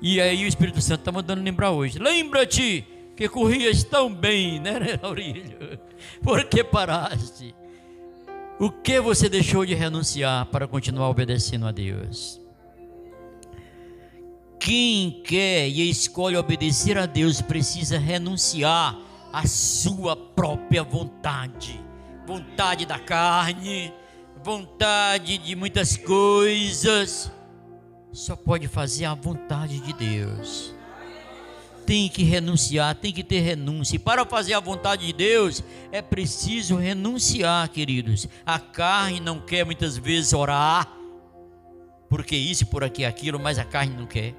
E 0.00 0.20
aí 0.20 0.44
o 0.44 0.48
Espírito 0.48 0.80
Santo 0.80 1.00
está 1.00 1.12
mandando 1.12 1.42
lembrar 1.42 1.70
hoje. 1.70 1.98
Lembra-te 1.98 2.84
que 3.16 3.28
corrias 3.28 3.82
tão 3.82 4.12
bem, 4.12 4.60
né, 4.60 4.98
Aurílio? 5.02 5.78
Por 6.22 6.44
que 6.44 6.62
paraste? 6.62 7.54
O 8.58 8.70
que 8.70 9.00
você 9.00 9.28
deixou 9.28 9.64
de 9.64 9.74
renunciar 9.74 10.46
para 10.46 10.66
continuar 10.66 11.08
obedecendo 11.08 11.66
a 11.66 11.72
Deus? 11.72 12.40
Quem 14.58 15.22
quer 15.22 15.68
e 15.68 15.88
escolhe 15.88 16.36
obedecer 16.36 16.98
a 16.98 17.06
Deus 17.06 17.40
precisa 17.40 17.98
renunciar 17.98 18.98
à 19.32 19.46
sua 19.46 20.16
própria 20.16 20.82
vontade, 20.82 21.80
vontade 22.26 22.86
da 22.86 22.98
carne, 22.98 23.92
vontade 24.42 25.38
de 25.38 25.54
muitas 25.54 25.96
coisas 25.96 27.30
só 28.16 28.34
pode 28.34 28.66
fazer 28.66 29.04
a 29.04 29.12
vontade 29.12 29.78
de 29.78 29.92
Deus. 29.92 30.74
Tem 31.84 32.08
que 32.08 32.24
renunciar, 32.24 32.94
tem 32.94 33.12
que 33.12 33.22
ter 33.22 33.40
renúncia. 33.40 33.96
E 33.96 33.98
para 33.98 34.24
fazer 34.24 34.54
a 34.54 34.60
vontade 34.60 35.06
de 35.06 35.12
Deus, 35.12 35.62
é 35.92 36.00
preciso 36.00 36.76
renunciar, 36.76 37.68
queridos. 37.68 38.26
A 38.44 38.58
carne 38.58 39.20
não 39.20 39.38
quer 39.38 39.66
muitas 39.66 39.98
vezes 39.98 40.32
orar, 40.32 40.90
porque 42.08 42.34
isso, 42.34 42.64
por 42.66 42.82
aqui, 42.82 43.04
aquilo, 43.04 43.38
mas 43.38 43.58
a 43.58 43.64
carne 43.64 43.94
não 43.94 44.06
quer. 44.06 44.34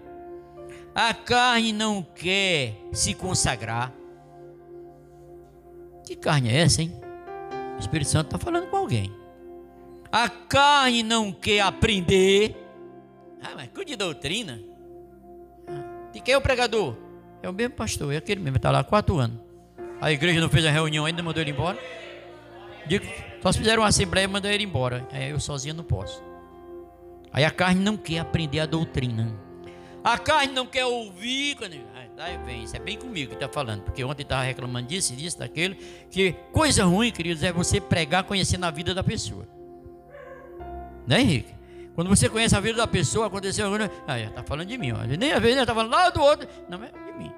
A 0.96 1.14
carne 1.14 1.72
não 1.72 2.02
quer 2.02 2.76
se 2.92 3.14
consagrar. 3.14 3.94
Que 6.04 6.16
carne 6.16 6.50
é 6.50 6.62
essa, 6.62 6.82
hein? 6.82 6.92
O 7.76 7.80
Espírito 7.80 8.10
Santo 8.10 8.26
está 8.26 8.40
falando 8.40 8.68
com 8.72 8.78
alguém. 8.78 9.14
A 10.12 10.28
carne 10.28 11.04
não 11.04 11.32
quer 11.32 11.60
aprender. 11.60 12.67
Ah, 13.42 13.54
mas 13.56 13.70
cuide 13.74 13.92
de 13.92 13.98
doutrina. 13.98 14.60
Ah, 15.68 16.10
de 16.12 16.20
quem 16.22 16.34
é 16.34 16.38
o 16.38 16.42
pregador? 16.42 16.96
É 17.42 17.50
o 17.50 17.54
mesmo 17.54 17.76
pastor, 17.76 18.14
é 18.14 18.18
aquele 18.18 18.42
mesmo, 18.42 18.58
está 18.58 18.72
lá 18.72 18.80
há 18.80 18.84
quatro 18.84 19.18
anos. 19.18 19.40
A 20.02 20.12
igreja 20.12 20.40
não 20.40 20.50
fez 20.50 20.66
a 20.66 20.72
reunião 20.72 21.06
ainda, 21.06 21.24
mandou 21.24 21.42
ele 21.42 21.52
embora. 21.52 21.78
Digo, 22.88 23.06
só 23.42 23.52
se 23.52 23.58
fizeram 23.58 23.84
uma 23.84 23.90
assembleia 23.90 24.26
e 24.26 24.28
mandou 24.28 24.50
ele 24.50 24.64
embora. 24.64 25.08
Aí 25.12 25.30
eu 25.30 25.40
sozinho 25.40 25.76
não 25.76 25.84
posso. 25.84 26.24
Aí 27.32 27.44
a 27.44 27.52
carne 27.52 27.84
não 27.84 27.98
quer 27.98 28.20
aprender 28.20 28.60
a 28.60 28.66
doutrina. 28.66 29.32
A 30.04 30.18
carne 30.18 30.54
não 30.54 30.66
quer 30.66 30.86
ouvir. 30.86 31.56
Quando... 31.56 31.76
Aí 32.18 32.38
vem, 32.46 32.64
isso 32.64 32.76
é 32.76 32.80
bem 32.80 32.98
comigo 32.98 33.30
que 33.30 33.36
está 33.36 33.50
falando. 33.50 33.84
Porque 33.84 34.04
ontem 34.04 34.24
estava 34.24 34.44
reclamando 34.44 34.88
disso, 34.88 35.16
disso, 35.16 35.38
daquilo. 35.38 35.76
Que 36.10 36.34
coisa 36.52 36.86
ruim, 36.86 37.12
queridos, 37.12 37.44
é 37.44 37.52
você 37.52 37.82
pregar 37.82 38.24
conhecendo 38.24 38.66
a 38.66 38.72
vida 38.72 38.94
da 38.94 39.04
pessoa. 39.04 39.48
Né, 41.06 41.22
Henrique? 41.22 41.57
Quando 41.98 42.10
você 42.10 42.30
conhece 42.30 42.56
a 42.56 42.60
vida 42.60 42.78
da 42.78 42.86
pessoa, 42.86 43.26
aconteceu 43.26 43.66
alguma 43.66 43.90
ah, 44.06 44.20
está 44.20 44.44
falando 44.44 44.68
de 44.68 44.78
mim, 44.78 44.92
ó. 44.92 44.98
nem 45.18 45.34
a 45.34 45.40
vez, 45.40 45.58
está 45.58 45.74
falando 45.74 45.90
lá 45.90 46.12
do 46.12 46.22
outro, 46.22 46.48
não 46.70 46.84
é 46.84 46.92
de 46.92 47.18
mim. 47.18 47.32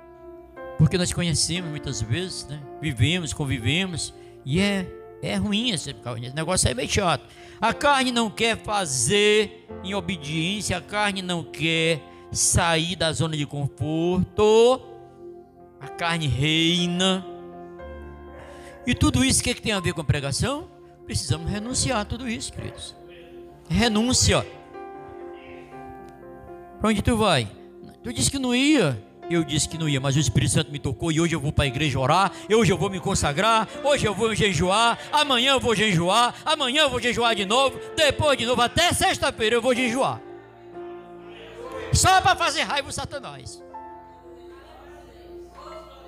Porque 0.78 0.98
nós 0.98 1.14
conhecemos 1.14 1.70
muitas 1.70 2.02
vezes, 2.02 2.46
né? 2.46 2.60
vivemos, 2.82 3.32
convivemos, 3.32 4.14
e 4.44 4.60
é, 4.60 4.86
é 5.22 5.38
ruim 5.38 5.70
esse, 5.70 5.92
esse 5.92 6.36
negócio 6.36 6.68
é 6.70 6.74
meio 6.74 6.90
chato. 6.90 7.24
A 7.62 7.74
carne 7.74 8.12
não 8.12 8.30
quer 8.30 8.58
fazer 8.58 9.66
em 9.82 9.94
obediência, 9.94 10.76
a 10.76 10.82
carne 10.82 11.22
não 11.22 11.42
quer 11.42 12.02
sair 12.30 12.98
da 12.98 13.14
zona 13.14 13.38
de 13.38 13.46
conforto, 13.46 14.82
a 15.80 15.88
carne 15.88 16.28
reina. 16.28 17.26
E 18.86 18.94
tudo 18.94 19.24
isso, 19.24 19.40
o 19.40 19.44
que, 19.46 19.52
é 19.52 19.54
que 19.54 19.62
tem 19.62 19.72
a 19.72 19.80
ver 19.80 19.94
com 19.94 20.02
a 20.02 20.04
pregação? 20.04 20.70
Precisamos 21.06 21.50
renunciar 21.50 22.02
a 22.02 22.04
tudo 22.04 22.28
isso, 22.28 22.52
queridos 22.52 22.99
renúncia. 23.70 24.46
Para 26.80 26.90
onde 26.90 27.02
tu 27.02 27.16
vai? 27.16 27.48
Tu 28.04 28.12
disse 28.12 28.32
que 28.32 28.40
não 28.40 28.56
ia. 28.56 29.02
Eu 29.30 29.44
disse 29.44 29.70
que 29.70 29.78
não 29.78 29.88
ia, 29.88 30.02
mas 30.02 30.16
o 30.16 30.20
Espírito 30.20 30.54
Santo 30.54 30.72
me 30.72 30.80
tocou 30.80 31.12
e 31.12 31.22
hoje 31.22 31.36
eu 31.36 31.40
vou 31.40 31.52
para 31.52 31.66
a 31.66 31.68
igreja 31.68 32.00
orar, 32.00 32.32
hoje 32.52 32.72
eu 32.74 32.78
vou 32.80 32.90
me 32.90 33.00
consagrar, 33.00 33.70
hoje 33.84 34.08
eu 34.08 34.16
vou 34.16 34.34
jejuar, 34.34 34.98
amanhã 35.12 35.52
eu 35.52 35.60
vou 35.60 35.76
jejuar, 35.76 36.34
amanhã 36.44 36.82
eu 36.82 36.90
vou 36.90 37.00
jejuar 37.00 37.36
de 37.36 37.46
novo, 37.46 37.80
depois 37.96 38.36
de 38.36 38.46
novo, 38.48 38.60
até 38.60 38.92
sexta-feira 38.92 39.56
eu 39.56 39.62
vou 39.62 39.76
jejuar. 39.76 40.20
Só 41.94 42.20
para 42.22 42.36
fazer 42.36 42.64
raiva 42.64 42.90
o 42.90 42.92
Satanás. 42.92 43.64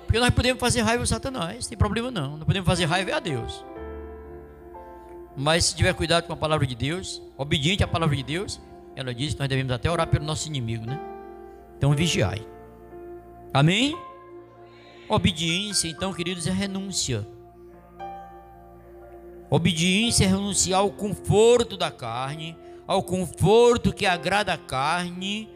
Porque 0.04 0.18
nós 0.18 0.30
podemos 0.30 0.58
fazer 0.58 0.80
raiva 0.80 1.04
o 1.04 1.06
Satanás, 1.06 1.68
tem 1.68 1.78
problema 1.78 2.10
não. 2.10 2.36
Não 2.38 2.44
podemos 2.44 2.66
fazer 2.66 2.86
raiva 2.86 3.12
é 3.12 3.14
a 3.14 3.20
Deus. 3.20 3.64
Mas 5.36 5.66
se 5.66 5.76
tiver 5.76 5.94
cuidado 5.94 6.26
com 6.26 6.32
a 6.32 6.36
palavra 6.36 6.66
de 6.66 6.74
Deus, 6.74 7.22
obediente 7.36 7.82
à 7.82 7.88
palavra 7.88 8.14
de 8.14 8.22
Deus, 8.22 8.60
ela 8.94 9.14
diz 9.14 9.32
que 9.32 9.40
nós 9.40 9.48
devemos 9.48 9.72
até 9.72 9.90
orar 9.90 10.06
pelo 10.06 10.24
nosso 10.24 10.46
inimigo, 10.48 10.84
né? 10.84 11.00
Então 11.78 11.94
vigiai. 11.94 12.46
Amém? 13.52 13.96
Obediência, 15.08 15.88
então, 15.88 16.12
queridos, 16.12 16.46
é 16.46 16.50
renúncia. 16.50 17.26
Obediência 19.50 20.24
é 20.24 20.28
renunciar 20.28 20.80
ao 20.80 20.90
conforto 20.90 21.76
da 21.76 21.90
carne, 21.90 22.56
ao 22.86 23.02
conforto 23.02 23.92
que 23.92 24.06
agrada 24.06 24.52
a 24.54 24.58
carne 24.58 25.48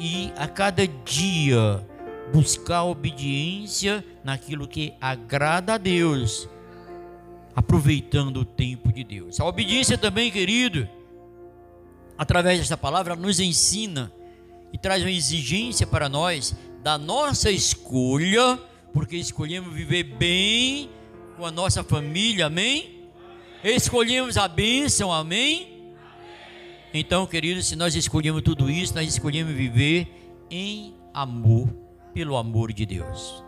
e 0.00 0.32
a 0.36 0.48
cada 0.48 0.86
dia 0.86 1.86
buscar 2.32 2.84
obediência 2.84 4.04
naquilo 4.24 4.66
que 4.66 4.94
agrada 5.00 5.74
a 5.74 5.78
Deus 5.78 6.48
aproveitando 7.54 8.38
o 8.38 8.44
tempo 8.44 8.92
de 8.92 9.04
Deus. 9.04 9.38
A 9.40 9.44
obediência 9.44 9.96
também, 9.96 10.30
querido, 10.30 10.88
através 12.18 12.58
desta 12.58 12.76
palavra, 12.76 13.14
nos 13.14 13.40
ensina 13.40 14.12
e 14.72 14.78
traz 14.78 15.02
uma 15.02 15.10
exigência 15.10 15.86
para 15.86 16.08
nós 16.08 16.54
da 16.82 16.98
nossa 16.98 17.50
escolha, 17.50 18.58
porque 18.92 19.16
escolhemos 19.16 19.72
viver 19.72 20.02
bem 20.02 20.90
com 21.36 21.46
a 21.46 21.50
nossa 21.50 21.82
família, 21.82 22.46
amém? 22.46 23.08
Escolhemos 23.62 24.36
a 24.36 24.46
bênção, 24.46 25.12
amém? 25.12 25.94
Então, 26.92 27.26
queridos, 27.26 27.66
se 27.66 27.76
nós 27.76 27.94
escolhemos 27.94 28.42
tudo 28.42 28.70
isso, 28.70 28.94
nós 28.94 29.08
escolhemos 29.08 29.54
viver 29.54 30.06
em 30.50 30.94
amor, 31.12 31.68
pelo 32.12 32.36
amor 32.36 32.72
de 32.72 32.84
Deus. 32.84 33.42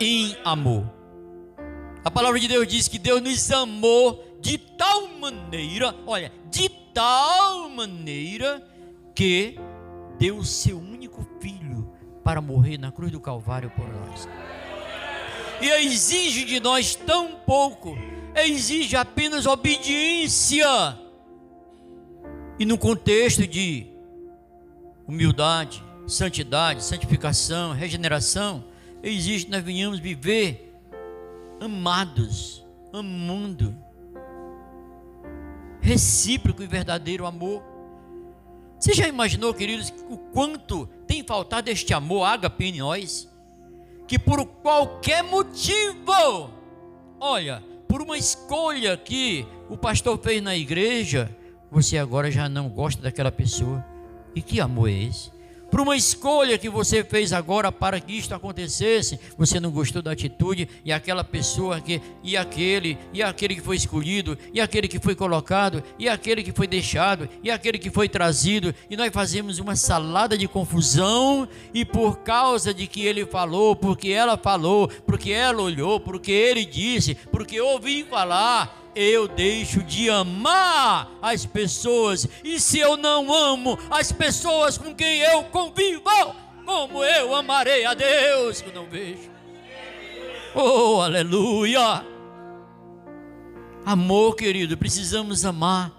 Em 0.00 0.36
amor. 0.44 0.95
A 2.06 2.10
palavra 2.10 2.38
de 2.38 2.46
Deus 2.46 2.68
diz 2.68 2.86
que 2.86 3.00
Deus 3.00 3.20
nos 3.20 3.50
amou 3.50 4.38
de 4.40 4.58
tal 4.58 5.08
maneira, 5.18 5.92
olha, 6.06 6.30
de 6.48 6.68
tal 6.94 7.68
maneira 7.68 8.64
que 9.12 9.58
deu 10.16 10.36
o 10.36 10.44
seu 10.44 10.78
único 10.78 11.26
filho 11.40 11.92
para 12.22 12.40
morrer 12.40 12.78
na 12.78 12.92
cruz 12.92 13.10
do 13.10 13.18
Calvário 13.18 13.70
por 13.70 13.88
nós. 13.88 14.28
E 15.60 15.68
exige 15.84 16.44
de 16.44 16.60
nós 16.60 16.94
tão 16.94 17.40
pouco, 17.44 17.98
exige 18.36 18.94
apenas 18.94 19.44
obediência. 19.44 20.96
E 22.56 22.64
no 22.64 22.78
contexto 22.78 23.44
de 23.48 23.84
humildade, 25.08 25.82
santidade, 26.06 26.84
santificação, 26.84 27.72
regeneração, 27.72 28.64
exige 29.02 29.46
que 29.46 29.50
nós 29.50 29.64
venhamos 29.64 29.98
viver 29.98 30.65
amados, 31.60 32.64
amando, 32.92 33.76
recíproco 35.80 36.62
e 36.62 36.66
verdadeiro 36.66 37.26
amor. 37.26 37.62
Você 38.78 38.92
já 38.92 39.08
imaginou, 39.08 39.54
queridos, 39.54 39.92
o 40.08 40.18
quanto 40.18 40.86
tem 41.06 41.22
faltado 41.22 41.70
este 41.70 41.94
amor 41.94 42.24
ágape 42.24 42.66
em 42.66 42.78
nós? 42.78 43.28
Que 44.06 44.18
por 44.18 44.44
qualquer 44.46 45.22
motivo, 45.22 46.50
olha, 47.18 47.62
por 47.88 48.02
uma 48.02 48.18
escolha 48.18 48.96
que 48.96 49.46
o 49.68 49.76
pastor 49.76 50.18
fez 50.18 50.42
na 50.42 50.56
igreja, 50.56 51.34
você 51.70 51.98
agora 51.98 52.30
já 52.30 52.48
não 52.48 52.68
gosta 52.68 53.02
daquela 53.02 53.32
pessoa. 53.32 53.84
E 54.34 54.42
que 54.42 54.60
amor 54.60 54.90
é 54.90 54.92
esse? 54.92 55.30
Por 55.70 55.80
uma 55.80 55.96
escolha 55.96 56.58
que 56.58 56.68
você 56.68 57.02
fez 57.02 57.32
agora 57.32 57.72
para 57.72 58.00
que 58.00 58.12
isto 58.12 58.34
acontecesse, 58.34 59.18
você 59.36 59.58
não 59.58 59.70
gostou 59.70 60.00
da 60.00 60.12
atitude 60.12 60.68
e 60.84 60.92
aquela 60.92 61.24
pessoa 61.24 61.80
que 61.80 62.00
e 62.22 62.36
aquele 62.36 62.98
e 63.12 63.22
aquele 63.22 63.54
que 63.54 63.60
foi 63.60 63.76
escolhido 63.76 64.38
e 64.52 64.60
aquele 64.60 64.88
que 64.88 64.98
foi 64.98 65.14
colocado 65.14 65.82
e 65.98 66.08
aquele 66.08 66.42
que 66.42 66.52
foi 66.52 66.66
deixado 66.66 67.28
e 67.42 67.50
aquele 67.50 67.78
que 67.78 67.90
foi 67.90 68.08
trazido 68.08 68.74
e 68.88 68.96
nós 68.96 69.12
fazemos 69.12 69.58
uma 69.58 69.76
salada 69.76 70.36
de 70.36 70.48
confusão 70.48 71.48
e 71.74 71.84
por 71.84 72.18
causa 72.18 72.72
de 72.72 72.86
que 72.86 73.04
ele 73.04 73.26
falou, 73.26 73.74
porque 73.74 74.10
ela 74.10 74.36
falou, 74.36 74.88
porque 75.06 75.30
ela 75.30 75.62
olhou, 75.62 75.98
porque 76.00 76.30
ele 76.30 76.64
disse, 76.64 77.14
porque 77.30 77.60
ouvi 77.60 78.04
falar, 78.04 78.85
eu 78.96 79.28
deixo 79.28 79.82
de 79.82 80.08
amar 80.08 81.10
as 81.20 81.44
pessoas. 81.44 82.26
E 82.42 82.58
se 82.58 82.78
eu 82.78 82.96
não 82.96 83.32
amo 83.32 83.78
as 83.90 84.10
pessoas 84.10 84.78
com 84.78 84.94
quem 84.94 85.18
eu 85.18 85.44
convivo, 85.44 86.02
como 86.64 87.04
eu 87.04 87.34
amarei 87.34 87.84
a 87.84 87.92
Deus 87.92 88.62
que 88.62 88.72
não 88.72 88.86
vejo? 88.86 89.30
Oh, 90.54 91.02
aleluia! 91.02 92.06
Amor, 93.84 94.34
querido, 94.34 94.78
precisamos 94.78 95.44
amar. 95.44 95.92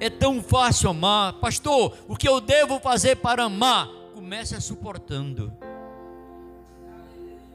É 0.00 0.10
tão 0.10 0.42
fácil 0.42 0.90
amar. 0.90 1.34
Pastor, 1.34 1.96
o 2.08 2.16
que 2.16 2.28
eu 2.28 2.40
devo 2.40 2.80
fazer 2.80 3.16
para 3.16 3.44
amar? 3.44 3.88
Comece 4.12 4.60
suportando. 4.60 5.52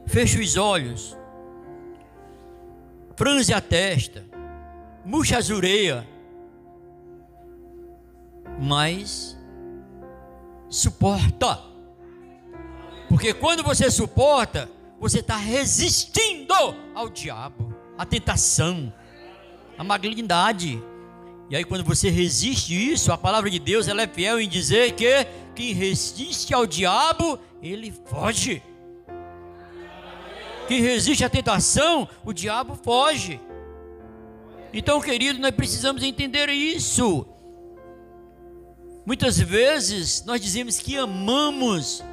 Feche 0.06 0.40
os 0.40 0.56
olhos. 0.56 1.14
Franze 3.14 3.52
a 3.52 3.60
testa 3.60 4.27
murcha 5.04 5.38
as 5.38 5.48
ureias, 5.50 6.04
mas 8.60 9.38
suporta. 10.68 11.60
Porque 13.08 13.32
quando 13.32 13.62
você 13.62 13.90
suporta, 13.90 14.70
você 15.00 15.20
está 15.20 15.36
resistindo 15.36 16.54
ao 16.94 17.08
diabo, 17.08 17.74
à 17.96 18.04
tentação, 18.04 18.92
à 19.78 19.84
malignidade. 19.84 20.82
E 21.48 21.56
aí 21.56 21.64
quando 21.64 21.84
você 21.84 22.10
resiste 22.10 22.74
isso, 22.74 23.10
a 23.10 23.16
palavra 23.16 23.48
de 23.48 23.58
Deus 23.58 23.88
ela 23.88 24.02
é 24.02 24.06
fiel 24.06 24.40
em 24.40 24.48
dizer 24.48 24.92
que 24.92 25.26
quem 25.54 25.72
resiste 25.72 26.52
ao 26.52 26.66
diabo, 26.66 27.38
ele 27.62 27.92
foge. 28.06 28.62
Quem 30.68 30.82
resiste 30.82 31.24
à 31.24 31.30
tentação, 31.30 32.06
o 32.24 32.32
diabo 32.32 32.78
foge. 32.84 33.40
Então, 34.72 35.00
querido, 35.00 35.38
nós 35.38 35.50
precisamos 35.52 36.02
entender 36.02 36.48
isso. 36.50 37.26
Muitas 39.06 39.38
vezes 39.38 40.22
nós 40.26 40.40
dizemos 40.40 40.78
que 40.78 40.96
amamos, 40.96 42.04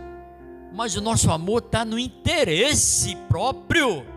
mas 0.73 0.95
o 0.95 1.01
nosso 1.01 1.29
amor 1.29 1.61
está 1.65 1.83
no 1.83 1.99
interesse 1.99 3.15
próprio. 3.27 4.14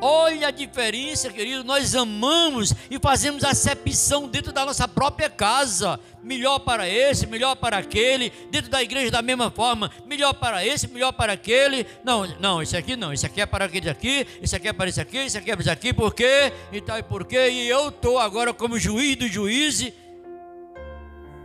Olha 0.00 0.48
a 0.48 0.50
diferença, 0.50 1.30
querido. 1.30 1.62
Nós 1.62 1.94
amamos 1.94 2.74
e 2.90 2.98
fazemos 2.98 3.44
acepção 3.44 4.26
dentro 4.26 4.52
da 4.52 4.64
nossa 4.64 4.88
própria 4.88 5.28
casa. 5.28 6.00
Melhor 6.22 6.60
para 6.60 6.88
esse, 6.88 7.26
melhor 7.26 7.54
para 7.56 7.76
aquele. 7.76 8.30
Dentro 8.50 8.70
da 8.70 8.82
igreja, 8.82 9.10
da 9.10 9.20
mesma 9.20 9.50
forma. 9.50 9.90
Melhor 10.06 10.32
para 10.32 10.64
esse, 10.64 10.88
melhor 10.88 11.12
para 11.12 11.34
aquele. 11.34 11.86
Não, 12.02 12.26
não, 12.38 12.62
esse 12.62 12.76
aqui 12.76 12.96
não. 12.96 13.12
Esse 13.12 13.26
aqui 13.26 13.42
é 13.42 13.46
para 13.46 13.66
aquele 13.66 13.90
aqui. 13.90 14.26
Esse 14.40 14.56
aqui 14.56 14.68
é 14.68 14.72
para 14.72 14.88
esse 14.88 15.00
aqui. 15.00 15.18
Esse 15.18 15.36
aqui 15.36 15.50
é 15.50 15.54
para 15.54 15.62
esse 15.62 15.70
aqui. 15.70 15.92
Por 15.92 16.14
quê? 16.14 16.52
E 16.72 16.80
tal 16.80 16.98
e 16.98 17.02
por 17.02 17.26
quê? 17.26 17.50
E 17.50 17.68
eu 17.68 17.90
estou 17.90 18.18
agora, 18.18 18.54
como 18.54 18.78
juiz 18.78 19.16
do 19.16 19.28
juiz, 19.28 19.92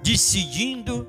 decidindo 0.01 1.07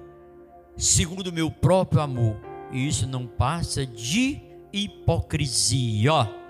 segundo 0.76 1.28
o 1.28 1.32
meu 1.32 1.50
próprio 1.50 2.00
amor. 2.00 2.40
E 2.72 2.88
isso 2.88 3.06
não 3.06 3.24
passa 3.24 3.86
de 3.86 4.40
hipocrisia. 4.72 6.45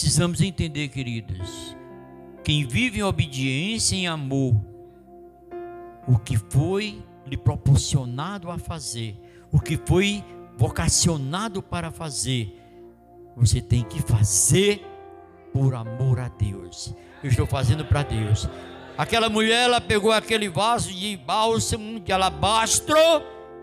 Precisamos 0.00 0.40
entender, 0.40 0.86
queridos, 0.90 1.76
quem 2.44 2.64
vive 2.64 3.00
em 3.00 3.02
obediência 3.02 3.96
e 3.96 4.02
em 4.02 4.06
amor, 4.06 4.54
o 6.06 6.16
que 6.16 6.36
foi 6.36 7.02
lhe 7.26 7.36
proporcionado 7.36 8.48
a 8.48 8.58
fazer, 8.58 9.20
o 9.50 9.58
que 9.58 9.76
foi 9.76 10.24
vocacionado 10.56 11.60
para 11.60 11.90
fazer, 11.90 12.56
você 13.36 13.60
tem 13.60 13.82
que 13.82 14.00
fazer 14.00 14.86
por 15.52 15.74
amor 15.74 16.20
a 16.20 16.28
Deus. 16.28 16.94
Eu 17.20 17.30
estou 17.30 17.48
fazendo 17.48 17.84
para 17.84 18.04
Deus. 18.04 18.48
Aquela 18.96 19.28
mulher, 19.28 19.64
ela 19.64 19.80
pegou 19.80 20.12
aquele 20.12 20.48
vaso 20.48 20.92
de 20.92 21.16
bálsamo 21.16 21.98
de 21.98 22.12
alabastro 22.12 22.96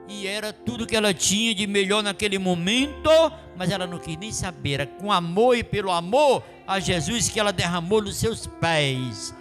e 0.07 0.27
era 0.27 0.53
tudo 0.53 0.85
que 0.85 0.95
ela 0.95 1.13
tinha 1.13 1.53
de 1.55 1.65
melhor 1.65 2.03
naquele 2.03 2.37
momento, 2.37 3.09
mas 3.57 3.71
ela 3.71 3.87
não 3.87 3.97
quis 3.97 4.17
nem 4.17 4.31
saber. 4.31 4.73
Era 4.73 4.85
com 4.85 5.11
amor 5.11 5.57
e 5.57 5.63
pelo 5.63 5.91
amor 5.91 6.43
a 6.67 6.79
Jesus 6.79 7.29
que 7.29 7.39
ela 7.39 7.51
derramou 7.51 8.01
nos 8.01 8.17
seus 8.17 8.45
pés 8.45 9.33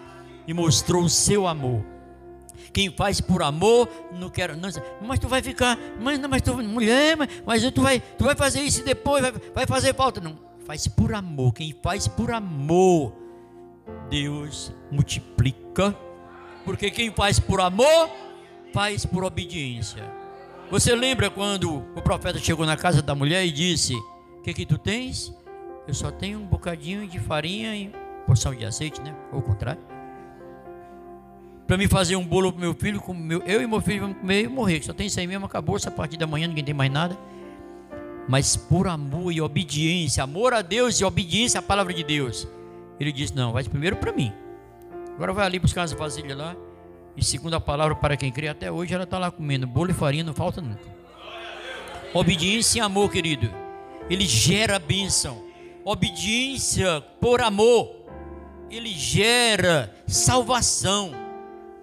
e 0.46 0.54
mostrou 0.54 1.04
o 1.04 1.08
seu 1.08 1.46
amor. 1.46 1.84
Quem 2.72 2.90
faz 2.90 3.20
por 3.20 3.42
amor, 3.42 3.88
não 4.12 4.28
quero, 4.28 4.56
não, 4.56 4.68
mas 5.02 5.18
tu 5.20 5.28
vai 5.28 5.40
ficar, 5.40 5.78
mas, 6.00 6.18
não, 6.18 6.28
mas 6.28 6.42
tu, 6.42 6.56
mulher, 6.56 7.16
mas, 7.16 7.28
mas 7.46 7.70
tu, 7.70 7.82
vai, 7.82 8.00
tu 8.00 8.24
vai 8.24 8.34
fazer 8.34 8.62
isso 8.62 8.84
depois, 8.84 9.22
vai, 9.22 9.32
vai 9.54 9.66
fazer 9.66 9.94
falta. 9.94 10.20
Não, 10.20 10.36
faz 10.66 10.88
por 10.88 11.14
amor. 11.14 11.52
Quem 11.52 11.76
faz 11.82 12.08
por 12.08 12.32
amor, 12.32 13.12
Deus 14.10 14.72
multiplica, 14.90 15.96
porque 16.64 16.90
quem 16.90 17.12
faz 17.12 17.38
por 17.38 17.60
amor, 17.60 18.10
faz 18.72 19.06
por 19.06 19.22
obediência. 19.22 20.23
Você 20.70 20.94
lembra 20.94 21.28
quando 21.30 21.84
o 21.94 22.02
profeta 22.02 22.38
chegou 22.38 22.64
na 22.64 22.76
casa 22.76 23.02
da 23.02 23.14
mulher 23.14 23.44
e 23.44 23.50
disse: 23.50 23.94
O 24.38 24.42
que 24.42 24.54
que 24.54 24.66
tu 24.66 24.78
tens? 24.78 25.32
Eu 25.86 25.92
só 25.94 26.10
tenho 26.10 26.38
um 26.38 26.46
bocadinho 26.46 27.06
de 27.06 27.18
farinha 27.18 27.76
e 27.76 27.92
porção 28.26 28.54
de 28.54 28.64
azeite, 28.64 29.00
né? 29.02 29.14
Ou 29.30 29.40
o 29.40 29.42
contrário. 29.42 29.80
Para 31.66 31.76
me 31.76 31.86
fazer 31.86 32.16
um 32.16 32.24
bolo 32.24 32.52
para 32.52 32.60
meu 32.60 32.74
filho, 32.74 33.00
com 33.00 33.14
meu, 33.14 33.42
eu 33.42 33.62
e 33.62 33.66
meu 33.66 33.80
filho 33.80 34.02
vamos 34.02 34.18
comer 34.18 34.44
e 34.44 34.48
morrer. 34.48 34.82
Só 34.82 34.92
tem 34.92 35.06
isso 35.06 35.20
aí 35.20 35.26
mesmo, 35.26 35.46
acabou. 35.46 35.76
A 35.84 35.90
partir 35.90 36.16
da 36.16 36.26
manhã 36.26 36.46
ninguém 36.46 36.64
tem 36.64 36.74
mais 36.74 36.90
nada. 36.90 37.16
Mas 38.26 38.56
por 38.56 38.88
amor 38.88 39.32
e 39.32 39.40
obediência, 39.40 40.24
amor 40.24 40.54
a 40.54 40.62
Deus 40.62 40.98
e 40.98 41.04
obediência 41.04 41.60
à 41.60 41.62
palavra 41.62 41.92
de 41.92 42.02
Deus, 42.02 42.48
ele 42.98 43.12
disse: 43.12 43.34
Não, 43.36 43.52
vai 43.52 43.64
primeiro 43.64 43.96
para 43.96 44.12
mim. 44.12 44.32
Agora 45.14 45.32
vai 45.32 45.44
ali 45.44 45.58
buscar 45.58 45.82
as 45.82 45.92
vasilhas 45.92 46.36
lá. 46.36 46.56
E 47.16 47.24
segundo 47.24 47.54
a 47.54 47.60
palavra 47.60 47.94
para 47.94 48.16
quem 48.16 48.32
crê, 48.32 48.48
até 48.48 48.70
hoje 48.70 48.92
ela 48.94 49.04
está 49.04 49.18
lá 49.18 49.30
comendo 49.30 49.66
bolo 49.66 49.90
e 49.90 49.94
farinha, 49.94 50.24
não 50.24 50.34
falta 50.34 50.60
nunca. 50.60 50.82
Obediência 52.12 52.78
e 52.78 52.80
amor, 52.80 53.10
querido. 53.10 53.50
Ele 54.10 54.26
gera 54.26 54.78
bênção. 54.78 55.44
Obediência 55.84 57.00
por 57.20 57.40
amor. 57.40 57.90
Ele 58.70 58.90
gera 58.90 59.94
salvação. 60.06 61.12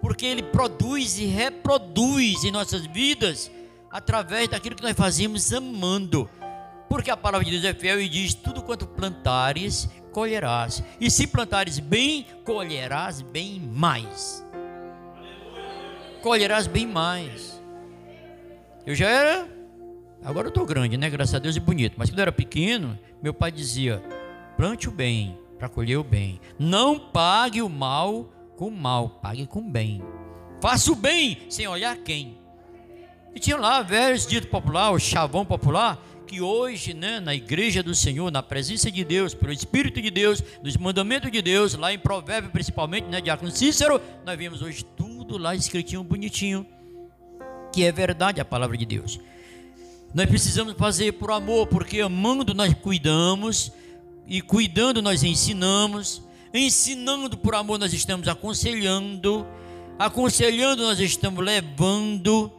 Porque 0.02 0.26
ele 0.26 0.44
produz 0.44 1.18
e 1.18 1.26
reproduz 1.26 2.44
em 2.44 2.52
nossas 2.52 2.86
vidas 2.86 3.52
através 3.90 4.50
daquilo 4.50 4.76
que 4.76 4.84
nós 4.84 4.96
fazemos 4.96 5.54
amando. 5.54 6.30
Porque 6.90 7.12
a 7.12 7.16
palavra 7.16 7.46
de 7.46 7.52
Deus 7.52 7.64
é 7.64 7.74
fiel 7.74 8.02
e 8.02 8.10
diz: 8.10 8.34
tudo 8.34 8.64
quanto 8.64 8.88
plantares, 8.88 9.88
colherás. 10.12 10.84
E 11.00 11.10
se 11.10 11.28
plantares 11.28 11.80
bem, 11.80 12.26
colherás 12.44 13.22
bem 13.22 13.60
mais 13.60 14.44
colherás 16.22 16.68
bem 16.68 16.88
mais. 16.88 17.62
Eu 18.86 18.96
já 18.96 19.10
era, 19.10 19.48
agora 20.24 20.48
eu 20.48 20.50
estou 20.50 20.66
grande, 20.66 20.98
né? 20.98 21.10
Graças 21.10 21.36
a 21.36 21.40
Deus 21.40 21.56
e 21.56 21.60
bonito. 21.60 21.96
Mas 21.98 22.10
quando 22.10 22.20
eu 22.20 22.24
era 22.24 22.32
pequeno, 22.32 22.98
meu 23.22 23.34
pai 23.34 23.52
dizia: 23.52 24.02
plante 24.56 24.88
o 24.88 24.92
bem 24.92 25.38
para 25.58 25.70
colher 25.70 25.98
o 25.98 26.04
bem. 26.04 26.40
Não 26.58 26.98
pague 26.98 27.62
o 27.62 27.70
mal 27.70 28.34
com 28.56 28.68
o 28.68 28.72
mal, 28.72 29.10
pague 29.22 29.46
com 29.46 29.60
o 29.60 29.70
bem. 29.70 30.02
Faça 30.62 30.92
o 30.92 30.96
bem 30.96 31.40
sem 31.50 31.68
olhar 31.68 31.96
quem. 31.98 32.38
E 33.34 33.40
tinha 33.40 33.58
lá 33.58 33.82
velhos 33.82 34.28
dito 34.28 34.48
popular, 34.48 34.92
o 34.92 35.00
chavão 35.00 35.46
popular, 35.46 36.04
que 36.28 36.42
hoje, 36.42 36.94
né, 36.94 37.20
na 37.20 37.34
igreja 37.36 37.82
do 37.84 37.94
Senhor, 37.94 38.32
na 38.32 38.44
presença 38.44 38.92
de 38.92 39.04
Deus, 39.04 39.34
pelo 39.34 39.52
Espírito 39.52 40.02
de 40.02 40.10
Deus, 40.10 40.44
nos 40.64 40.78
mandamentos 40.78 41.32
de 41.32 41.42
Deus, 41.42 41.76
lá 41.76 41.94
em 41.94 42.00
Provérbio 42.00 42.52
principalmente, 42.52 43.08
né, 43.08 43.22
Diácono 43.22 43.52
Cícero, 43.52 44.02
nós 44.26 44.38
vimos 44.38 44.62
hoje 44.62 44.84
tudo 45.32 45.44
lá 45.46 45.56
escritinho, 45.56 46.04
bonitinho, 46.04 46.68
que 47.72 47.86
é 47.86 47.92
verdade 47.92 48.42
a 48.42 48.46
palavra 48.46 48.76
de 48.76 48.86
Deus. 48.86 49.18
Nós 50.14 50.26
precisamos 50.26 50.74
fazer 50.74 51.14
por 51.14 51.32
amor, 51.32 51.68
porque 51.68 52.02
amando 52.02 52.54
nós 52.54 52.74
cuidamos, 52.74 53.72
e 54.28 54.42
cuidando 54.42 55.02
nós 55.02 55.24
ensinamos, 55.24 56.22
ensinando 56.54 57.38
por 57.38 57.56
amor 57.56 57.80
nós 57.80 57.94
estamos 57.94 58.28
aconselhando, 58.28 59.48
aconselhando 59.98 60.84
nós 60.84 61.00
estamos 61.00 61.42
levando, 61.46 62.52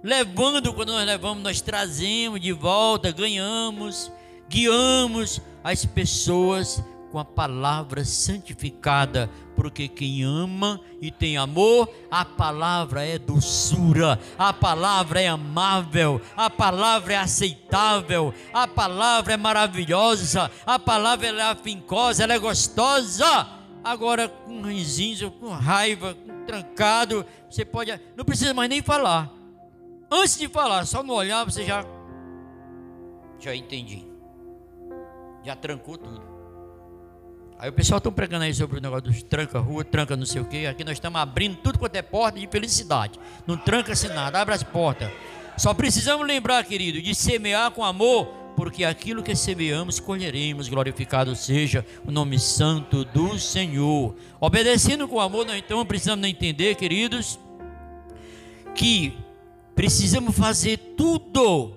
levando 0.00 0.72
quando 0.72 0.92
nós 0.92 1.04
levamos 1.04 1.42
nós 1.42 1.60
trazemos 1.60 2.40
de 2.40 2.52
volta, 2.52 3.10
ganhamos, 3.10 4.10
guiamos 4.48 5.40
as 5.64 5.84
pessoas 5.84 6.80
com 7.10 7.18
a 7.18 7.24
palavra 7.24 8.04
santificada, 8.04 9.28
porque 9.60 9.88
quem 9.88 10.22
ama 10.22 10.80
e 11.02 11.10
tem 11.10 11.36
amor, 11.36 11.86
a 12.10 12.24
palavra 12.24 13.04
é 13.04 13.18
doçura, 13.18 14.18
a 14.38 14.54
palavra 14.54 15.20
é 15.20 15.28
amável, 15.28 16.18
a 16.34 16.48
palavra 16.48 17.12
é 17.12 17.16
aceitável, 17.18 18.32
a 18.54 18.66
palavra 18.66 19.34
é 19.34 19.36
maravilhosa, 19.36 20.50
a 20.64 20.78
palavra 20.78 21.26
é 21.26 21.42
afincosa, 21.42 22.24
ela 22.24 22.32
é 22.32 22.38
gostosa. 22.38 23.46
Agora, 23.84 24.30
com 24.30 24.62
ranzinho, 24.62 25.30
com 25.30 25.50
raiva, 25.50 26.14
com 26.14 26.42
trancado, 26.46 27.26
você 27.50 27.62
pode, 27.62 28.00
não 28.16 28.24
precisa 28.24 28.54
mais 28.54 28.70
nem 28.70 28.80
falar. 28.80 29.30
Antes 30.10 30.38
de 30.38 30.48
falar, 30.48 30.86
só 30.86 31.02
no 31.02 31.12
olhar 31.12 31.44
você 31.44 31.66
já 31.66 31.84
já 33.38 33.54
entendi. 33.54 34.06
Já 35.44 35.54
trancou 35.54 35.98
tudo. 35.98 36.29
Aí 37.60 37.68
o 37.68 37.72
pessoal 37.74 37.98
está 37.98 38.10
pregando 38.10 38.44
aí 38.44 38.54
sobre 38.54 38.78
o 38.78 38.80
negócio 38.80 39.04
dos 39.04 39.22
tranca 39.22 39.58
rua, 39.58 39.84
tranca 39.84 40.16
não 40.16 40.24
sei 40.24 40.40
o 40.40 40.46
quê. 40.46 40.66
Aqui 40.66 40.82
nós 40.82 40.94
estamos 40.94 41.20
abrindo 41.20 41.56
tudo 41.56 41.78
quanto 41.78 41.94
é 41.94 42.00
porta 42.00 42.40
de 42.40 42.46
felicidade. 42.46 43.20
Não 43.46 43.54
tranca-se 43.54 44.08
nada, 44.08 44.40
abre 44.40 44.54
as 44.54 44.62
portas. 44.62 45.10
Só 45.58 45.74
precisamos 45.74 46.26
lembrar, 46.26 46.64
querido, 46.64 47.02
de 47.02 47.14
semear 47.14 47.70
com 47.72 47.84
amor, 47.84 48.28
porque 48.56 48.82
aquilo 48.82 49.22
que 49.22 49.36
semeamos, 49.36 50.00
colheremos. 50.00 50.70
Glorificado 50.70 51.36
seja 51.36 51.84
o 52.06 52.10
nome 52.10 52.38
santo 52.38 53.04
do 53.04 53.38
Senhor. 53.38 54.16
Obedecendo 54.40 55.06
com 55.06 55.20
amor, 55.20 55.44
nós 55.44 55.58
então 55.58 55.84
precisamos 55.84 56.26
entender, 56.26 56.76
queridos, 56.76 57.38
que 58.74 59.12
precisamos 59.74 60.34
fazer 60.34 60.78
tudo 60.96 61.74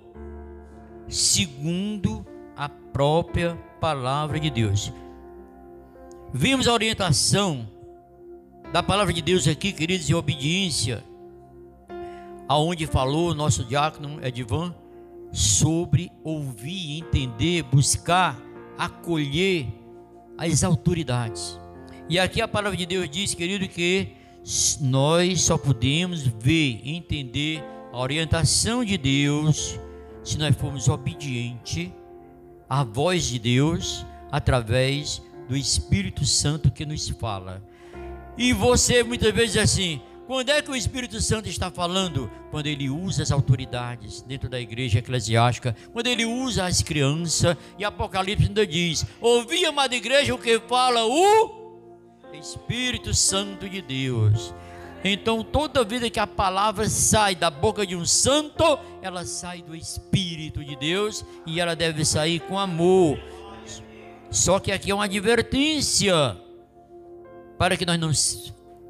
segundo 1.09 2.25
a 2.55 2.69
própria 2.69 3.55
palavra 3.81 4.39
de 4.39 4.49
Deus. 4.49 4.93
Vimos 6.36 6.67
a 6.67 6.73
orientação 6.73 7.69
da 8.71 8.81
palavra 8.81 9.13
de 9.13 9.21
Deus 9.21 9.47
aqui, 9.47 9.71
queridos, 9.71 10.09
em 10.09 10.15
obediência, 10.15 11.03
aonde 12.47 12.88
falou 12.88 13.29
o 13.29 13.36
nosso 13.36 13.63
diácono 13.63 14.19
Edvan 14.25 14.73
sobre 15.31 16.11
ouvir, 16.23 16.97
entender, 16.97 17.61
buscar, 17.61 18.41
acolher 18.75 19.67
as 20.36 20.63
autoridades. 20.63 21.59
E 22.09 22.17
aqui 22.17 22.41
a 22.41 22.47
palavra 22.47 22.75
de 22.75 22.88
Deus 22.88 23.07
diz, 23.07 23.36
querido, 23.36 23.67
que 23.67 24.13
nós 24.81 25.39
só 25.43 25.55
podemos 25.55 26.23
ver, 26.23 26.81
entender 26.84 27.63
a 27.91 27.99
orientação 27.99 28.84
de 28.84 28.97
Deus 28.97 29.79
se 30.23 30.39
nós 30.39 30.55
formos 30.55 30.88
obedientes 30.89 31.91
à 32.67 32.84
voz 32.84 33.25
de 33.25 33.38
Deus 33.38 34.03
através 34.31 35.21
do 35.54 35.58
Espírito 35.58 36.26
Santo 36.26 36.72
que 36.72 36.84
nos 36.84 37.08
fala. 37.10 37.64
E 38.36 38.51
você 38.51 39.04
muitas 39.04 39.32
vezes 39.32 39.54
diz 39.54 39.62
assim: 39.62 40.01
quando 40.26 40.49
é 40.49 40.64
que 40.64 40.72
o 40.72 40.76
Espírito 40.76 41.22
Santo 41.22 41.47
está 41.47 41.70
falando? 41.70 42.28
Quando 42.49 42.66
ele 42.66 42.89
usa 42.89 43.22
as 43.22 43.32
autoridades 43.32 44.24
dentro 44.24 44.49
da 44.49 44.60
igreja 44.60 44.97
eclesiástica, 44.97 45.76
quando 45.91 46.08
ele 46.08 46.26
usa 46.26 46.66
as 46.66 46.82
crianças, 46.82 47.56
e 47.78 47.86
Apocalipse 47.86 48.47
ainda 48.47 48.66
diz: 48.66 49.06
Ouvi, 49.22 49.64
amada 49.64 49.95
igreja, 49.95 50.34
o 50.34 50.39
que 50.39 50.60
fala 50.62 51.06
o 51.06 51.86
Espírito 52.34 53.14
Santo 53.14 53.70
de 53.70 53.80
Deus. 53.80 54.56
Então, 55.04 55.43
toda 55.43 55.84
vida 55.84 56.10
que 56.10 56.20
a 56.20 56.26
palavra 56.26 56.89
sai 56.89 57.36
da 57.36 57.51
boca 57.51 57.86
de 57.86 57.95
um 57.95 58.06
santo, 58.06 58.80
ela 59.04 59.24
sai 59.24 59.62
do 59.62 59.76
Espírito 59.76 60.64
de 60.64 60.76
Deus 60.78 61.24
e 61.45 61.60
ela 61.60 61.76
deve 61.76 62.04
sair 62.06 62.39
com 62.39 62.58
amor, 62.58 63.20
só 64.34 64.59
que 64.59 64.71
aqui 64.71 64.89
é 64.89 64.95
uma 64.95 65.05
advertência 65.05 66.36
para 67.55 67.77
que 67.77 67.86
nós 67.86 67.99
não 67.99 68.11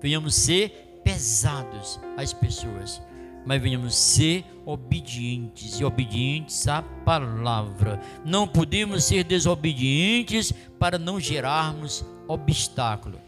venhamos 0.01 0.35
ser 0.35 1.01
pesados 1.03 1.99
às 2.15 2.31
pessoas, 2.31 3.01
mas 3.45 3.61
venhamos 3.61 3.93
ser 3.93 4.45
obedientes 4.65 5.81
e 5.81 5.83
obedientes 5.83 6.65
à 6.69 6.81
palavra. 6.81 7.99
Não 8.23 8.47
podemos 8.47 9.03
ser 9.03 9.25
desobedientes 9.25 10.53
para 10.79 10.97
não 10.97 11.19
gerarmos 11.19 12.05
obstáculo. 12.25 13.19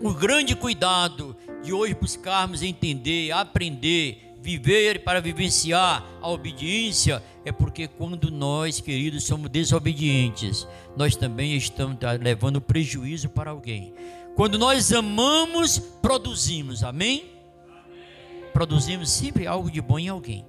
O 0.00 0.12
grande 0.12 0.56
cuidado 0.56 1.36
de 1.62 1.72
hoje 1.72 1.94
buscarmos 1.94 2.60
entender, 2.60 3.30
aprender, 3.30 4.29
viver 4.42 5.04
para 5.04 5.20
vivenciar 5.20 6.04
a 6.20 6.28
obediência 6.28 7.22
é 7.44 7.52
porque 7.52 7.86
quando 7.86 8.30
nós, 8.30 8.80
queridos, 8.80 9.24
somos 9.24 9.50
desobedientes, 9.50 10.66
nós 10.96 11.16
também 11.16 11.54
estamos 11.56 11.96
levando 12.20 12.60
prejuízo 12.60 13.28
para 13.28 13.50
alguém. 13.50 13.94
Quando 14.34 14.58
nós 14.58 14.92
amamos, 14.92 15.78
produzimos, 15.78 16.82
amém? 16.82 17.30
amém? 17.68 18.44
Produzimos 18.52 19.10
sempre 19.10 19.46
algo 19.46 19.70
de 19.70 19.80
bom 19.80 19.98
em 19.98 20.08
alguém. 20.08 20.46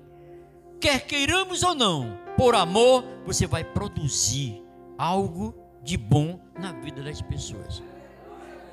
Quer 0.80 1.06
queiramos 1.06 1.62
ou 1.64 1.76
não, 1.76 2.18
por 2.38 2.56
amor, 2.56 3.04
você 3.26 3.46
vai 3.46 3.64
produzir 3.64 4.62
algo 4.98 5.54
de 5.84 5.98
bom 5.98 6.39
na 6.60 6.72
vida 6.72 7.04
das 7.04 7.22
pessoas. 7.22 7.84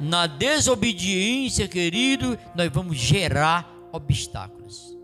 Na 0.00 0.26
desobediência, 0.26 1.66
querido, 1.66 2.38
nós 2.54 2.70
vamos 2.70 2.96
gerar 2.96 3.68
obstáculos 3.92 4.97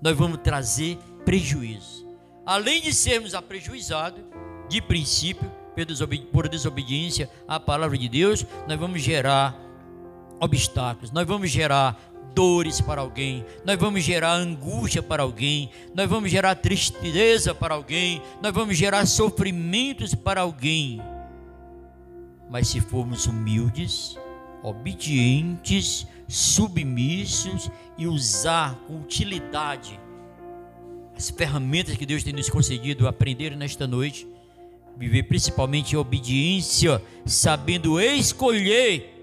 nós 0.00 0.16
vamos 0.16 0.38
trazer 0.38 0.98
prejuízo. 1.24 2.06
Além 2.44 2.80
de 2.80 2.92
sermos 2.92 3.34
aprejuizados, 3.34 4.22
de 4.68 4.80
princípio, 4.80 5.50
por 6.32 6.48
desobediência 6.48 7.30
à 7.48 7.58
palavra 7.58 7.96
de 7.96 8.08
Deus, 8.08 8.44
nós 8.68 8.78
vamos 8.78 9.00
gerar 9.02 9.58
obstáculos, 10.40 11.10
nós 11.10 11.26
vamos 11.26 11.50
gerar 11.50 11.98
dores 12.34 12.80
para 12.80 13.00
alguém, 13.00 13.44
nós 13.64 13.76
vamos 13.78 14.02
gerar 14.02 14.34
angústia 14.34 15.02
para 15.02 15.22
alguém, 15.22 15.70
nós 15.94 16.08
vamos 16.08 16.30
gerar 16.30 16.54
tristeza 16.54 17.54
para 17.54 17.74
alguém, 17.74 18.22
nós 18.42 18.52
vamos 18.52 18.76
gerar 18.76 19.06
sofrimentos 19.06 20.14
para 20.14 20.40
alguém. 20.40 21.00
Mas 22.48 22.68
se 22.68 22.80
formos 22.80 23.26
humildes, 23.26 24.16
obedientes, 24.62 26.06
submissos 26.30 27.70
e 27.98 28.06
usar 28.06 28.74
com 28.86 29.00
utilidade 29.00 29.98
as 31.20 31.28
ferramentas 31.28 31.98
que 31.98 32.06
Deus 32.06 32.24
tem 32.24 32.32
nos 32.32 32.48
concedido 32.48 33.06
aprender 33.06 33.54
nesta 33.54 33.86
noite, 33.86 34.26
viver 34.96 35.24
principalmente 35.24 35.92
em 35.92 35.98
obediência, 35.98 37.02
sabendo 37.26 38.00
escolher 38.00 39.18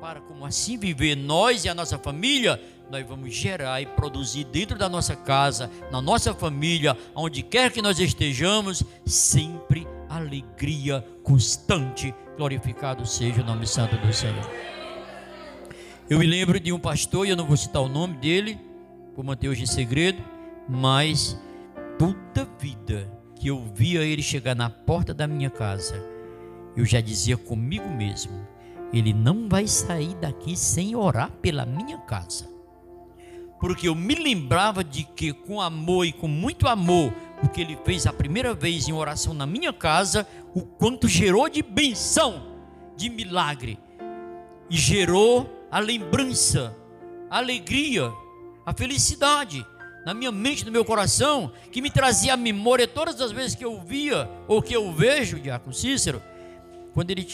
para 0.00 0.20
como 0.20 0.44
assim 0.44 0.76
viver 0.76 1.14
nós 1.14 1.64
e 1.64 1.68
a 1.68 1.74
nossa 1.74 1.98
família, 1.98 2.60
nós 2.90 3.06
vamos 3.06 3.32
gerar 3.32 3.80
e 3.80 3.86
produzir 3.86 4.42
dentro 4.42 4.76
da 4.76 4.88
nossa 4.88 5.14
casa, 5.14 5.70
na 5.88 6.02
nossa 6.02 6.34
família, 6.34 6.96
onde 7.14 7.44
quer 7.44 7.70
que 7.70 7.80
nós 7.80 8.00
estejamos, 8.00 8.82
sempre 9.04 9.86
alegria 10.08 11.04
constante. 11.22 12.12
Glorificado 12.36 13.06
seja 13.06 13.40
o 13.40 13.44
nome 13.44 13.68
santo 13.68 13.96
do 13.98 14.12
Senhor. 14.12 14.75
Eu 16.08 16.20
me 16.20 16.26
lembro 16.26 16.60
de 16.60 16.72
um 16.72 16.78
pastor, 16.78 17.26
e 17.26 17.30
eu 17.30 17.36
não 17.36 17.46
vou 17.46 17.56
citar 17.56 17.82
o 17.82 17.88
nome 17.88 18.16
dele, 18.18 18.60
vou 19.16 19.24
manter 19.24 19.48
hoje 19.48 19.64
em 19.64 19.66
segredo, 19.66 20.22
mas 20.68 21.36
toda 21.98 22.48
vida 22.60 23.10
que 23.34 23.48
eu 23.48 23.60
via 23.74 24.04
ele 24.04 24.22
chegar 24.22 24.54
na 24.54 24.70
porta 24.70 25.12
da 25.12 25.26
minha 25.26 25.50
casa, 25.50 26.00
eu 26.76 26.84
já 26.84 27.00
dizia 27.00 27.36
comigo 27.36 27.88
mesmo: 27.88 28.46
ele 28.92 29.12
não 29.12 29.48
vai 29.48 29.66
sair 29.66 30.14
daqui 30.14 30.56
sem 30.56 30.94
orar 30.94 31.28
pela 31.42 31.66
minha 31.66 31.98
casa. 31.98 32.48
Porque 33.58 33.88
eu 33.88 33.94
me 33.96 34.14
lembrava 34.14 34.84
de 34.84 35.02
que, 35.02 35.32
com 35.32 35.60
amor 35.60 36.06
e 36.06 36.12
com 36.12 36.28
muito 36.28 36.68
amor, 36.68 37.12
o 37.42 37.48
que 37.48 37.60
ele 37.60 37.76
fez 37.84 38.06
a 38.06 38.12
primeira 38.12 38.54
vez 38.54 38.86
em 38.86 38.92
oração 38.92 39.34
na 39.34 39.44
minha 39.44 39.72
casa, 39.72 40.24
o 40.54 40.60
quanto 40.60 41.08
gerou 41.08 41.48
de 41.48 41.62
benção, 41.62 42.46
de 42.96 43.10
milagre, 43.10 43.76
e 44.70 44.76
gerou 44.76 45.55
a 45.70 45.78
lembrança, 45.78 46.76
a 47.30 47.38
alegria, 47.38 48.12
a 48.64 48.72
felicidade 48.72 49.66
na 50.06 50.14
minha 50.14 50.30
mente, 50.30 50.64
no 50.64 50.70
meu 50.70 50.84
coração, 50.84 51.50
que 51.72 51.82
me 51.82 51.90
trazia 51.90 52.34
a 52.34 52.36
memória 52.36 52.86
todas 52.86 53.20
as 53.20 53.32
vezes 53.32 53.56
que 53.56 53.64
eu 53.64 53.80
via 53.80 54.30
ou 54.46 54.62
que 54.62 54.72
eu 54.72 54.92
vejo 54.92 55.40
Diácono 55.40 55.74
Cícero, 55.74 56.22
quando 56.94 57.10
ele 57.10 57.26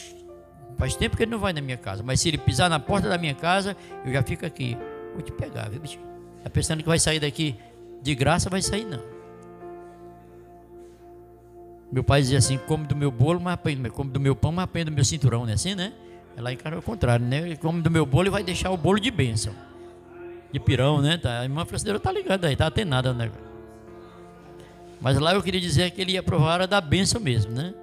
faz 0.78 0.96
tempo 0.96 1.14
que 1.14 1.22
ele 1.22 1.30
não 1.30 1.38
vai 1.38 1.52
na 1.52 1.60
minha 1.60 1.76
casa, 1.76 2.02
mas 2.02 2.22
se 2.22 2.28
ele 2.28 2.38
pisar 2.38 2.70
na 2.70 2.80
porta 2.80 3.10
da 3.10 3.18
minha 3.18 3.34
casa, 3.34 3.76
eu 4.06 4.12
já 4.14 4.22
fico 4.22 4.46
aqui. 4.46 4.74
Vou 5.12 5.20
te 5.20 5.30
pegar, 5.30 5.68
viu, 5.68 5.80
bicho? 5.80 5.98
Tá 6.42 6.48
pensando 6.48 6.82
que 6.82 6.88
vai 6.88 6.98
sair 6.98 7.20
daqui 7.20 7.54
de 8.00 8.14
graça, 8.14 8.48
vai 8.48 8.62
sair 8.62 8.86
não. 8.86 9.02
Meu 11.92 12.02
pai 12.02 12.22
dizia 12.22 12.38
assim: 12.38 12.56
come 12.56 12.86
do 12.86 12.96
meu 12.96 13.10
bolo, 13.10 13.38
mas 13.38 13.52
apanha, 13.52 13.90
come 13.90 14.10
do 14.10 14.18
meu 14.18 14.34
pão, 14.34 14.50
mas 14.50 14.64
apanha 14.64 14.86
do 14.86 14.92
meu 14.92 15.04
cinturão, 15.04 15.44
né? 15.44 15.52
Assim, 15.52 15.74
né? 15.74 15.92
Casa 16.56 16.76
é 16.76 16.78
o 16.78 16.82
contrário, 16.82 17.24
né? 17.24 17.56
Come 17.56 17.82
do 17.82 17.90
meu 17.90 18.06
bolo 18.06 18.28
e 18.28 18.30
vai 18.30 18.42
deixar 18.42 18.70
o 18.70 18.76
bolo 18.76 18.98
de 18.98 19.10
bênção 19.10 19.54
de 20.52 20.60
pirão, 20.60 21.00
né? 21.00 21.16
Tá, 21.16 21.40
a 21.40 21.44
irmã 21.44 21.64
Francisca 21.64 21.98
tá 21.98 22.12
ligada 22.12 22.46
aí, 22.46 22.54
tá 22.54 22.66
atenada, 22.66 23.14
né? 23.14 23.32
Mas 25.00 25.18
lá 25.18 25.34
eu 25.34 25.42
queria 25.42 25.60
dizer 25.60 25.90
que 25.90 26.00
ele 26.00 26.12
ia 26.12 26.22
provar 26.22 26.60
a 26.60 26.66
da 26.66 26.80
bênção 26.80 27.20
mesmo, 27.20 27.50
né? 27.50 27.74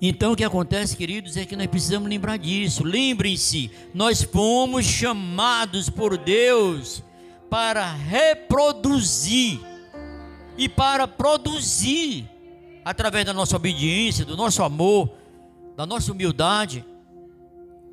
Então 0.00 0.32
o 0.32 0.36
que 0.36 0.44
acontece, 0.44 0.94
queridos, 0.94 1.38
é 1.38 1.46
que 1.46 1.56
nós 1.56 1.66
precisamos 1.66 2.08
lembrar 2.08 2.36
disso. 2.36 2.84
Lembrem-se, 2.84 3.70
nós 3.94 4.22
fomos 4.22 4.84
chamados 4.84 5.88
por 5.88 6.18
Deus 6.18 7.02
para 7.48 7.90
reproduzir 7.90 9.60
e 10.58 10.68
para 10.68 11.08
produzir 11.08 12.28
através 12.84 13.24
da 13.24 13.32
nossa 13.32 13.56
obediência, 13.56 14.24
do 14.24 14.36
nosso 14.36 14.62
amor, 14.62 15.10
da 15.76 15.84
nossa 15.84 16.10
humildade, 16.10 16.84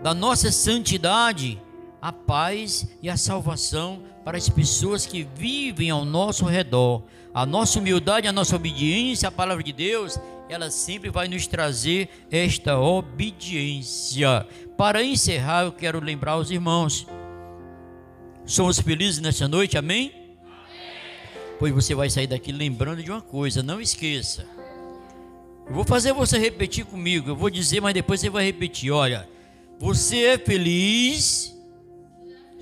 da 0.02 0.14
nossa 0.14 0.52
santidade, 0.52 1.62
a 2.02 2.12
paz 2.12 2.88
e 3.02 3.10
a 3.10 3.18
salvação 3.18 4.02
para 4.24 4.38
as 4.38 4.48
pessoas 4.48 5.06
que 5.06 5.28
vivem 5.36 5.90
ao 5.90 6.06
nosso 6.06 6.46
redor. 6.46 7.04
A 7.34 7.46
nossa 7.46 7.80
humildade, 7.80 8.28
a 8.28 8.32
nossa 8.32 8.56
obediência 8.56 9.28
à 9.28 9.32
palavra 9.32 9.64
de 9.64 9.74
Deus, 9.74 10.20
ela 10.48 10.70
sempre 10.70 11.10
vai 11.10 11.28
nos 11.28 11.48
trazer 11.48 12.10
esta 12.32 12.78
obediência. 12.78 14.48
Para 14.78 15.04
encerrar, 15.04 15.64
eu 15.64 15.72
quero 15.72 16.00
lembrar 16.00 16.38
os 16.38 16.52
irmãos. 16.52 17.08
Somos 18.46 18.80
felizes 18.80 19.20
nesta 19.20 19.48
noite, 19.48 19.78
amém? 19.78 20.12
amém? 20.12 21.56
Pois 21.60 21.74
você 21.74 21.96
vai 21.96 22.10
sair 22.10 22.28
daqui 22.28 22.52
lembrando 22.52 23.02
de 23.02 23.10
uma 23.10 23.22
coisa, 23.22 23.64
não 23.64 23.82
esqueça. 23.82 24.53
Eu 25.66 25.74
vou 25.74 25.84
fazer 25.84 26.14
você 26.14 26.38
repetir 26.38 26.86
comigo. 26.86 27.30
Eu 27.30 27.36
vou 27.36 27.50
dizer, 27.50 27.82
mas 27.82 27.94
depois 27.94 28.20
você 28.20 28.30
vai 28.30 28.46
repetir. 28.46 28.92
Olha, 28.92 29.28
você 29.80 30.26
é 30.26 30.38
feliz 30.38 31.54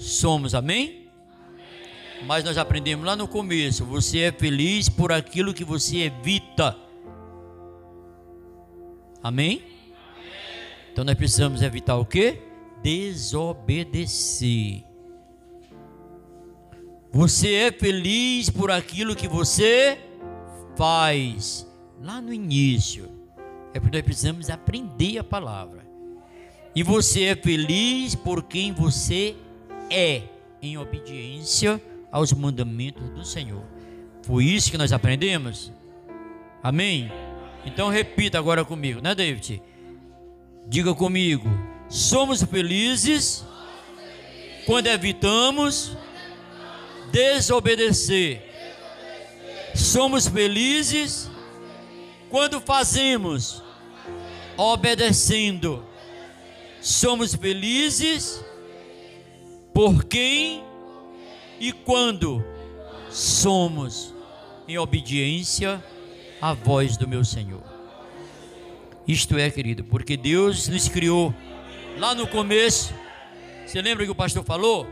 somos, 0.01 0.55
amém? 0.55 1.07
Mas 2.25 2.43
nós 2.43 2.57
aprendemos 2.57 3.05
lá 3.05 3.15
no 3.15 3.27
começo: 3.27 3.85
você 3.85 4.21
é 4.21 4.31
feliz 4.31 4.89
por 4.89 5.11
aquilo 5.11 5.53
que 5.53 5.63
você 5.63 5.99
evita. 5.99 6.75
Amém? 9.23 9.57
amém? 9.57 9.63
Então 10.91 11.03
nós 11.03 11.13
precisamos 11.15 11.61
evitar 11.61 11.97
o 11.97 12.05
que? 12.05 12.39
Desobedecer. 12.81 14.83
Você 17.11 17.53
é 17.53 17.71
feliz 17.71 18.49
por 18.49 18.71
aquilo 18.71 19.15
que 19.15 19.27
você 19.27 19.99
faz. 20.77 21.67
Lá 22.01 22.19
no 22.19 22.33
início, 22.33 23.09
é 23.73 23.79
porque 23.79 23.97
nós 23.97 24.05
precisamos 24.05 24.49
aprender 24.49 25.19
a 25.19 25.23
palavra. 25.23 25.85
E 26.75 26.83
você 26.83 27.25
é 27.25 27.35
feliz 27.35 28.15
por 28.15 28.43
quem 28.43 28.73
você 28.73 29.35
é 29.89 30.23
em 30.61 30.77
obediência 30.77 31.81
aos 32.11 32.33
mandamentos 32.33 33.07
do 33.09 33.23
Senhor. 33.23 33.63
Foi 34.23 34.45
isso 34.45 34.71
que 34.71 34.77
nós 34.77 34.91
aprendemos? 34.91 35.71
Amém? 36.63 37.11
Então 37.65 37.89
repita 37.89 38.39
agora 38.39 38.65
comigo, 38.65 39.01
né, 39.01 39.13
David? 39.13 39.61
Diga 40.67 40.93
comigo: 40.93 41.47
somos 41.87 42.41
felizes 42.43 43.45
quando 44.65 44.87
evitamos 44.87 45.95
desobedecer. 47.11 48.49
Somos 49.73 50.27
felizes 50.27 51.30
quando 52.31 52.61
fazemos 52.61 53.61
obedecendo. 54.57 55.85
Somos 56.81 57.35
felizes 57.35 58.43
por 59.71 60.05
quem 60.05 60.63
e 61.59 61.71
quando 61.71 62.43
somos 63.11 64.15
em 64.67 64.77
obediência 64.79 65.83
à 66.41 66.53
voz 66.53 66.97
do 66.97 67.07
meu 67.07 67.23
Senhor. 67.23 67.61
Isto 69.07 69.37
é, 69.37 69.51
querido, 69.51 69.83
porque 69.83 70.17
Deus 70.17 70.67
nos 70.67 70.87
criou 70.87 71.33
lá 71.99 72.15
no 72.15 72.25
começo. 72.25 72.93
Você 73.65 73.81
lembra 73.81 74.05
que 74.05 74.11
o 74.11 74.15
pastor 74.15 74.43
falou? 74.43 74.87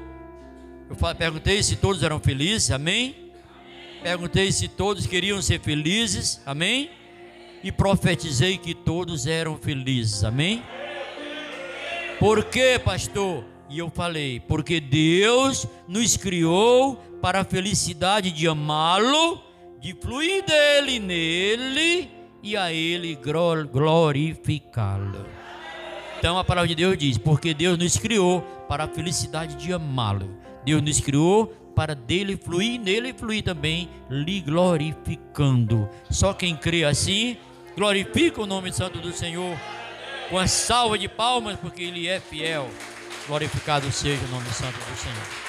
Eu 0.90 1.16
perguntei 1.16 1.64
se 1.64 1.76
todos 1.76 2.04
eram 2.04 2.20
felizes, 2.20 2.70
amém? 2.70 3.32
Perguntei 4.04 4.52
se 4.52 4.68
todos 4.68 5.08
queriam 5.08 5.42
ser 5.42 5.60
felizes, 5.60 6.42
amém? 6.46 6.90
E 7.64 7.72
profetizei 7.72 8.58
que 8.58 8.74
todos 8.74 9.28
eram 9.28 9.58
felizes, 9.58 10.24
amém? 10.24 10.64
Por 12.20 12.46
quê, 12.46 12.80
pastor? 12.84 13.44
E 13.70 13.80
eu 13.80 13.90
falei, 13.90 14.40
porque 14.40 14.80
Deus 14.80 15.68
nos 15.88 16.18
criou 16.18 16.96
para 17.22 17.42
a 17.42 17.46
felicidade 17.46 18.32
de 18.32 18.48
amá-lo, 18.48 19.42
de 19.80 19.94
fluir 19.94 20.44
dele 20.44 21.00
nele 21.00 22.10
e 22.42 22.58
a 22.58 22.72
ele 22.74 23.18
glorificá-lo. 23.72 25.26
Então 26.18 26.38
a 26.38 26.44
palavra 26.44 26.68
de 26.68 26.76
Deus 26.76 26.98
diz: 26.98 27.18
porque 27.18 27.54
Deus 27.54 27.78
nos 27.78 27.98
criou 27.98 28.42
para 28.68 28.86
a 28.86 28.88
felicidade 28.88 29.56
de 29.56 29.72
amá-lo. 29.72 30.30
Deus 30.66 30.82
nos 30.82 31.00
criou 31.00 31.48
para 31.76 31.96
dele 31.96 32.36
fluir, 32.36 32.80
nele 32.80 33.14
fluir 33.14 33.42
também, 33.44 33.88
lhe 34.10 34.42
glorificando. 34.42 35.88
Só 36.10 36.34
quem 36.34 36.56
crê 36.56 36.84
assim, 36.84 37.38
glorifica 37.80 38.42
o 38.42 38.46
nome 38.46 38.74
santo 38.74 39.00
do 39.00 39.14
Senhor 39.14 39.58
com 40.30 40.38
a 40.38 40.48
salva 40.48 40.98
de 40.98 41.08
palmas, 41.08 41.58
porque 41.58 41.82
ele 41.82 42.10
é 42.10 42.20
fiel. 42.20 42.70
Glorificado 43.26 43.90
seja 43.90 44.22
o 44.26 44.28
nome 44.28 44.50
santo 44.50 44.78
do 44.78 44.98
Senhor. 44.98 45.49